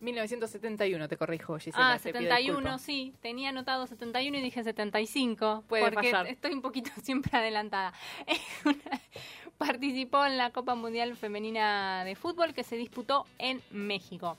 1971, 0.01 1.09
te 1.09 1.17
corrijo, 1.17 1.59
Gisela. 1.59 1.95
Ah, 1.95 1.99
te 1.99 2.11
pido 2.13 2.23
71, 2.23 2.57
disculpas. 2.57 2.83
sí. 2.83 3.15
Tenía 3.21 3.51
anotado 3.51 3.87
71 3.87 4.39
y 4.39 4.41
dije 4.41 4.63
75. 4.63 5.65
Puede 5.69 5.91
porque 5.91 6.11
pasar. 6.11 6.27
estoy 6.27 6.53
un 6.53 6.63
poquito 6.63 6.91
siempre 7.03 7.37
adelantada. 7.37 7.93
Participó 9.59 10.25
en 10.25 10.37
la 10.37 10.51
Copa 10.51 10.75
Mundial 10.75 11.17
Femenina 11.17 12.05
de 12.05 12.15
Fútbol 12.15 12.55
que 12.55 12.63
se 12.63 12.77
disputó 12.77 13.27
en 13.39 13.61
México. 13.71 14.37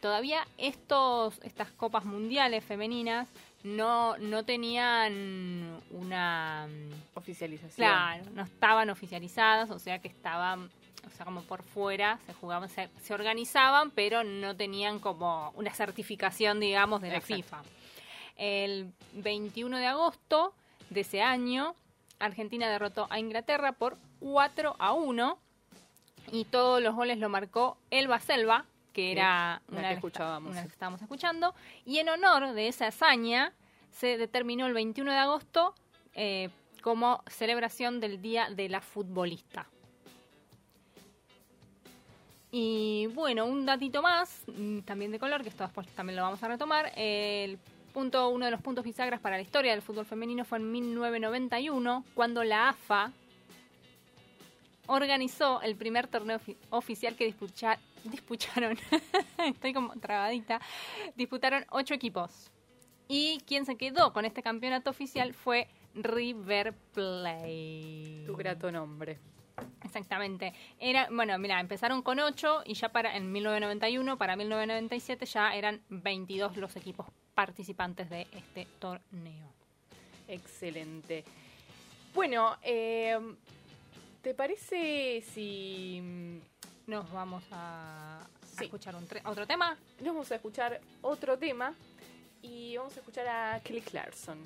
Todavía 0.00 0.46
estos, 0.58 1.40
estas 1.42 1.70
copas 1.70 2.04
mundiales 2.04 2.64
femeninas 2.64 3.28
no, 3.62 4.18
no 4.18 4.44
tenían 4.44 5.80
una... 5.90 6.68
Oficialización. 7.14 7.74
Claro, 7.74 8.24
no 8.34 8.42
estaban 8.42 8.90
oficializadas, 8.90 9.70
o 9.70 9.78
sea 9.78 9.98
que 10.00 10.08
estaban, 10.08 10.70
o 11.06 11.10
sea, 11.10 11.24
como 11.24 11.42
por 11.42 11.62
fuera, 11.62 12.18
se 12.26 12.34
jugaban, 12.34 12.68
se, 12.68 12.88
se 13.02 13.14
organizaban, 13.14 13.90
pero 13.90 14.24
no 14.24 14.56
tenían 14.56 14.98
como 14.98 15.50
una 15.56 15.72
certificación, 15.72 16.60
digamos, 16.60 17.00
de 17.00 17.08
la 17.08 17.16
Exacto. 17.16 17.34
FIFA. 17.34 17.62
El 18.36 18.92
21 19.12 19.78
de 19.78 19.86
agosto 19.86 20.54
de 20.90 21.00
ese 21.00 21.22
año, 21.22 21.74
Argentina 22.18 22.68
derrotó 22.68 23.06
a 23.10 23.18
Inglaterra 23.18 23.72
por 23.72 23.96
4 24.20 24.76
a 24.78 24.92
1 24.92 25.38
y 26.32 26.44
todos 26.46 26.82
los 26.82 26.94
goles 26.94 27.18
lo 27.18 27.28
marcó 27.28 27.76
Elba 27.90 28.20
Selva, 28.20 28.64
que 28.92 29.12
era 29.12 29.62
una 29.68 29.88
que 29.88 29.94
escuchábamos. 29.94 30.52
una 30.52 30.62
que 30.62 30.68
estábamos 30.68 31.02
escuchando. 31.02 31.54
Y 31.84 31.98
en 31.98 32.08
honor 32.08 32.52
de 32.52 32.68
esa 32.68 32.88
hazaña, 32.88 33.52
se 33.90 34.16
determinó 34.18 34.66
el 34.66 34.72
21 34.72 35.12
de 35.12 35.18
agosto 35.18 35.74
eh, 36.14 36.50
como 36.82 37.22
celebración 37.26 38.00
del 38.00 38.20
Día 38.20 38.48
de 38.50 38.68
la 38.68 38.80
Futbolista. 38.80 39.68
Y 42.56 43.08
bueno, 43.08 43.46
un 43.46 43.66
datito 43.66 44.00
más, 44.00 44.44
mm, 44.46 44.82
también 44.82 45.10
de 45.10 45.18
color, 45.18 45.42
que 45.42 45.48
esto 45.48 45.64
después 45.64 45.88
también 45.88 46.14
lo 46.14 46.22
vamos 46.22 46.40
a 46.40 46.46
retomar. 46.46 46.92
El 46.94 47.58
punto, 47.92 48.28
uno 48.28 48.44
de 48.44 48.52
los 48.52 48.60
puntos 48.62 48.84
bisagras 48.84 49.18
para 49.18 49.34
la 49.34 49.42
historia 49.42 49.72
del 49.72 49.82
fútbol 49.82 50.06
femenino 50.06 50.44
fue 50.44 50.58
en 50.58 50.70
1991, 50.70 52.04
cuando 52.14 52.44
la 52.44 52.68
AFA 52.68 53.10
organizó 54.86 55.60
el 55.62 55.74
primer 55.74 56.06
torneo 56.06 56.38
ofi- 56.38 56.56
oficial 56.70 57.16
que 57.16 57.24
disputaron, 58.04 58.78
estoy 59.38 59.72
como 59.72 59.92
trabadita, 59.96 60.60
disputaron 61.16 61.64
ocho 61.70 61.92
equipos. 61.94 62.52
Y 63.08 63.40
quien 63.48 63.66
se 63.66 63.74
quedó 63.74 64.12
con 64.12 64.26
este 64.26 64.44
campeonato 64.44 64.90
oficial 64.90 65.34
fue 65.34 65.66
River 65.96 66.72
Plate. 66.92 68.22
Tu 68.26 68.36
grato 68.36 68.70
nombre. 68.70 69.18
Exactamente. 69.84 70.52
Era, 70.80 71.08
bueno, 71.10 71.38
mira, 71.38 71.60
empezaron 71.60 72.02
con 72.02 72.18
8 72.18 72.62
y 72.66 72.74
ya 72.74 72.88
para 72.90 73.16
en 73.16 73.30
1991, 73.30 74.16
para 74.18 74.34
1997 74.36 75.26
ya 75.26 75.54
eran 75.54 75.80
22 75.88 76.56
los 76.56 76.74
equipos 76.76 77.06
participantes 77.34 78.10
de 78.10 78.22
este 78.32 78.66
torneo. 78.78 79.52
Excelente. 80.28 81.24
Bueno, 82.14 82.56
eh, 82.62 83.18
¿te 84.22 84.34
parece 84.34 85.22
si 85.32 86.40
Nos 86.86 87.10
vamos 87.12 87.42
a, 87.52 88.20
a 88.22 88.26
Sí. 88.56 88.64
escuchar 88.64 88.94
un 88.94 89.06
otro 89.24 89.46
tema. 89.46 89.76
nos 90.00 90.06
vamos 90.14 90.30
a 90.30 90.36
escuchar 90.36 90.80
otro 91.02 91.36
tema 91.38 91.74
y 92.42 92.76
vamos 92.76 92.96
a 92.96 93.00
escuchar 93.00 93.26
a 93.26 93.60
Kelly 93.60 93.80
Clarkson? 93.80 94.38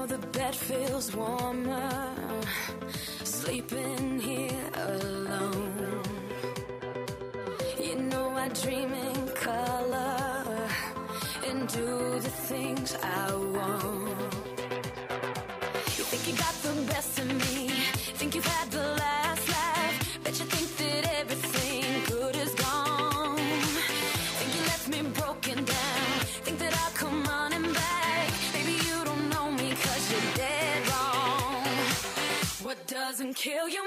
Know 0.00 0.06
the 0.06 0.26
bed 0.28 0.56
feels 0.56 1.14
warmer 1.14 2.14
sleeping 3.22 4.18
here 4.18 4.70
alone. 4.74 6.02
You 7.78 7.96
know 7.96 8.30
I 8.30 8.48
dream 8.48 8.94
in 8.94 9.28
color 9.34 10.68
and 11.46 11.68
do 11.68 12.18
the 12.18 12.30
things 12.48 12.96
I 13.02 13.34
want. 13.34 13.99
kill 33.40 33.70
you. 33.70 33.79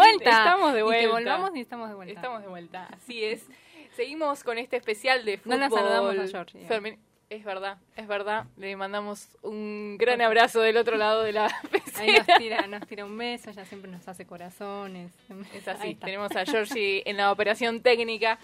De 0.00 0.06
vuelta. 0.10 0.30
Estamos 0.30 0.72
de 0.72 0.80
Y 0.80 0.82
vuelta. 0.82 1.00
que 1.00 1.08
volvamos 1.12 1.56
y 1.56 1.60
estamos 1.60 1.88
de 1.88 1.94
vuelta. 1.94 2.14
Estamos 2.14 2.42
de 2.42 2.48
vuelta, 2.48 2.88
así 2.92 3.24
es. 3.24 3.46
Seguimos 3.96 4.42
con 4.44 4.58
este 4.58 4.76
especial 4.76 5.24
de 5.24 5.36
No 5.38 5.42
fútbol. 5.42 5.60
la 5.60 5.70
saludamos 5.70 6.34
a 6.34 6.44
femen- 6.68 6.98
Es 7.28 7.44
verdad, 7.44 7.78
es 7.96 8.06
verdad. 8.06 8.44
Le 8.56 8.74
mandamos 8.76 9.28
un 9.42 9.96
gran 9.98 10.20
abrazo 10.20 10.60
del 10.60 10.76
otro 10.76 10.96
lado 10.96 11.22
de 11.22 11.32
la 11.32 11.46
Ahí 11.96 12.12
nos 12.12 12.26
tira, 12.38 12.66
nos 12.66 12.86
tira 12.86 13.04
un 13.04 13.16
beso, 13.16 13.50
ella 13.50 13.64
siempre 13.66 13.90
nos 13.90 14.06
hace 14.08 14.26
corazones. 14.26 15.12
Es 15.54 15.68
así, 15.68 15.94
tenemos 15.94 16.34
a 16.36 16.44
Georgie 16.46 17.02
en 17.08 17.16
la 17.18 17.30
operación 17.32 17.80
técnica 17.82 18.38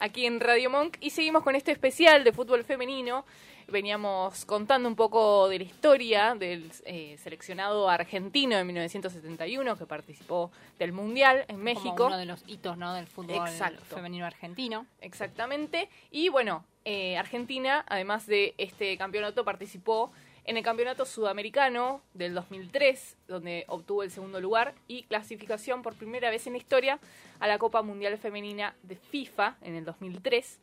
aquí 0.00 0.26
en 0.26 0.40
Radio 0.40 0.68
Monk 0.70 0.96
y 1.00 1.10
seguimos 1.10 1.42
con 1.42 1.54
este 1.56 1.72
especial 1.72 2.22
de 2.24 2.32
fútbol 2.32 2.64
femenino. 2.64 3.24
Veníamos 3.70 4.46
contando 4.46 4.88
un 4.88 4.96
poco 4.96 5.46
de 5.48 5.58
la 5.58 5.64
historia 5.64 6.34
del 6.34 6.72
eh, 6.86 7.18
seleccionado 7.18 7.90
argentino 7.90 8.56
de 8.56 8.64
1971 8.64 9.76
que 9.76 9.84
participó 9.84 10.50
del 10.78 10.92
Mundial 10.92 11.40
en 11.48 11.56
Como 11.56 11.62
México. 11.64 12.06
uno 12.06 12.16
de 12.16 12.24
los 12.24 12.42
hitos 12.46 12.78
¿no? 12.78 12.94
del 12.94 13.06
fútbol 13.06 13.46
Exacto. 13.46 13.84
femenino 13.94 14.24
argentino. 14.24 14.86
Exactamente. 15.02 15.90
Y 16.10 16.30
bueno, 16.30 16.64
eh, 16.86 17.18
Argentina, 17.18 17.84
además 17.88 18.26
de 18.26 18.54
este 18.56 18.96
campeonato, 18.96 19.44
participó 19.44 20.12
en 20.44 20.56
el 20.56 20.64
campeonato 20.64 21.04
sudamericano 21.04 22.00
del 22.14 22.32
2003, 22.32 23.18
donde 23.28 23.66
obtuvo 23.68 24.02
el 24.02 24.10
segundo 24.10 24.40
lugar 24.40 24.74
y 24.86 25.02
clasificación 25.02 25.82
por 25.82 25.94
primera 25.94 26.30
vez 26.30 26.46
en 26.46 26.54
la 26.54 26.58
historia 26.58 26.98
a 27.38 27.46
la 27.46 27.58
Copa 27.58 27.82
Mundial 27.82 28.16
Femenina 28.16 28.74
de 28.82 28.96
FIFA 28.96 29.58
en 29.60 29.74
el 29.74 29.84
2003. 29.84 30.58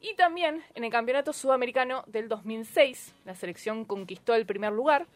Y 0.00 0.14
también 0.14 0.62
en 0.74 0.84
el 0.84 0.90
campeonato 0.90 1.32
sudamericano 1.32 2.04
del 2.06 2.28
2006, 2.28 3.14
la 3.24 3.34
selección 3.34 3.84
conquistó 3.84 4.34
el 4.34 4.46
primer 4.46 4.72
lugar. 4.72 5.06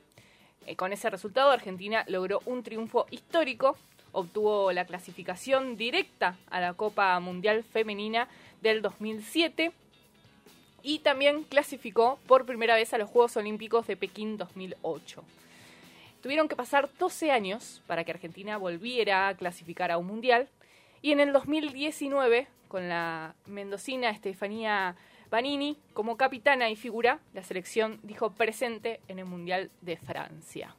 Eh, 0.67 0.77
con 0.77 0.93
ese 0.93 1.11
resultado, 1.11 1.51
Argentina 1.51 2.05
logró 2.09 2.41
un 2.47 2.63
triunfo 2.63 3.07
histórico, 3.11 3.77
obtuvo 4.13 4.73
la 4.73 4.87
clasificación 4.87 5.77
directa 5.77 6.37
a 6.51 6.61
la 6.61 6.75
Copa 6.75 7.19
Mundial 7.21 7.63
Femenina 7.63 8.29
del 8.63 8.83
2007 8.83 9.73
y 10.83 11.01
también 11.01 11.45
clasificó 11.45 12.19
por 12.27 12.47
primera 12.47 12.75
vez 12.75 12.93
a 12.95 12.99
los 12.99 13.11
Juegos 13.11 13.37
Olímpicos 13.37 13.87
de 13.87 13.97
Pekín 13.97 14.37
2008. 14.37 15.23
Tuvieron 16.23 16.49
que 16.49 16.57
pasar 16.57 16.91
12 16.99 17.31
años 17.31 17.83
para 17.87 18.05
que 18.05 18.13
Argentina 18.13 18.57
volviera 18.59 19.29
a 19.29 19.37
clasificar 19.37 19.91
a 19.91 19.99
un 19.99 20.07
mundial 20.07 20.49
y 21.03 21.13
en 21.13 21.21
el 21.21 21.33
2019, 21.33 22.47
con 22.71 22.89
la 22.89 23.35
mendocina 23.47 24.11
Estefanía 24.11 24.95
Banini 25.29 25.77
como 25.93 26.17
capitana 26.17 26.71
y 26.71 26.77
figura, 26.77 27.19
la 27.35 27.43
selección 27.43 27.99
dijo 28.05 28.31
presente 28.31 29.01
en 29.09 29.19
el 29.19 29.25
Mundial 29.25 29.71
de 29.81 29.97
Francia. 29.97 30.77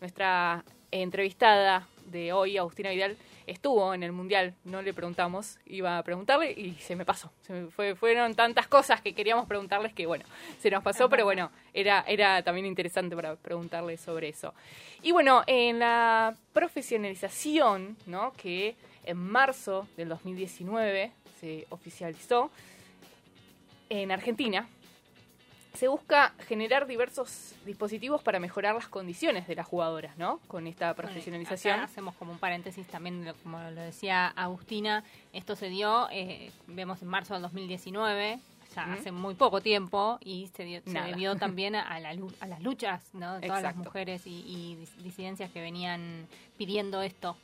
Nuestra 0.00 0.64
entrevistada 0.90 1.88
de 2.04 2.34
hoy, 2.34 2.58
Agustina 2.58 2.90
Vidal, 2.90 3.16
estuvo 3.46 3.94
en 3.94 4.02
el 4.02 4.12
Mundial, 4.12 4.54
no 4.64 4.82
le 4.82 4.92
preguntamos, 4.92 5.58
iba 5.64 5.96
a 5.96 6.02
preguntarle 6.02 6.52
y 6.52 6.74
se 6.74 6.94
me 6.94 7.06
pasó. 7.06 7.32
Fueron 7.96 8.34
tantas 8.34 8.66
cosas 8.66 9.00
que 9.00 9.14
queríamos 9.14 9.46
preguntarles 9.46 9.94
que, 9.94 10.04
bueno, 10.04 10.26
se 10.58 10.70
nos 10.70 10.82
pasó, 10.82 11.08
pero 11.08 11.24
bueno, 11.24 11.50
era, 11.72 12.04
era 12.06 12.42
también 12.42 12.66
interesante 12.66 13.16
para 13.16 13.36
preguntarle 13.36 13.96
sobre 13.96 14.28
eso. 14.28 14.52
Y 15.00 15.12
bueno, 15.12 15.42
en 15.46 15.78
la 15.78 16.36
profesionalización, 16.52 17.96
¿no? 18.04 18.32
que 18.34 18.76
en 19.04 19.16
marzo 19.16 19.88
del 19.96 20.08
2019 20.10 21.12
se 21.40 21.66
oficializó 21.70 22.50
en 23.88 24.12
Argentina, 24.12 24.68
se 25.74 25.88
busca 25.88 26.34
generar 26.48 26.86
diversos 26.86 27.54
dispositivos 27.64 28.22
para 28.22 28.40
mejorar 28.40 28.74
las 28.74 28.88
condiciones 28.88 29.46
de 29.46 29.54
las 29.54 29.66
jugadoras, 29.66 30.16
¿no? 30.18 30.40
Con 30.48 30.66
esta 30.66 30.94
profesionalización. 30.94 31.74
Acá 31.74 31.84
hacemos 31.84 32.14
como 32.16 32.32
un 32.32 32.38
paréntesis 32.38 32.86
también, 32.88 33.32
como 33.42 33.58
lo 33.70 33.80
decía 33.80 34.28
Agustina, 34.28 35.04
esto 35.32 35.54
se 35.56 35.68
dio, 35.68 36.08
eh, 36.10 36.50
vemos 36.66 37.02
en 37.02 37.08
marzo 37.08 37.34
del 37.34 37.42
2019, 37.42 38.38
ya 38.74 38.82
Ujú. 38.84 38.92
hace 38.92 39.12
muy 39.12 39.34
poco 39.34 39.60
tiempo, 39.60 40.18
y 40.24 40.48
se, 40.56 40.64
dio- 40.64 40.82
se 40.84 41.00
debió 41.00 41.36
también 41.36 41.74
a, 41.76 41.98
la 42.00 42.16
a 42.40 42.46
las 42.46 42.60
luchas 42.62 43.02
¿no? 43.14 43.38
de 43.40 43.46
todas 43.46 43.62
las 43.62 43.76
mujeres 43.76 44.26
y, 44.26 44.40
y 44.46 44.76
dis- 44.76 45.02
disidencias 45.02 45.50
que 45.50 45.60
venían 45.60 46.26
pidiendo 46.58 47.00
esto. 47.02 47.36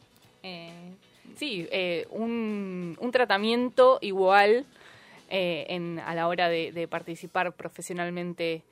Eh, 0.43 0.95
Sí, 1.35 1.67
eh, 1.71 2.07
un, 2.11 2.97
un 3.01 3.11
tratamiento 3.11 3.99
igual 4.01 4.67
eh, 5.29 5.67
en, 5.71 5.99
a 5.99 6.15
la 6.15 6.29
hora 6.29 6.49
de, 6.49 6.87
participar 6.89 7.53
profesionalmente 7.53 8.63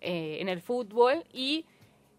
eh, 0.00 0.38
en 0.40 0.50
el 0.50 0.60
fútbol 0.60 1.24
y 1.32 1.64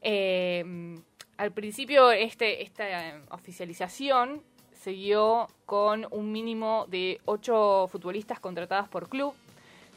eh, 0.02 0.98
al 1.38 1.52
principio 1.52 2.12
este, 2.12 2.64
esta 2.64 3.22
oficialización 3.30 4.42
se 4.74 4.92
dio 4.92 5.48
con 5.68 6.08
un 6.10 6.32
mínimo 6.32 6.88
de 6.90 7.22
ocho 7.26 7.88
futbolistas 7.92 8.40
contratadas 8.40 8.90
por 8.90 9.10
club 9.10 9.36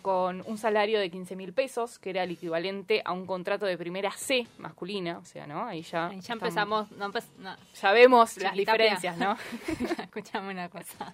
con 0.06 0.44
un 0.46 0.56
salario 0.56 1.00
de 1.00 1.10
15 1.10 1.34
mil 1.34 1.52
pesos, 1.52 1.98
que 1.98 2.10
era 2.10 2.22
el 2.22 2.30
equivalente 2.30 3.02
a 3.04 3.10
un 3.10 3.26
contrato 3.26 3.66
de 3.66 3.76
primera 3.76 4.12
C 4.12 4.46
masculina, 4.58 5.18
o 5.18 5.24
sea, 5.24 5.48
¿no? 5.48 5.66
Ahí 5.66 5.82
ya, 5.82 6.10
ya 6.12 6.16
estamos- 6.18 6.28
empezamos, 6.30 6.90
no, 6.92 7.10
empe- 7.12 7.24
no, 7.38 7.56
ya 7.82 7.90
vemos 7.90 8.36
las 8.36 8.54
diferencias, 8.54 9.16
¿no? 9.18 9.36
escuchame 10.00 10.52
una 10.52 10.68
cosa. 10.68 11.12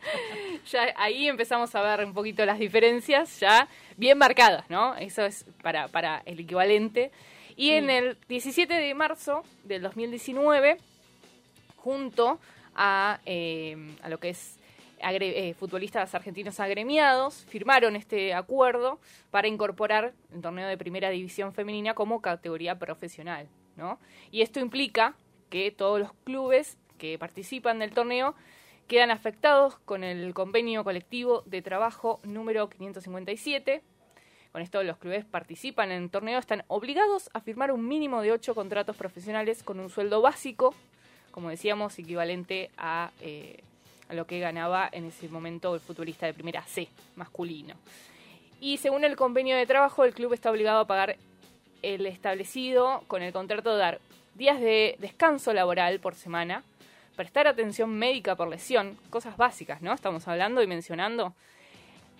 ya 0.70 0.92
ahí 0.98 1.26
empezamos 1.26 1.74
a 1.74 1.80
ver 1.80 2.04
un 2.04 2.12
poquito 2.12 2.44
las 2.44 2.58
diferencias 2.58 3.40
ya 3.40 3.66
bien 3.96 4.18
marcadas, 4.18 4.68
¿no? 4.68 4.94
Eso 4.96 5.24
es 5.24 5.46
para, 5.62 5.88
para 5.88 6.20
el 6.26 6.40
equivalente. 6.40 7.12
Y 7.56 7.70
en 7.70 7.88
el 7.88 8.18
17 8.28 8.74
de 8.74 8.92
marzo 8.94 9.42
del 9.64 9.80
2019, 9.80 10.76
junto 11.76 12.38
a, 12.74 13.20
eh, 13.24 13.96
a 14.02 14.10
lo 14.10 14.18
que 14.18 14.28
es 14.28 14.58
eh, 15.02 15.54
futbolistas 15.54 16.14
argentinos 16.14 16.60
agremiados, 16.60 17.44
firmaron 17.48 17.96
este 17.96 18.34
acuerdo 18.34 19.00
para 19.30 19.48
incorporar 19.48 20.14
el 20.32 20.40
torneo 20.40 20.68
de 20.68 20.78
primera 20.78 21.10
división 21.10 21.52
femenina 21.52 21.94
como 21.94 22.20
categoría 22.20 22.78
profesional, 22.78 23.48
¿no? 23.76 23.98
Y 24.30 24.42
esto 24.42 24.60
implica 24.60 25.14
que 25.50 25.70
todos 25.70 26.00
los 26.00 26.12
clubes 26.24 26.78
que 26.98 27.18
participan 27.18 27.78
del 27.78 27.92
torneo 27.92 28.34
quedan 28.86 29.10
afectados 29.10 29.78
con 29.84 30.04
el 30.04 30.34
convenio 30.34 30.84
colectivo 30.84 31.42
de 31.46 31.62
trabajo 31.62 32.20
número 32.24 32.68
557. 32.68 33.82
Con 34.52 34.60
esto 34.60 34.82
los 34.82 34.98
clubes 34.98 35.24
participan 35.24 35.90
en 35.90 36.04
el 36.04 36.10
torneo, 36.10 36.38
están 36.38 36.64
obligados 36.68 37.30
a 37.32 37.40
firmar 37.40 37.72
un 37.72 37.88
mínimo 37.88 38.20
de 38.20 38.32
ocho 38.32 38.54
contratos 38.54 38.96
profesionales 38.96 39.62
con 39.62 39.80
un 39.80 39.88
sueldo 39.88 40.20
básico, 40.20 40.74
como 41.30 41.48
decíamos, 41.48 41.98
equivalente 41.98 42.70
a, 42.76 43.12
eh, 43.20 43.62
a 44.08 44.14
lo 44.14 44.26
que 44.26 44.40
ganaba 44.40 44.88
en 44.90 45.06
ese 45.06 45.28
momento 45.28 45.74
el 45.74 45.80
futbolista 45.80 46.26
de 46.26 46.34
primera 46.34 46.62
C, 46.62 46.88
masculino. 47.16 47.74
Y 48.60 48.76
según 48.76 49.04
el 49.04 49.16
convenio 49.16 49.56
de 49.56 49.66
trabajo, 49.66 50.04
el 50.04 50.14
club 50.14 50.32
está 50.32 50.50
obligado 50.50 50.80
a 50.80 50.86
pagar 50.86 51.16
el 51.82 52.06
establecido 52.06 53.02
con 53.08 53.22
el 53.22 53.32
contrato 53.32 53.72
de 53.72 53.78
dar 53.78 54.00
días 54.34 54.60
de 54.60 54.96
descanso 54.98 55.52
laboral 55.52 56.00
por 56.00 56.14
semana, 56.14 56.62
prestar 57.16 57.46
atención 57.46 57.90
médica 57.90 58.36
por 58.36 58.48
lesión, 58.48 58.96
cosas 59.10 59.36
básicas, 59.36 59.82
¿no? 59.82 59.92
Estamos 59.92 60.26
hablando 60.28 60.62
y 60.62 60.66
mencionando. 60.66 61.34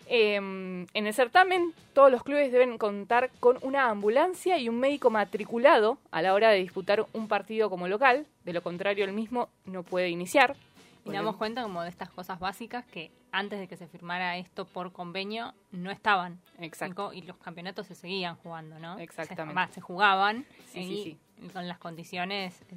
Eh, 0.08 0.34
en 0.34 1.06
el 1.06 1.14
certamen, 1.14 1.72
todos 1.94 2.10
los 2.10 2.22
clubes 2.22 2.52
deben 2.52 2.76
contar 2.76 3.30
con 3.40 3.58
una 3.62 3.88
ambulancia 3.88 4.58
y 4.58 4.68
un 4.68 4.78
médico 4.78 5.10
matriculado 5.10 5.98
a 6.10 6.22
la 6.22 6.34
hora 6.34 6.50
de 6.50 6.58
disputar 6.58 7.06
un 7.12 7.28
partido 7.28 7.70
como 7.70 7.88
local, 7.88 8.26
de 8.44 8.52
lo 8.52 8.62
contrario 8.62 9.04
el 9.04 9.12
mismo 9.12 9.48
no 9.64 9.82
puede 9.84 10.08
iniciar. 10.08 10.56
Y 11.04 11.08
nos 11.08 11.14
damos 11.16 11.36
cuenta 11.36 11.62
como 11.62 11.82
de 11.82 11.88
estas 11.88 12.10
cosas 12.10 12.38
básicas 12.38 12.84
que 12.86 13.10
antes 13.32 13.58
de 13.58 13.66
que 13.66 13.76
se 13.76 13.88
firmara 13.88 14.36
esto 14.38 14.64
por 14.66 14.92
convenio 14.92 15.52
no 15.72 15.90
estaban. 15.90 16.40
Exacto. 16.60 17.12
Y 17.12 17.22
los 17.22 17.36
campeonatos 17.38 17.86
se 17.88 17.94
seguían 17.94 18.36
jugando, 18.36 18.78
¿no? 18.78 18.98
Exactamente. 18.98 19.54
Va, 19.54 19.68
se 19.68 19.80
jugaban 19.80 20.46
Sí, 20.72 20.80
y 20.80 20.84
sí, 21.04 21.18
sí. 21.40 21.48
con 21.48 21.66
las 21.66 21.78
condiciones 21.78 22.60
eh, 22.70 22.76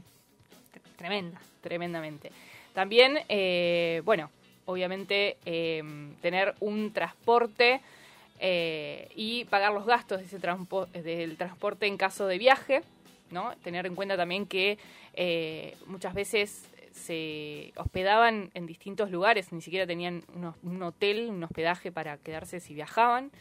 tre- 0.74 0.96
tremendas. 0.98 1.42
tremendamente. 1.62 2.32
También, 2.74 3.20
eh, 3.30 4.02
bueno, 4.06 4.32
obviamente 4.66 5.38
eh, 5.46 5.84
tener 6.22 6.56
un 6.62 6.92
transporte 6.94 7.82
eh, 8.40 9.08
y 9.16 9.46
pagar 9.46 9.72
los 9.72 9.86
gastos 9.86 10.20
de 10.20 10.26
ese 10.26 10.40
transpo- 10.42 10.88
del 10.92 11.38
transporte 11.38 11.86
en 11.86 11.96
caso 11.98 12.26
de 12.28 12.38
viaje, 12.38 12.82
¿no? 13.32 13.56
Tener 13.64 13.86
en 13.86 13.96
cuenta 13.96 14.18
también 14.18 14.46
que 14.46 14.78
eh, 15.14 15.78
muchas 15.88 16.14
veces 16.14 16.66
se 16.96 17.74
hospedaban 17.76 18.50
en 18.54 18.66
distintos 18.66 19.12
lugares, 19.12 19.52
ni 19.52 19.62
siquiera 19.62 19.86
tenían 19.86 20.24
un 20.64 20.82
hotel, 20.82 21.30
un 21.30 21.44
hospedaje 21.44 21.92
para 21.92 22.18
quedarse 22.18 22.60
si 22.60 22.74
viajaban. 22.74 23.32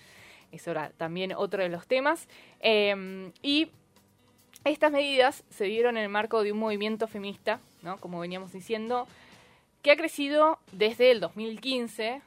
Eso 0.52 0.72
era 0.72 0.90
también 0.90 1.32
otro 1.32 1.62
de 1.62 1.68
los 1.68 1.86
temas. 1.86 2.28
Eh, 2.60 3.30
y 3.42 3.70
estas 4.64 4.90
medidas 4.90 5.44
se 5.50 5.64
dieron 5.64 5.96
en 5.96 6.04
el 6.04 6.08
marco 6.08 6.42
de 6.42 6.52
un 6.52 6.58
movimiento 6.58 7.06
feminista, 7.06 7.60
¿no? 7.82 7.98
como 7.98 8.20
veníamos 8.20 8.52
diciendo, 8.52 9.06
que 9.82 9.90
ha 9.90 9.96
crecido 9.96 10.58
desde 10.72 11.10
el 11.10 11.20
2015, 11.20 12.22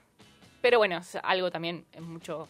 pero 0.62 0.78
bueno, 0.78 0.98
es 0.98 1.18
algo 1.24 1.52
también 1.52 1.86
mucho 2.00 2.48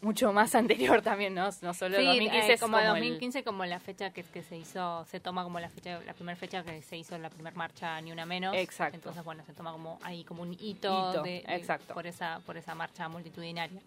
mucho 0.00 0.32
más 0.32 0.54
anterior 0.54 1.02
también, 1.02 1.34
¿no? 1.34 1.48
No 1.62 1.74
solo 1.74 1.98
Sí, 1.98 2.04
2015, 2.04 2.52
eh, 2.52 2.58
como, 2.58 2.78
el- 2.78 2.86
2015 2.88 3.42
como 3.44 3.64
la 3.64 3.80
fecha 3.80 4.10
que, 4.12 4.22
que 4.22 4.42
se 4.42 4.56
hizo, 4.56 5.04
se 5.06 5.20
toma 5.20 5.42
como 5.44 5.58
la 5.60 5.68
fecha, 5.68 6.00
la 6.06 6.14
primera 6.14 6.36
fecha 6.36 6.62
que 6.62 6.82
se 6.82 6.96
hizo 6.96 7.16
la 7.18 7.30
primera 7.30 7.56
marcha 7.56 8.00
ni 8.00 8.12
una 8.12 8.24
menos. 8.26 8.54
Exacto. 8.56 8.96
Entonces 8.96 9.24
bueno, 9.24 9.42
se 9.44 9.52
toma 9.52 9.72
como 9.72 9.98
ahí 10.02 10.24
como 10.24 10.42
un 10.42 10.52
hito, 10.52 11.10
Hito, 11.12 11.22
de, 11.22 11.30
de- 11.46 11.54
exacto. 11.56 11.94
por 11.94 12.06
esa 12.06 12.40
por 12.46 12.56
esa 12.56 12.74
marcha 12.74 13.08
multitudinaria. 13.08 13.80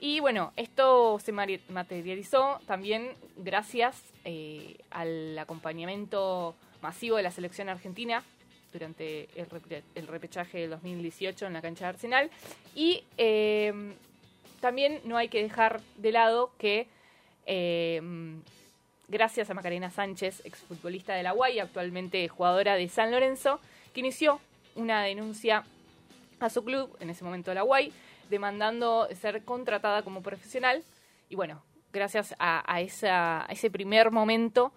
Y 0.00 0.18
bueno, 0.18 0.52
esto 0.56 1.20
se 1.20 1.30
materializó 1.30 2.60
también 2.66 3.12
gracias 3.36 4.02
eh, 4.24 4.76
al 4.90 5.38
acompañamiento 5.38 6.56
masivo 6.80 7.16
de 7.18 7.22
la 7.22 7.30
selección 7.30 7.68
argentina 7.68 8.24
durante 8.72 9.28
el 9.94 10.06
repechaje 10.08 10.58
del 10.62 10.70
2018 10.70 11.46
en 11.46 11.52
la 11.52 11.62
cancha 11.62 11.84
de 11.84 11.88
Arsenal. 11.90 12.30
Y 12.74 13.04
eh, 13.16 13.94
también 14.62 15.00
no 15.04 15.18
hay 15.18 15.28
que 15.28 15.42
dejar 15.42 15.80
de 15.96 16.12
lado 16.12 16.52
que 16.56 16.86
eh, 17.46 18.00
gracias 19.08 19.50
a 19.50 19.54
Macarena 19.54 19.90
Sánchez, 19.90 20.40
exfutbolista 20.46 21.14
de 21.14 21.24
la 21.24 21.34
UAI, 21.34 21.58
actualmente 21.58 22.28
jugadora 22.28 22.76
de 22.76 22.88
San 22.88 23.10
Lorenzo, 23.10 23.58
que 23.92 24.00
inició 24.00 24.40
una 24.76 25.02
denuncia 25.02 25.64
a 26.38 26.48
su 26.48 26.64
club, 26.64 26.96
en 27.00 27.10
ese 27.10 27.24
momento 27.24 27.52
la 27.52 27.64
UAI, 27.64 27.92
demandando 28.30 29.08
ser 29.20 29.44
contratada 29.44 30.02
como 30.02 30.22
profesional. 30.22 30.84
Y 31.28 31.34
bueno, 31.34 31.60
gracias 31.92 32.34
a, 32.38 32.62
a 32.72 32.80
ese 32.80 33.70
primer 33.70 34.12
momento 34.12 34.72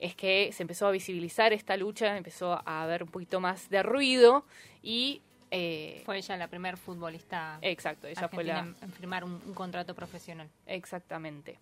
es 0.00 0.14
que 0.14 0.50
se 0.52 0.62
empezó 0.62 0.86
a 0.86 0.90
visibilizar 0.90 1.52
esta 1.52 1.76
lucha, 1.76 2.16
empezó 2.16 2.62
a 2.64 2.82
haber 2.82 3.02
un 3.02 3.10
poquito 3.10 3.40
más 3.40 3.68
de 3.68 3.82
ruido 3.82 4.46
y... 4.82 5.20
eh, 5.50 6.02
Fue 6.04 6.18
ella 6.18 6.36
la 6.36 6.48
primer 6.48 6.76
futbolista 6.76 7.58
exacto, 7.62 8.06
ella 8.06 8.28
fue 8.28 8.42
argentina 8.42 8.76
la... 8.80 8.86
en, 8.86 8.92
firmar 8.92 9.24
un, 9.24 9.40
un 9.44 9.54
contrato 9.54 9.94
profesional. 9.94 10.48
Exactamente. 10.66 11.58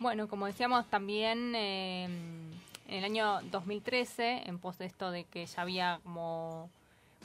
Bueno, 0.00 0.28
como 0.28 0.46
decíamos 0.46 0.88
también 0.88 1.54
eh, 1.56 2.04
en 2.04 2.94
el 2.94 3.04
año 3.04 3.40
2013, 3.50 4.48
en 4.48 4.58
pos 4.58 4.78
de 4.78 4.86
esto 4.86 5.10
de 5.10 5.24
que 5.24 5.44
ya 5.44 5.62
había 5.62 6.00
como 6.04 6.70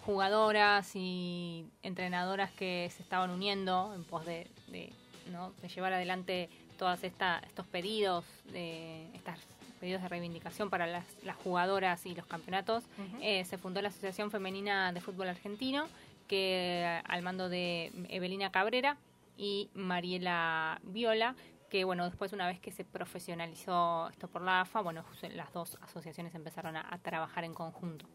jugadoras 0.05 0.91
y 0.95 1.65
entrenadoras 1.81 2.51
que 2.51 2.91
se 2.95 3.03
estaban 3.03 3.29
uniendo 3.29 3.93
en 3.95 4.03
pos 4.03 4.25
de, 4.25 4.47
de, 4.67 4.91
¿no? 5.31 5.53
de 5.61 5.69
llevar 5.69 5.93
adelante 5.93 6.49
todos 6.77 7.03
estos 7.03 7.67
pedidos, 7.71 8.25
de 8.51 9.05
estos 9.13 9.35
pedidos 9.83 10.01
de 10.01 10.07
reivindicación 10.07 10.69
para 10.69 10.87
las, 10.87 11.03
las 11.25 11.35
jugadoras 11.35 12.05
y 12.05 12.15
los 12.15 12.25
campeonatos, 12.25 12.85
eh, 13.19 13.43
se 13.43 13.57
fundó 13.57 13.81
la 13.81 13.89
Asociación 13.89 14.31
Femenina 14.31 14.93
de 14.93 15.01
Fútbol 15.01 15.27
Argentino, 15.27 15.89
que 16.25 17.01
al 17.03 17.21
mando 17.21 17.49
de 17.49 17.91
Evelina 18.07 18.49
Cabrera 18.49 18.95
y 19.35 19.69
Mariela 19.73 20.79
Viola, 20.83 21.35
que 21.69 21.83
bueno, 21.83 22.05
después 22.05 22.31
una 22.31 22.47
vez 22.47 22.61
que 22.61 22.71
se 22.71 22.85
profesionalizó 22.85 24.07
esto 24.07 24.29
por 24.29 24.41
la 24.41 24.61
AFA, 24.61 24.79
bueno, 24.79 25.03
las 25.33 25.51
dos 25.51 25.77
asociaciones 25.81 26.33
empezaron 26.33 26.77
a, 26.77 26.87
a 26.89 26.97
trabajar 26.99 27.43
en 27.43 27.53
conjunto. 27.53 28.05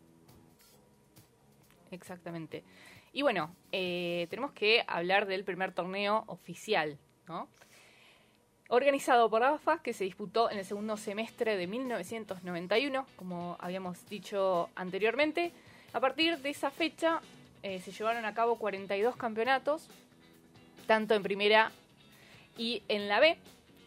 Exactamente. 1.90 2.64
Y 3.12 3.20
bueno, 3.20 3.54
eh, 3.72 4.26
tenemos 4.30 4.52
que 4.52 4.86
hablar 4.86 5.26
del 5.26 5.44
primer 5.44 5.72
torneo 5.72 6.24
oficial, 6.28 6.98
¿no? 7.26 7.46
Organizado 8.70 9.30
por 9.30 9.42
AFA, 9.42 9.78
que 9.82 9.94
se 9.94 10.04
disputó 10.04 10.50
en 10.50 10.58
el 10.58 10.64
segundo 10.66 10.98
semestre 10.98 11.56
de 11.56 11.66
1991, 11.66 13.06
como 13.16 13.56
habíamos 13.60 14.06
dicho 14.10 14.68
anteriormente. 14.74 15.52
A 15.94 16.00
partir 16.00 16.36
de 16.36 16.50
esa 16.50 16.70
fecha 16.70 17.22
eh, 17.62 17.80
se 17.80 17.92
llevaron 17.92 18.26
a 18.26 18.34
cabo 18.34 18.56
42 18.56 19.16
campeonatos, 19.16 19.88
tanto 20.86 21.14
en 21.14 21.22
primera 21.22 21.72
y 22.58 22.82
en 22.88 23.08
la 23.08 23.20
B, 23.20 23.38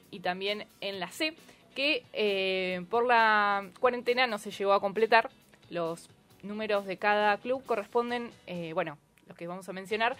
y 0.10 0.22
también 0.22 0.66
en 0.82 1.00
la 1.00 1.10
C, 1.10 1.36
que 1.76 2.04
eh, 2.14 2.84
por 2.90 3.06
la 3.06 3.70
cuarentena 3.80 4.26
no 4.26 4.40
se 4.40 4.50
llegó 4.50 4.74
a 4.74 4.82
completar. 4.82 5.30
Los 5.70 6.10
números 6.42 6.88
de 6.88 6.98
cada 6.98 7.38
club 7.38 7.64
corresponden, 7.68 8.32
eh, 8.48 8.74
bueno, 8.74 8.98
los 9.28 9.38
que 9.38 9.46
vamos 9.46 9.70
a 9.70 9.74
mencionar, 9.74 10.18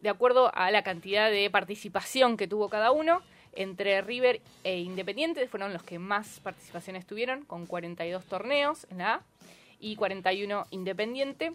de 0.00 0.08
acuerdo 0.08 0.50
a 0.54 0.70
la 0.70 0.82
cantidad 0.82 1.30
de 1.30 1.50
participación 1.50 2.38
que 2.38 2.48
tuvo 2.48 2.70
cada 2.70 2.92
uno. 2.92 3.20
Entre 3.54 4.00
River 4.02 4.40
e 4.64 4.78
Independiente 4.80 5.46
fueron 5.48 5.72
los 5.72 5.82
que 5.82 5.98
más 5.98 6.40
participaciones 6.40 7.06
tuvieron, 7.06 7.44
con 7.44 7.66
42 7.66 8.24
torneos 8.26 8.86
en 8.90 8.98
la 8.98 9.14
A 9.14 9.22
y 9.80 9.96
41 9.96 10.66
Independiente. 10.70 11.52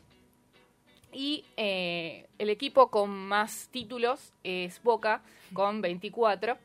Y 1.13 1.45
eh, 1.55 2.27
el 2.39 2.49
equipo 2.49 2.89
con 2.89 3.09
más 3.09 3.69
títulos 3.71 4.33
es 4.43 4.81
Boca, 4.83 5.21
con 5.53 5.81
24. 5.81 6.57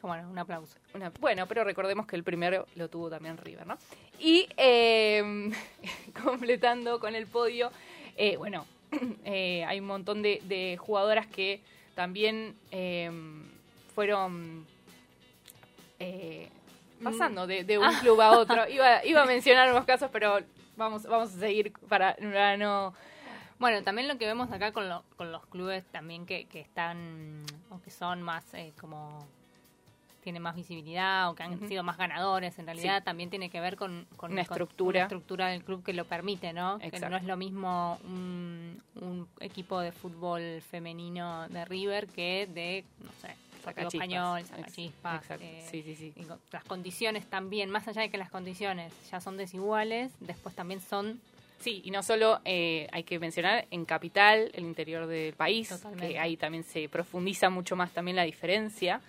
Bueno, 0.00 0.30
un 0.30 0.38
aplauso. 0.38 0.78
Una- 0.94 1.10
bueno, 1.20 1.46
pero 1.46 1.62
recordemos 1.64 2.06
que 2.06 2.16
el 2.16 2.24
primero 2.24 2.66
lo 2.76 2.88
tuvo 2.88 3.10
también 3.10 3.36
River, 3.36 3.66
¿no? 3.66 3.76
Y 4.18 4.48
eh, 4.56 5.50
completando 6.24 6.98
con 7.00 7.14
el 7.14 7.26
podio, 7.26 7.70
eh, 8.16 8.38
bueno, 8.38 8.64
eh, 9.26 9.62
hay 9.66 9.80
un 9.80 9.86
montón 9.86 10.22
de, 10.22 10.40
de 10.44 10.78
jugadoras 10.78 11.26
que 11.26 11.60
también 11.94 12.54
eh, 12.70 13.10
fueron 14.00 14.64
eh, 15.98 16.48
pasando 17.04 17.46
de, 17.46 17.64
de 17.64 17.78
un 17.78 17.92
club 17.96 18.18
a 18.22 18.30
otro. 18.38 18.66
Iba, 18.66 19.04
iba 19.04 19.22
a 19.22 19.26
mencionar 19.26 19.70
unos 19.70 19.84
casos, 19.84 20.08
pero 20.10 20.38
vamos, 20.76 21.02
vamos 21.04 21.34
a 21.34 21.38
seguir 21.38 21.72
para, 21.88 22.16
no... 22.56 22.94
Bueno, 23.58 23.82
también 23.82 24.08
lo 24.08 24.16
que 24.16 24.24
vemos 24.24 24.50
acá 24.52 24.72
con, 24.72 24.88
lo- 24.88 25.04
con 25.18 25.30
los 25.32 25.44
clubes 25.48 25.84
también 25.92 26.24
que, 26.24 26.46
que 26.46 26.60
están 26.60 27.42
o 27.68 27.78
que 27.82 27.90
son 27.90 28.22
más 28.22 28.54
eh, 28.54 28.72
como 28.80 29.26
tienen 30.22 30.42
más 30.42 30.54
visibilidad 30.54 31.28
o 31.30 31.34
que 31.34 31.42
han 31.42 31.66
sido 31.68 31.82
más 31.82 31.96
ganadores, 31.98 32.58
en 32.58 32.66
realidad 32.66 32.98
Sí. 32.98 33.04
también 33.04 33.28
tiene 33.30 33.48
que 33.50 33.60
ver 33.60 33.76
con, 33.76 34.06
con- 34.16 34.32
Una 34.32 34.44
con 34.46 34.52
estructura. 34.54 35.00
una 35.00 35.04
estructura 35.04 35.46
del 35.48 35.62
club 35.64 35.82
que 35.84 35.92
lo 35.92 36.06
permite, 36.06 36.54
¿no? 36.54 36.78
Que 36.78 36.86
Exacto. 36.86 37.10
no 37.10 37.16
es 37.18 37.24
lo 37.24 37.36
mismo 37.36 37.98
un, 38.04 38.82
un 38.96 39.28
equipo 39.40 39.78
de 39.80 39.92
fútbol 39.92 40.62
femenino 40.62 41.46
de 41.48 41.64
River 41.66 42.06
que 42.06 42.46
de, 42.52 42.84
no 43.02 43.10
sé, 43.20 43.34
Sacachispas. 43.62 43.94
Español, 43.94 44.44
Sacachispas. 44.44 45.22
exacto. 45.22 45.44
eh, 45.44 45.66
Sí, 45.70 45.82
sí, 45.82 45.94
sí. 45.96 46.14
las 46.52 46.64
condiciones 46.64 47.26
también, 47.26 47.70
más 47.70 47.86
allá 47.88 48.02
de 48.02 48.10
que 48.10 48.18
las 48.18 48.30
condiciones 48.30 48.92
ya 49.10 49.20
son 49.20 49.36
desiguales, 49.36 50.12
después 50.20 50.54
también 50.54 50.80
son 50.80 51.20
Sí, 51.60 51.82
y 51.84 51.90
no 51.90 52.02
solo 52.02 52.40
eh, 52.46 52.88
hay 52.90 53.02
que 53.04 53.18
mencionar 53.18 53.66
en 53.70 53.84
capital, 53.84 54.50
el 54.54 54.64
interior 54.64 55.06
del 55.06 55.34
país, 55.34 55.68
Totalmente. 55.68 56.08
que 56.14 56.18
ahí 56.18 56.38
también 56.38 56.64
se 56.64 56.88
profundiza 56.88 57.50
mucho 57.50 57.76
más 57.76 57.92
también 57.92 58.16
la 58.16 58.22
diferencia. 58.22 59.02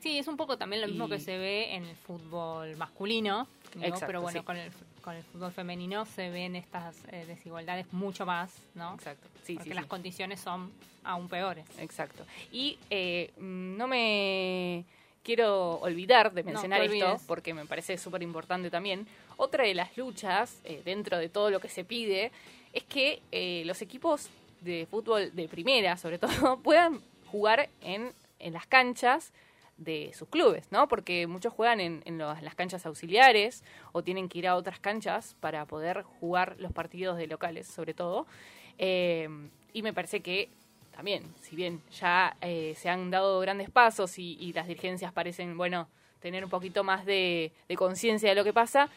Sí, 0.00 0.16
es 0.18 0.26
un 0.26 0.38
poco 0.38 0.56
también 0.56 0.80
lo 0.80 0.88
mismo 0.88 1.04
Y- 1.06 1.10
que 1.10 1.18
se 1.20 1.36
ve 1.36 1.74
en 1.74 1.84
el 1.84 1.94
fútbol 1.96 2.74
masculino, 2.78 3.46
digo, 3.74 3.84
Exacto, 3.84 4.06
pero 4.06 4.22
bueno, 4.22 4.40
sí. 4.40 4.44
con, 4.46 4.56
el, 4.56 4.72
con 5.00 5.14
el 5.16 5.22
fútbol 5.24 5.52
femenino 5.52 6.04
se 6.06 6.30
ven 6.30 6.56
estas 6.56 6.96
eh, 7.10 7.24
desigualdades 7.26 7.92
mucho 7.92 8.26
más, 8.26 8.50
¿no? 8.74 8.94
Exacto. 8.94 9.28
Sí, 9.44 9.54
Porque 9.54 9.70
sí, 9.70 9.74
las 9.74 9.84
sí. 9.84 9.88
condiciones 9.88 10.40
son 10.40 10.70
aún 11.04 11.28
peores. 11.28 11.66
Exacto. 11.78 12.24
Y 12.52 12.78
eh, 12.90 13.32
no 13.38 13.86
me 13.86 14.84
quiero 15.22 15.74
olvidar 15.80 16.32
de 16.32 16.42
mencionar 16.42 16.82
esto, 16.82 17.20
porque 17.26 17.54
me 17.54 17.66
parece 17.66 17.98
súper 17.98 18.22
importante 18.22 18.70
también. 18.70 19.06
Otra 19.36 19.64
de 19.64 19.74
las 19.74 19.96
luchas, 19.96 20.58
eh, 20.64 20.82
dentro 20.84 21.18
de 21.18 21.28
todo 21.28 21.50
lo 21.50 21.60
que 21.60 21.68
se 21.68 21.84
pide, 21.84 22.32
es 22.72 22.84
que 22.84 23.20
eh, 23.32 23.62
los 23.66 23.82
equipos 23.82 24.28
de 24.60 24.86
fútbol 24.90 25.34
de 25.34 25.48
primera, 25.48 25.96
sobre 25.96 26.18
todo, 26.18 26.58
puedan 26.60 27.00
jugar 27.30 27.68
en, 27.82 28.12
en 28.38 28.52
las 28.52 28.66
canchas 28.66 29.32
de 29.80 30.12
sus 30.14 30.28
clubes, 30.28 30.70
¿no? 30.70 30.86
Porque 30.88 31.26
muchos 31.26 31.52
juegan 31.52 31.80
en, 31.80 32.02
en 32.04 32.18
los- 32.18 32.40
las 32.42 32.54
canchas 32.54 32.86
auxiliares 32.86 33.64
o 33.92 34.02
tienen 34.04 34.28
que 34.28 34.38
ir 34.38 34.46
a 34.46 34.54
otras 34.54 34.78
canchas 34.78 35.34
para 35.40 35.64
poder 35.66 36.02
jugar 36.20 36.54
los 36.58 36.70
partidos 36.72 37.16
de 37.16 37.26
locales, 37.26 37.66
sobre 37.66 37.94
todo. 37.94 38.26
Eh, 38.78 39.28
y 39.72 39.82
me 39.82 39.92
parece 39.92 40.20
que 40.20 40.48
también, 40.94 41.22
si 41.40 41.56
bien 41.56 41.80
ya 41.98 42.36
eh, 42.42 42.74
se 42.76 42.88
han 42.90 43.10
dado 43.10 43.40
grandes 43.40 43.70
pasos 43.70 44.18
y, 44.18 44.36
y 44.38 44.52
las 44.52 44.66
dirigencias 44.68 45.12
parecen, 45.12 45.56
bueno, 45.56 45.88
tener 46.20 46.44
un 46.44 46.50
poquito 46.50 46.84
más 46.84 47.06
de, 47.06 47.50
de 47.68 47.76
conciencia 47.76 48.28
de 48.28 48.34
lo 48.34 48.44
que 48.44 48.52
pasa. 48.52 48.88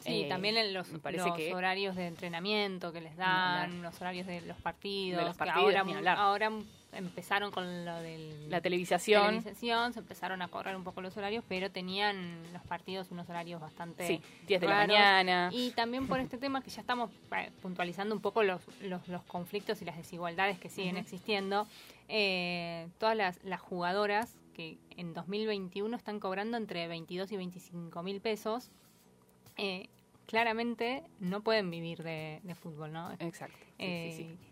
Sí, 0.00 0.22
eh, 0.22 0.28
también 0.30 0.56
en 0.56 0.72
los, 0.72 0.88
me 0.88 0.98
parece 1.00 1.26
los 1.28 1.36
que 1.36 1.54
horarios 1.54 1.94
de 1.96 2.06
entrenamiento 2.06 2.90
que 2.92 3.02
les 3.02 3.14
dan, 3.16 3.82
los 3.82 4.00
horarios 4.00 4.26
de 4.26 4.40
los 4.40 4.56
partidos, 4.62 5.18
De 5.20 5.24
los 5.26 5.34
que 5.36 5.38
partidos, 5.44 5.74
ahora, 5.76 5.98
hablar. 5.98 6.16
ahora 6.18 6.50
empezaron 6.92 7.50
con 7.50 7.84
lo 7.84 8.00
del 8.00 8.50
la 8.50 8.60
televisación. 8.60 9.26
televisación, 9.26 9.92
se 9.92 10.00
empezaron 10.00 10.42
a 10.42 10.48
correr 10.48 10.76
un 10.76 10.84
poco 10.84 11.00
los 11.00 11.16
horarios, 11.16 11.44
pero 11.48 11.70
tenían 11.70 12.42
los 12.52 12.62
partidos 12.62 13.10
unos 13.10 13.28
horarios 13.28 13.60
bastante 13.60 14.06
Sí, 14.06 14.20
10 14.46 14.60
de 14.60 14.66
la 14.66 14.74
mañana. 14.86 15.50
Y 15.52 15.70
también 15.70 16.06
por 16.06 16.20
este 16.20 16.38
tema 16.38 16.62
que 16.62 16.70
ya 16.70 16.80
estamos 16.80 17.10
eh, 17.36 17.50
puntualizando 17.62 18.14
un 18.14 18.20
poco 18.20 18.42
los, 18.42 18.60
los, 18.82 19.06
los 19.08 19.22
conflictos 19.22 19.80
y 19.82 19.84
las 19.84 19.96
desigualdades 19.96 20.58
que 20.58 20.68
siguen 20.68 20.96
existiendo, 20.96 21.66
eh, 22.08 22.88
todas 22.98 23.16
las, 23.16 23.42
las 23.44 23.60
jugadoras 23.60 24.36
que 24.54 24.78
en 24.96 25.14
2021 25.14 25.96
están 25.96 26.18
cobrando 26.18 26.56
entre 26.56 26.88
22 26.88 27.30
y 27.32 27.36
25 27.36 28.02
mil 28.02 28.20
pesos, 28.20 28.70
eh, 29.56 29.88
claramente 30.26 31.02
no 31.18 31.40
pueden 31.42 31.70
vivir 31.70 32.02
de, 32.02 32.40
de 32.42 32.54
fútbol, 32.54 32.92
¿no? 32.92 33.12
Exacto. 33.18 33.56
Sí, 33.58 33.74
Eh, 33.78 34.14
sí, 34.16 34.24
sí. 34.24 34.49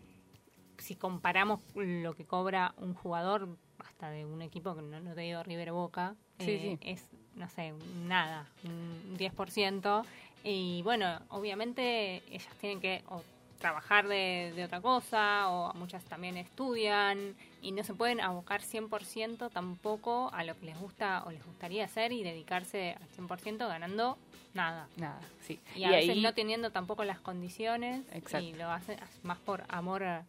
Si 0.79 0.95
comparamos 0.95 1.61
lo 1.75 2.13
que 2.15 2.25
cobra 2.25 2.73
un 2.77 2.93
jugador, 2.93 3.47
hasta 3.79 4.09
de 4.09 4.25
un 4.25 4.41
equipo 4.41 4.75
que 4.75 4.81
no, 4.81 4.99
no 4.99 5.13
te 5.13 5.21
digo 5.21 5.43
River 5.43 5.71
Boca, 5.71 6.15
Sí, 6.39 6.51
eh, 6.51 6.77
sí. 6.81 6.89
es, 6.91 7.09
no 7.35 7.49
sé, 7.49 7.73
nada, 8.05 8.47
un 8.63 9.17
10%. 9.17 10.05
Y 10.43 10.81
bueno, 10.83 11.19
obviamente 11.29 12.23
ellas 12.31 12.53
tienen 12.61 12.79
que 12.79 13.03
o 13.09 13.21
trabajar 13.59 14.07
de, 14.07 14.53
de 14.55 14.63
otra 14.63 14.79
cosa, 14.79 15.49
o 15.49 15.73
muchas 15.73 16.05
también 16.05 16.37
estudian, 16.37 17.35
y 17.61 17.73
no 17.73 17.83
se 17.83 17.93
pueden 17.93 18.21
abocar 18.21 18.61
100% 18.61 19.49
tampoco 19.49 20.29
a 20.33 20.45
lo 20.45 20.57
que 20.57 20.67
les 20.67 20.79
gusta 20.79 21.23
o 21.25 21.31
les 21.31 21.45
gustaría 21.45 21.83
hacer 21.83 22.13
y 22.13 22.23
dedicarse 22.23 22.93
al 22.93 23.09
100% 23.27 23.57
ganando 23.67 24.17
nada. 24.53 24.87
Nada, 24.95 25.19
sí. 25.41 25.59
Y 25.75 25.83
a 25.83 25.89
veces 25.91 26.15
no 26.17 26.33
teniendo 26.33 26.71
tampoco 26.71 27.03
las 27.03 27.19
condiciones 27.19 28.05
Exacto. 28.13 28.45
y 28.47 28.53
lo 28.53 28.71
hacen 28.71 28.97
más 29.23 29.37
por 29.39 29.65
amor, 29.67 30.03
a- 30.03 30.25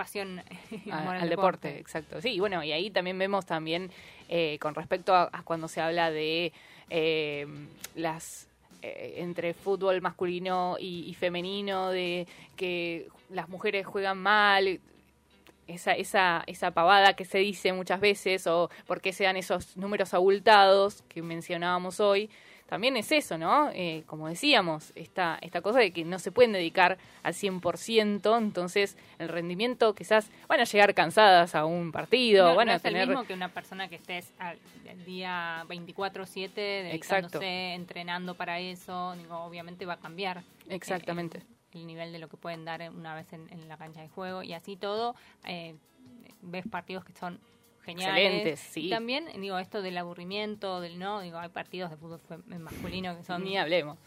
pasión 0.00 0.42
a- 0.90 0.98
amor 1.02 1.16
al 1.16 1.28
deporte. 1.28 1.78
exacto. 1.78 2.22
Sí, 2.22 2.30
y 2.30 2.40
bueno, 2.40 2.64
y 2.64 2.72
ahí 2.72 2.90
también 2.90 3.18
vemos 3.18 3.44
también 3.44 3.90
eh, 4.30 4.56
con 4.58 4.74
respecto 4.74 5.14
a, 5.14 5.28
a 5.30 5.42
cuando 5.42 5.68
se 5.68 5.82
habla 5.82 6.10
de 6.10 6.52
eh, 6.88 7.46
las 7.94 8.48
eh, 8.82 9.16
entre 9.18 9.52
fútbol 9.52 10.00
masculino 10.00 10.76
y, 10.80 11.04
y 11.06 11.12
femenino, 11.14 11.90
de 11.90 12.26
que 12.56 13.08
las 13.28 13.48
mujeres 13.50 13.84
juegan 13.86 14.16
mal, 14.16 14.80
esa, 15.68 15.92
esa, 15.92 16.42
esa 16.46 16.70
pavada 16.70 17.14
que 17.14 17.24
se 17.26 17.38
dice 17.38 17.72
muchas 17.74 18.00
veces, 18.00 18.46
o 18.46 18.70
por 18.86 19.00
qué 19.02 19.12
se 19.12 19.24
dan 19.24 19.36
esos 19.36 19.76
números 19.76 20.14
abultados 20.14 21.02
que 21.10 21.20
mencionábamos 21.22 22.00
hoy, 22.00 22.30
también 22.70 22.96
es 22.96 23.10
eso, 23.10 23.36
¿no? 23.36 23.68
Eh, 23.74 24.04
como 24.06 24.28
decíamos, 24.28 24.92
esta, 24.94 25.38
esta 25.42 25.60
cosa 25.60 25.80
de 25.80 25.92
que 25.92 26.04
no 26.04 26.20
se 26.20 26.30
pueden 26.30 26.52
dedicar 26.52 26.98
al 27.24 27.34
100%, 27.34 28.38
entonces 28.38 28.96
el 29.18 29.28
rendimiento 29.28 29.92
quizás 29.92 30.30
van 30.48 30.60
a 30.60 30.64
llegar 30.64 30.94
cansadas 30.94 31.56
a 31.56 31.64
un 31.64 31.90
partido, 31.90 32.48
no, 32.50 32.54
van 32.54 32.68
no 32.68 32.72
a 32.74 32.76
es 32.76 32.82
tener... 32.82 33.02
el 33.02 33.08
mismo 33.08 33.24
que 33.24 33.34
una 33.34 33.48
persona 33.48 33.88
que 33.88 33.96
estés 33.96 34.32
al, 34.38 34.56
el 34.86 35.04
día 35.04 35.64
24/7 35.68 36.54
dedicándose, 36.54 36.94
Exacto. 36.94 37.42
entrenando 37.42 38.36
para 38.36 38.60
eso, 38.60 39.16
digo, 39.16 39.36
obviamente 39.40 39.84
va 39.84 39.94
a 39.94 39.98
cambiar. 40.00 40.44
Exactamente. 40.68 41.38
eh, 41.38 41.42
el 41.72 41.88
nivel 41.88 42.12
de 42.12 42.20
lo 42.20 42.28
que 42.28 42.36
pueden 42.36 42.64
dar 42.64 42.88
una 42.90 43.16
vez 43.16 43.32
en, 43.32 43.48
en 43.52 43.68
la 43.68 43.76
cancha 43.78 44.00
de 44.00 44.08
juego 44.08 44.44
y 44.44 44.52
así 44.52 44.76
todo, 44.76 45.16
eh, 45.44 45.74
ves 46.40 46.68
partidos 46.70 47.04
que 47.04 47.12
son 47.14 47.40
geniales. 47.84 48.24
Excelentes, 48.24 48.60
sí. 48.60 48.86
Y 48.86 48.90
también, 48.90 49.26
digo, 49.40 49.58
esto 49.58 49.82
del 49.82 49.96
aburrimiento, 49.98 50.80
del 50.80 50.98
no, 50.98 51.20
digo, 51.20 51.38
hay 51.38 51.48
partidos 51.48 51.90
de 51.90 51.96
fútbol 51.96 52.20
masculino 52.58 53.16
que 53.16 53.24
son... 53.24 53.44
Ni 53.44 53.56
hablemos. 53.56 53.98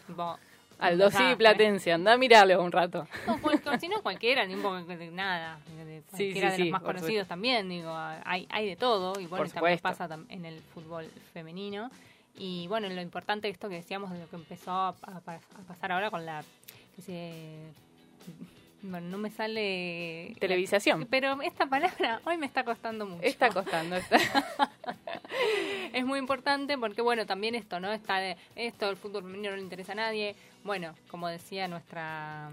Aldo 0.80 1.06
sí, 1.10 1.18
desastre. 1.18 1.38
Platense, 1.38 1.94
anda 1.94 2.14
a 2.14 2.18
mirarlo 2.18 2.62
un 2.62 2.72
rato. 2.72 3.08
No, 3.28 3.80
si 3.80 3.88
no 3.88 4.02
cualquiera, 4.02 4.46
ni 4.46 4.56
un 4.56 4.62
poco 4.62 4.84
de 4.84 5.12
nada. 5.12 5.60
de 5.86 6.02
Cualquiera 6.10 6.34
sí, 6.34 6.34
de 6.34 6.42
los 6.48 6.56
sí, 6.56 6.72
más 6.72 6.82
conocidos 6.82 7.28
también, 7.28 7.70
digo, 7.70 7.94
hay, 7.96 8.48
hay 8.50 8.68
de 8.68 8.76
todo. 8.76 9.20
Y 9.20 9.28
bueno, 9.28 9.48
también 9.50 9.80
pasa 9.80 10.10
en 10.30 10.46
el 10.46 10.60
fútbol 10.74 11.10
femenino. 11.32 11.90
Y 12.36 12.68
bueno, 12.68 12.90
lo 12.90 13.02
importante 13.02 13.48
esto 13.48 13.70
que 13.70 13.76
decíamos 13.76 14.12
de 14.12 14.20
lo 14.20 14.28
que 14.28 14.36
empezó 14.36 14.72
a, 14.72 14.88
a 14.90 15.20
pa- 15.22 15.36
a 15.36 15.68
pasar 15.68 15.92
ahora 15.92 16.10
con 16.10 16.26
la... 16.26 16.44
que 16.96 17.02
se- 17.04 17.72
bueno, 18.84 19.08
no 19.10 19.18
me 19.18 19.32
sale... 19.32 20.36
Televisación. 20.40 21.08
Pero 21.10 21.42
esta 21.42 21.66
palabra 21.66 22.22
hoy 22.26 22.38
me 22.38 22.46
está 22.46 22.64
costando 22.64 23.06
mucho. 23.06 23.24
Está 23.24 23.50
costando. 23.50 23.96
Está... 23.96 24.18
es 25.94 26.06
muy 26.06 26.20
importante 26.20 26.78
porque, 26.78 27.02
bueno, 27.02 27.26
también 27.26 27.56
esto, 27.56 27.80
¿no? 27.80 27.92
Está 27.94 28.18
de, 28.18 28.38
esto, 28.56 28.90
el 28.90 28.98
fútbol 28.98 29.24
femenino 29.24 29.52
no 29.52 29.56
le 29.56 29.64
interesa 29.64 29.94
a 29.94 29.96
nadie. 29.96 30.36
Bueno, 30.64 30.94
como 31.10 31.30
decía 31.30 31.68
nuestra 31.68 32.52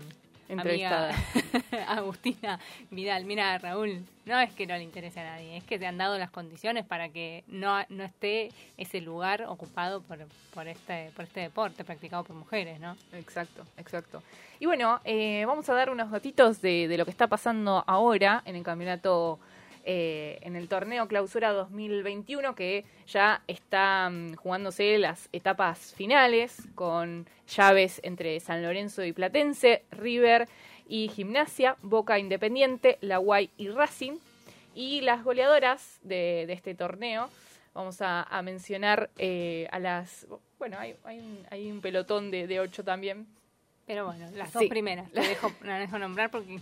Entrevistada. 0.51 1.11
amiga 1.11 1.89
Agustina 1.89 2.61
Vidal, 2.91 3.25
mira, 3.25 3.57
Raúl, 3.59 4.05
no 4.27 4.41
es 4.41 4.53
que 4.53 4.67
no 4.67 4.77
le 4.77 4.83
interese 4.83 5.21
a 5.21 5.25
nadie, 5.25 5.57
es 5.57 5.65
que 5.65 5.79
te 5.79 5.87
han 5.87 5.99
dado 5.99 6.19
las 6.19 6.31
condiciones 6.31 6.85
para 6.85 7.09
que 7.09 7.45
no, 7.47 7.79
no 7.89 8.05
esté 8.05 8.51
ese 8.77 9.01
lugar 9.01 9.45
ocupado 9.49 10.03
por, 10.03 10.19
por, 10.53 10.69
este, 10.69 11.11
por 11.17 11.25
este 11.25 11.41
deporte 11.41 11.85
practicado 11.85 12.25
por 12.25 12.37
mujeres, 12.37 12.81
¿no? 12.81 12.97
Exacto, 13.13 13.65
exacto. 13.77 14.23
Y 14.59 14.67
bueno, 14.67 15.01
eh, 15.05 15.45
vamos 15.47 15.69
a 15.69 15.75
dar 15.75 15.91
unos 15.91 16.11
datitos 16.11 16.61
de, 16.61 16.87
de 16.89 16.99
lo 16.99 17.05
que 17.05 17.11
está 17.11 17.27
pasando 17.27 17.83
ahora 17.87 18.43
en 18.45 18.57
el 18.57 18.63
campeonato, 18.63 19.39
eh, 19.85 20.39
en 20.43 20.57
el 20.57 20.69
torneo 20.69 21.07
Clausura 21.09 21.53
2021, 21.53 22.55
que 22.55 22.85
ya 23.07 23.43
está 23.47 24.09
mm, 24.11 24.35
jugándose 24.35 24.99
las 24.99 25.29
etapas 25.33 25.95
finales 25.95 26.69
con 26.75 27.27
llaves 27.49 28.01
entre 28.05 28.39
San 28.41 28.63
Lorenzo 28.63 29.05
y 29.05 29.13
Platense, 29.13 29.85
River 29.91 30.49
y 30.89 31.09
Gimnasia, 31.09 31.77
Boca 31.83 32.19
Independiente, 32.19 32.99
La 33.01 33.19
Guay 33.19 33.51
y 33.57 33.69
Racing. 33.69 34.19
Y 34.75 35.01
las 35.01 35.25
goleadoras 35.25 35.99
de, 36.03 36.45
de 36.47 36.53
este 36.53 36.75
torneo, 36.75 37.29
vamos 37.75 38.01
a, 38.03 38.23
a 38.23 38.43
mencionar 38.43 39.11
eh, 39.19 39.67
a 39.73 39.79
las... 39.79 40.27
Bueno, 40.59 40.79
hay, 40.79 40.95
hay, 41.05 41.19
un, 41.19 41.47
hay 41.51 41.71
un 41.71 41.81
pelotón 41.81 42.31
de, 42.31 42.47
de 42.47 42.61
ocho 42.61 42.85
también. 42.85 43.27
Pero 43.87 44.07
bueno, 44.07 44.31
las 44.37 44.51
Sí. 44.53 44.59
dos 44.61 44.65
primeras, 44.69 45.11
te 45.11 45.21
dejo, 45.29 45.51
la 45.65 45.79
dejo 45.79 45.99
nombrar 45.99 46.31
porque... 46.31 46.61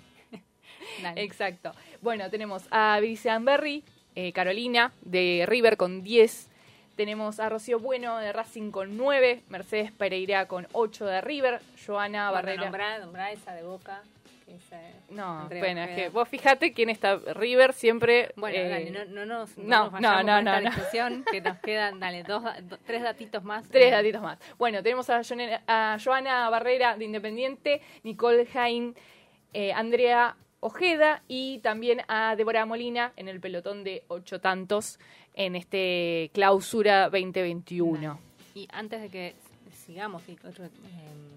Dale. 1.03 1.23
Exacto. 1.23 1.73
Bueno, 2.03 2.29
tenemos 2.31 2.65
a 2.71 2.99
Vivian 3.01 3.45
Berry, 3.45 3.85
eh, 4.15 4.33
Carolina 4.33 4.93
de 5.03 5.45
River 5.47 5.77
con 5.77 6.03
10. 6.03 6.49
Tenemos 6.97 7.39
a 7.39 7.49
Rocío 7.49 7.79
Bueno 7.79 8.19
de 8.19 8.33
Racing 8.33 8.71
con 8.73 8.97
9, 8.97 9.43
Mercedes 9.49 9.93
Pereira 9.93 10.47
con 10.47 10.67
8 10.73 11.07
de 11.07 11.21
River, 11.21 11.61
Joana 11.87 12.31
Bueno, 12.31 12.33
Barrera. 12.35 12.63
nombrá, 12.63 12.99
nombrá 12.99 13.31
esa 13.31 13.55
de 13.55 13.63
Boca. 13.63 14.03
eh, 14.49 14.93
No, 15.11 15.43
Andrea 15.43 15.61
bueno, 15.63 15.83
es 15.85 15.91
que 15.95 16.09
vos 16.09 16.29
fijate 16.29 16.73
quién 16.73 16.89
está 16.91 17.17
River 17.35 17.73
siempre. 17.73 18.33
Bueno, 18.35 18.57
eh, 18.59 18.69
dale, 18.69 18.91
no, 18.91 19.05
no 19.05 19.27
nos, 19.27 19.57
no, 19.59 19.91
nos 19.91 20.01
no, 20.01 20.23
no, 20.25 20.43
no, 20.43 20.51
esta 20.51 20.61
no. 20.61 20.71
discusión, 20.71 21.25
que 21.31 21.41
nos 21.41 21.59
quedan, 21.59 22.01
dale, 22.01 22.25
dos, 22.25 22.43
do- 22.63 22.79
tres 22.85 23.03
datitos 23.03 23.45
más. 23.45 23.69
Tres 23.69 23.89
Eh, 23.89 23.91
datitos 23.93 24.21
más. 24.23 24.39
Bueno, 24.59 24.83
tenemos 24.83 25.09
a, 25.11 25.23
Joana- 25.23 25.63
a 25.69 25.99
Joana 26.03 26.51
Barrera 26.51 26.97
de 26.97 27.05
Independiente, 27.05 27.81
Nicole 28.03 28.45
Jain, 28.47 28.97
eh, 29.53 29.73
Andrea 29.73 30.35
Ojeda 30.61 31.23
y 31.29 31.59
también 31.59 32.01
a 32.09 32.35
Débora 32.37 32.67
Molina 32.67 33.13
en 33.17 33.29
el 33.29 33.41
pelotón 33.41 33.85
de 33.85 34.03
ocho 34.09 34.41
tantos 34.41 34.99
en 35.35 35.55
este 35.57 36.31
clausura 36.35 37.05
2021. 37.11 38.19
Y 38.55 38.67
antes 38.73 39.01
de 39.01 39.09
que 39.09 39.35
sigamos 39.87 40.23
y 40.29 40.33
eh, 40.33 40.37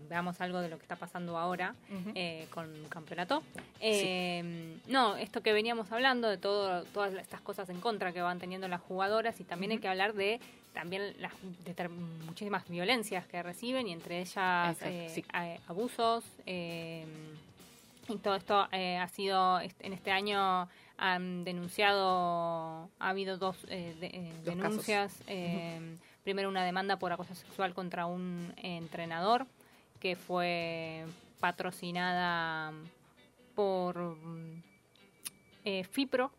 veamos 0.10 0.42
algo 0.42 0.60
de 0.60 0.68
lo 0.70 0.78
que 0.78 0.82
está 0.84 0.96
pasando 0.96 1.38
ahora 1.38 1.76
eh, 2.16 2.48
con 2.54 2.66
el 2.76 2.88
campeonato. 2.90 3.44
eh, 3.80 4.78
No, 4.88 5.16
esto 5.16 5.42
que 5.42 5.54
veníamos 5.54 5.92
hablando 5.92 6.28
de 6.28 6.38
todo, 6.38 6.84
todas 6.86 7.14
estas 7.14 7.42
cosas 7.42 7.70
en 7.70 7.80
contra 7.80 8.12
que 8.12 8.22
van 8.22 8.40
teniendo 8.40 8.68
las 8.68 8.82
jugadoras 8.82 9.40
y 9.40 9.44
también 9.44 9.72
hay 9.72 9.78
que 9.78 9.88
hablar 9.88 10.14
de 10.16 10.40
también 10.74 11.14
las 11.20 11.32
de 11.64 11.74
ter- 11.74 11.90
muchísimas 11.90 12.68
violencias 12.68 13.26
que 13.28 13.42
reciben 13.44 13.88
y 13.88 13.94
entre 13.94 14.20
ellas 14.22 14.78
eh, 14.82 15.08
sí. 15.14 15.24
abusos. 15.68 16.24
Y 18.08 18.18
todo 18.18 18.36
esto 18.36 18.68
eh, 18.72 18.98
ha 18.98 19.08
sido, 19.08 19.60
en 19.62 19.94
este 19.94 20.12
año 20.12 20.68
han 20.98 21.44
denunciado, 21.44 22.90
ha 23.00 23.10
habido 23.10 23.38
dos, 23.38 23.58
eh, 23.70 23.96
de- 24.00 24.08
eh, 24.08 24.34
Dos 24.44 24.56
denuncias. 24.56 25.22
eh, 25.28 25.98
Primero 26.24 26.50
una 26.50 26.64
demanda 26.64 26.98
por 27.00 27.12
acoso 27.12 27.34
sexual 27.34 27.74
contra 27.74 28.06
un 28.06 28.54
entrenador 28.58 29.48
que 30.00 30.16
fue 30.16 31.04
patrocinada 31.40 32.72
por 33.56 34.16
eh, 35.66 35.84
FIPRO, 35.84 36.32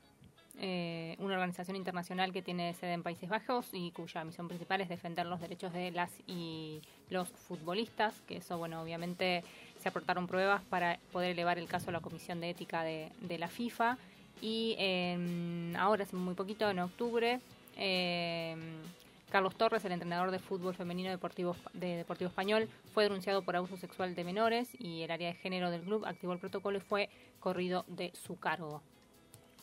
eh, 0.61 1.17
una 1.19 1.35
organización 1.35 1.77
internacional 1.77 2.33
que 2.33 2.43
tiene 2.43 2.75
sede 2.75 2.93
en 2.93 3.03
Países 3.03 3.29
Bajos 3.29 3.71
y 3.73 3.91
cuya 3.91 4.23
misión 4.25 4.47
principal 4.47 4.81
es 4.83 4.89
defender 4.89 5.27
los 5.27 5.41
derechos 5.41 5.73
de 5.73 5.91
las 5.91 6.13
y 6.29 6.81
los 7.11 7.29
futbolistas, 7.31 8.21
que 8.29 8.37
eso, 8.37 8.59
bueno, 8.59 8.81
obviamente 8.83 9.43
se 9.83 9.89
aportaron 9.89 10.27
pruebas 10.27 10.63
para 10.71 10.99
poder 11.11 11.33
elevar 11.33 11.59
el 11.59 11.67
caso 11.67 11.91
a 11.91 11.93
la 11.93 12.01
Comisión 12.01 12.41
de 12.41 12.51
Ética 12.51 12.85
de, 12.85 13.11
de 13.21 13.39
la 13.39 13.49
FIFA 13.49 13.99
y 14.43 14.75
eh, 14.79 15.73
ahora, 15.79 16.03
hace 16.03 16.17
muy 16.17 16.35
poquito, 16.35 16.69
en 16.69 16.81
octubre, 16.81 17.41
eh, 17.77 18.57
Carlos 19.31 19.55
Torres, 19.55 19.85
el 19.85 19.93
entrenador 19.93 20.33
de 20.33 20.41
fútbol 20.41 20.75
femenino 20.75 21.11
deportivo, 21.11 21.57
de 21.73 21.97
Deportivo 21.97 22.29
Español, 22.29 22.69
fue 22.93 23.05
denunciado 23.05 23.43
por 23.43 23.55
abuso 23.55 23.77
sexual 23.77 24.17
de 24.17 24.25
menores 24.25 24.69
y 24.79 25.03
el 25.03 25.13
área 25.13 25.29
de 25.29 25.35
género 25.35 25.71
del 25.71 25.83
club 25.83 26.05
activó 26.05 26.33
el 26.33 26.41
protocolo 26.41 26.79
y 26.79 26.81
fue 26.81 27.09
corrido 27.39 27.85
de 27.87 28.13
su 28.15 28.39
cargo. 28.39 28.83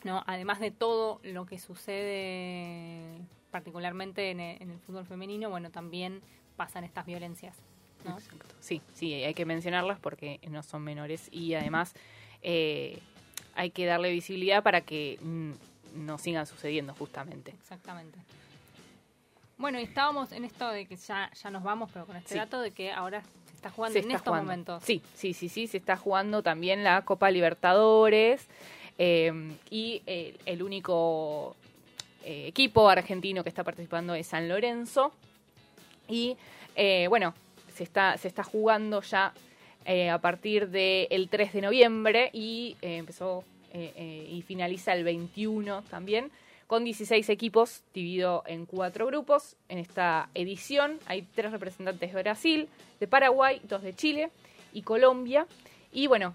¿no? 0.02 0.24
Además 0.26 0.60
de 0.60 0.70
todo 0.70 1.20
lo 1.24 1.44
que 1.44 1.58
sucede 1.58 3.20
particularmente 3.50 4.30
en 4.30 4.40
el, 4.40 4.62
en 4.62 4.70
el 4.70 4.78
fútbol 4.80 5.04
femenino, 5.04 5.50
bueno, 5.50 5.70
también 5.70 6.22
pasan 6.56 6.84
estas 6.84 7.04
violencias. 7.04 7.54
¿No? 8.04 8.18
Exacto. 8.18 8.46
Sí, 8.60 8.80
sí, 8.94 9.12
hay 9.14 9.34
que 9.34 9.44
mencionarlas 9.46 9.98
porque 9.98 10.40
no 10.48 10.62
son 10.62 10.82
menores 10.82 11.28
y 11.32 11.54
además 11.54 11.94
eh, 12.42 12.98
hay 13.54 13.70
que 13.70 13.86
darle 13.86 14.10
visibilidad 14.12 14.62
para 14.62 14.80
que 14.82 15.18
mm, 15.22 15.52
no 16.06 16.18
sigan 16.18 16.46
sucediendo 16.46 16.94
justamente. 16.94 17.50
Exactamente. 17.52 18.18
Bueno, 19.58 19.78
y 19.78 19.82
estábamos 19.82 20.32
en 20.32 20.44
esto 20.44 20.68
de 20.70 20.86
que 20.86 20.96
ya, 20.96 21.30
ya 21.32 21.50
nos 21.50 21.62
vamos, 21.62 21.90
pero 21.92 22.06
con 22.06 22.16
este 22.16 22.30
Sí. 22.30 22.38
dato 22.38 22.60
de 22.62 22.70
que 22.70 22.92
ahora 22.92 23.22
se 23.46 23.54
está 23.56 23.70
jugando 23.70 23.92
Se 23.92 23.98
en 23.98 24.04
está 24.06 24.16
estos 24.16 24.30
jugando. 24.30 24.44
momentos. 24.50 24.82
Sí, 24.84 25.02
sí, 25.14 25.34
sí, 25.34 25.48
sí, 25.50 25.66
se 25.66 25.76
está 25.76 25.96
jugando 25.96 26.42
también 26.42 26.82
la 26.82 27.02
Copa 27.02 27.30
Libertadores 27.30 28.46
eh, 28.96 29.52
y 29.70 30.02
eh, 30.06 30.36
el 30.46 30.62
único 30.62 31.56
eh, 32.24 32.46
equipo 32.46 32.88
argentino 32.88 33.42
que 33.42 33.48
está 33.50 33.62
participando 33.64 34.14
es 34.14 34.26
San 34.26 34.48
Lorenzo 34.48 35.12
y 36.08 36.36
eh, 36.76 37.06
bueno, 37.08 37.34
se 37.80 37.84
está, 37.84 38.18
se 38.18 38.28
está 38.28 38.44
jugando 38.44 39.00
ya 39.00 39.32
eh, 39.86 40.10
a 40.10 40.18
partir 40.18 40.68
del 40.68 41.28
3 41.30 41.54
de 41.54 41.62
noviembre 41.62 42.28
y 42.34 42.76
eh, 42.82 42.98
empezó 42.98 43.42
eh, 43.72 44.28
y 44.30 44.42
finaliza 44.42 44.92
el 44.92 45.02
21 45.02 45.80
también, 45.88 46.30
con 46.66 46.84
16 46.84 47.26
equipos 47.30 47.82
dividido 47.94 48.42
en 48.44 48.66
cuatro 48.66 49.06
grupos. 49.06 49.56
En 49.70 49.78
esta 49.78 50.28
edición 50.34 50.98
hay 51.06 51.22
tres 51.22 51.52
representantes 51.52 52.12
de 52.12 52.22
Brasil, 52.22 52.68
de 53.00 53.06
Paraguay, 53.06 53.62
dos 53.64 53.80
de 53.80 53.94
Chile 53.94 54.28
y 54.74 54.82
Colombia. 54.82 55.46
Y 55.90 56.06
bueno, 56.06 56.34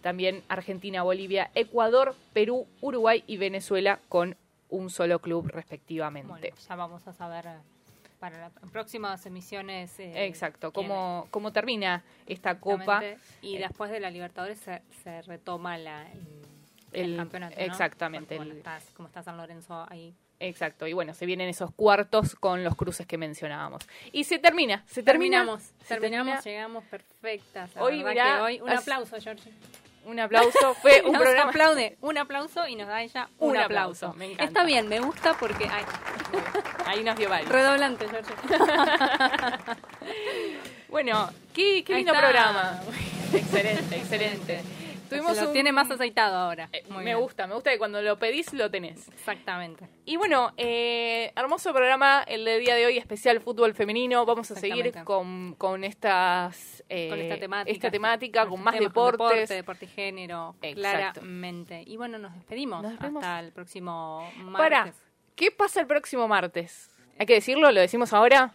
también 0.00 0.42
Argentina, 0.48 1.04
Bolivia, 1.04 1.52
Ecuador, 1.54 2.16
Perú, 2.32 2.66
Uruguay 2.80 3.22
y 3.28 3.36
Venezuela 3.36 4.00
con 4.08 4.36
un 4.68 4.90
solo 4.90 5.20
club 5.20 5.46
respectivamente. 5.46 6.52
Ya 6.68 6.74
vamos 6.74 7.06
a 7.06 7.12
saber 7.12 7.46
para 8.22 8.38
las 8.38 8.52
próximas 8.70 9.26
emisiones. 9.26 9.98
eh, 9.98 10.26
Exacto, 10.26 10.72
cómo, 10.72 11.26
cómo 11.32 11.52
termina 11.52 12.04
esta 12.28 12.52
es. 12.52 12.58
copa. 12.60 13.02
Y 13.42 13.56
Eh, 13.56 13.58
después 13.58 13.90
de 13.90 13.98
la 13.98 14.10
Libertadores 14.10 14.60
se, 14.60 14.80
se 15.02 15.22
retoma 15.22 15.76
la, 15.76 16.06
el, 16.92 17.10
El- 17.10 17.16
campeonato. 17.16 17.56
¿no? 17.58 17.62
exactamente, 17.66 18.36
Porque, 18.36 18.52
bueno, 18.52 18.54
estás- 18.58 18.92
como 18.94 19.08
está 19.08 19.24
San 19.24 19.36
Lorenzo 19.36 19.84
ahí. 19.90 20.14
Exacto, 20.38 20.86
y 20.86 20.92
bueno, 20.92 21.14
se 21.14 21.26
vienen 21.26 21.48
esos 21.48 21.72
cuartos 21.74 22.36
con 22.36 22.62
los 22.62 22.76
cruces 22.76 23.08
que 23.08 23.18
mencionábamos. 23.18 23.82
Y 24.12 24.22
se 24.22 24.38
termina, 24.38 24.84
se 24.86 25.02
termina. 25.02 25.38
Terminamos, 25.38 25.62
se 25.62 25.84
terminamos, 25.88 26.34
termina. 26.34 26.40
llegamos 26.44 26.84
perfectas. 26.84 27.74
La 27.74 27.82
Hoy, 27.82 28.04
mirá, 28.04 28.36
que 28.36 28.40
hoy 28.42 28.60
un 28.60 28.70
aplauso, 28.70 29.16
Georgie. 29.20 29.52
Un 30.04 30.20
aplauso, 30.20 30.74
fue 30.80 31.02
un 31.04 31.12
nos 31.12 31.22
programa. 31.22 31.50
aplaude, 31.50 31.96
un 32.00 32.18
aplauso 32.18 32.68
y 32.68 32.76
nos 32.76 32.86
da 32.86 33.02
ella 33.02 33.28
un, 33.40 33.50
Un 33.50 33.56
aplauso. 33.56 34.06
aplauso, 34.06 34.16
me 34.18 34.26
encanta. 34.26 34.44
Está 34.44 34.64
bien, 34.64 34.88
me 34.88 35.00
gusta 35.00 35.34
porque. 35.40 35.66
Ay, 35.68 35.84
Ahí 36.86 37.02
nos 37.04 37.16
dio 37.16 37.28
varios. 37.28 37.48
redoblante, 37.50 38.06
Georgie. 38.08 38.34
Bueno, 40.88 41.30
qué, 41.54 41.82
qué 41.84 41.94
lindo 41.94 42.12
programa. 42.12 42.80
excelente, 43.32 43.96
excelente. 43.96 44.62
Tuvimos 45.08 45.36
lo 45.40 45.46
un- 45.48 45.52
tiene 45.52 45.72
más 45.72 45.90
aceitado 45.90 46.36
ahora. 46.36 46.68
Eh, 46.72 46.84
me 46.90 47.02
bien. 47.04 47.18
gusta, 47.18 47.46
me 47.46 47.54
gusta 47.54 47.70
que 47.70 47.78
cuando 47.78 48.00
lo 48.02 48.18
pedís 48.18 48.52
lo 48.54 48.70
tenés. 48.70 49.08
Exactamente. 49.08 49.86
Y 50.06 50.16
bueno, 50.16 50.52
eh, 50.56 51.32
hermoso 51.36 51.72
programa 51.72 52.22
el 52.26 52.44
de 52.44 52.58
día 52.58 52.74
de 52.74 52.86
hoy, 52.86 52.98
especial 52.98 53.40
fútbol 53.40 53.74
femenino. 53.74 54.24
Vamos 54.26 54.50
a 54.50 54.54
seguir 54.54 54.92
con, 55.04 55.54
con 55.56 55.84
estas 55.84 56.82
eh, 56.88 57.08
con 57.10 57.20
esta 57.20 57.38
temática. 57.38 57.72
esta 57.72 57.90
temática, 57.90 58.46
con 58.46 58.62
más 58.62 58.74
temas, 58.74 58.90
deportes. 58.90 59.18
Deporte, 59.28 59.54
deporte 59.54 59.84
y 59.86 59.88
género, 59.88 60.56
Exacto. 60.62 61.20
claramente. 61.20 61.84
Y 61.86 61.96
bueno, 61.96 62.18
nos 62.18 62.34
despedimos. 62.34 62.82
Nos 62.82 62.92
despedimos. 62.92 63.22
Hasta 63.24 63.40
el 63.40 63.52
próximo 63.52 64.30
Para, 64.52 64.84
martes. 64.84 65.02
¿Qué 65.36 65.50
pasa 65.50 65.80
el 65.80 65.86
próximo 65.86 66.28
martes? 66.28 66.90
Hay 67.18 67.26
que 67.26 67.34
decirlo, 67.34 67.70
lo 67.72 67.80
decimos 67.80 68.12
ahora. 68.12 68.54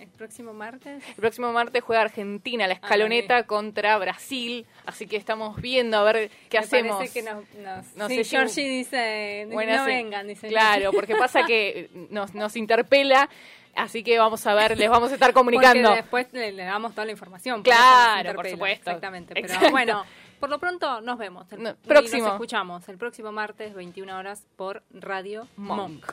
El 0.00 0.08
próximo 0.08 0.52
martes. 0.52 1.02
El 1.08 1.14
próximo 1.14 1.52
martes 1.52 1.82
juega 1.82 2.02
Argentina, 2.02 2.66
la 2.66 2.74
Ah, 2.74 2.78
escaloneta 2.82 3.44
contra 3.44 3.96
Brasil. 3.96 4.66
Así 4.84 5.06
que 5.06 5.16
estamos 5.16 5.60
viendo 5.60 5.96
a 5.96 6.02
ver 6.02 6.30
qué 6.50 6.58
Me 6.58 6.64
hacemos. 6.64 6.96
Parece 6.96 7.14
que 7.14 7.30
nos, 7.30 7.44
nos- 7.54 7.94
No 7.96 8.08
sí, 8.08 8.16
sé 8.16 8.24
si- 8.24 8.30
Georgie 8.30 8.68
dice, 8.68 9.46
Bueno, 9.50 9.76
no 9.76 9.84
vengan, 9.86 10.26
dice. 10.26 10.48
Claro, 10.48 10.92
porque 10.92 11.14
pasa 11.16 11.44
que 11.46 11.88
nos, 12.10 12.34
nos 12.34 12.56
interpela. 12.56 13.28
Así 13.76 14.04
que 14.04 14.18
vamos 14.18 14.46
a 14.46 14.54
ver, 14.54 14.76
les 14.78 14.88
vamos 14.90 15.10
a 15.10 15.14
estar 15.14 15.28
Porque 15.32 15.40
comunicando. 15.40 15.90
después 15.94 16.26
le, 16.32 16.52
le 16.52 16.64
damos 16.64 16.92
toda 16.92 17.06
la 17.06 17.10
información. 17.12 17.62
Claro, 17.62 18.34
por 18.34 18.48
supuesto. 18.48 18.90
Exactamente. 18.90 19.34
Pero 19.34 19.46
Exacto. 19.46 19.70
bueno, 19.70 20.04
por 20.44 20.50
lo 20.50 20.58
pronto 20.58 21.00
nos 21.00 21.16
vemos. 21.16 21.50
El, 21.52 21.62
No, 21.62 21.74
próximo. 21.76 22.24
Nos 22.24 22.32
escuchamos 22.34 22.86
el 22.90 22.98
próximo 22.98 23.32
martes, 23.32 23.72
21 23.72 24.14
horas, 24.14 24.46
por 24.56 24.82
Radio 24.90 25.48
Monk. 25.56 25.78
Monk. 25.78 26.12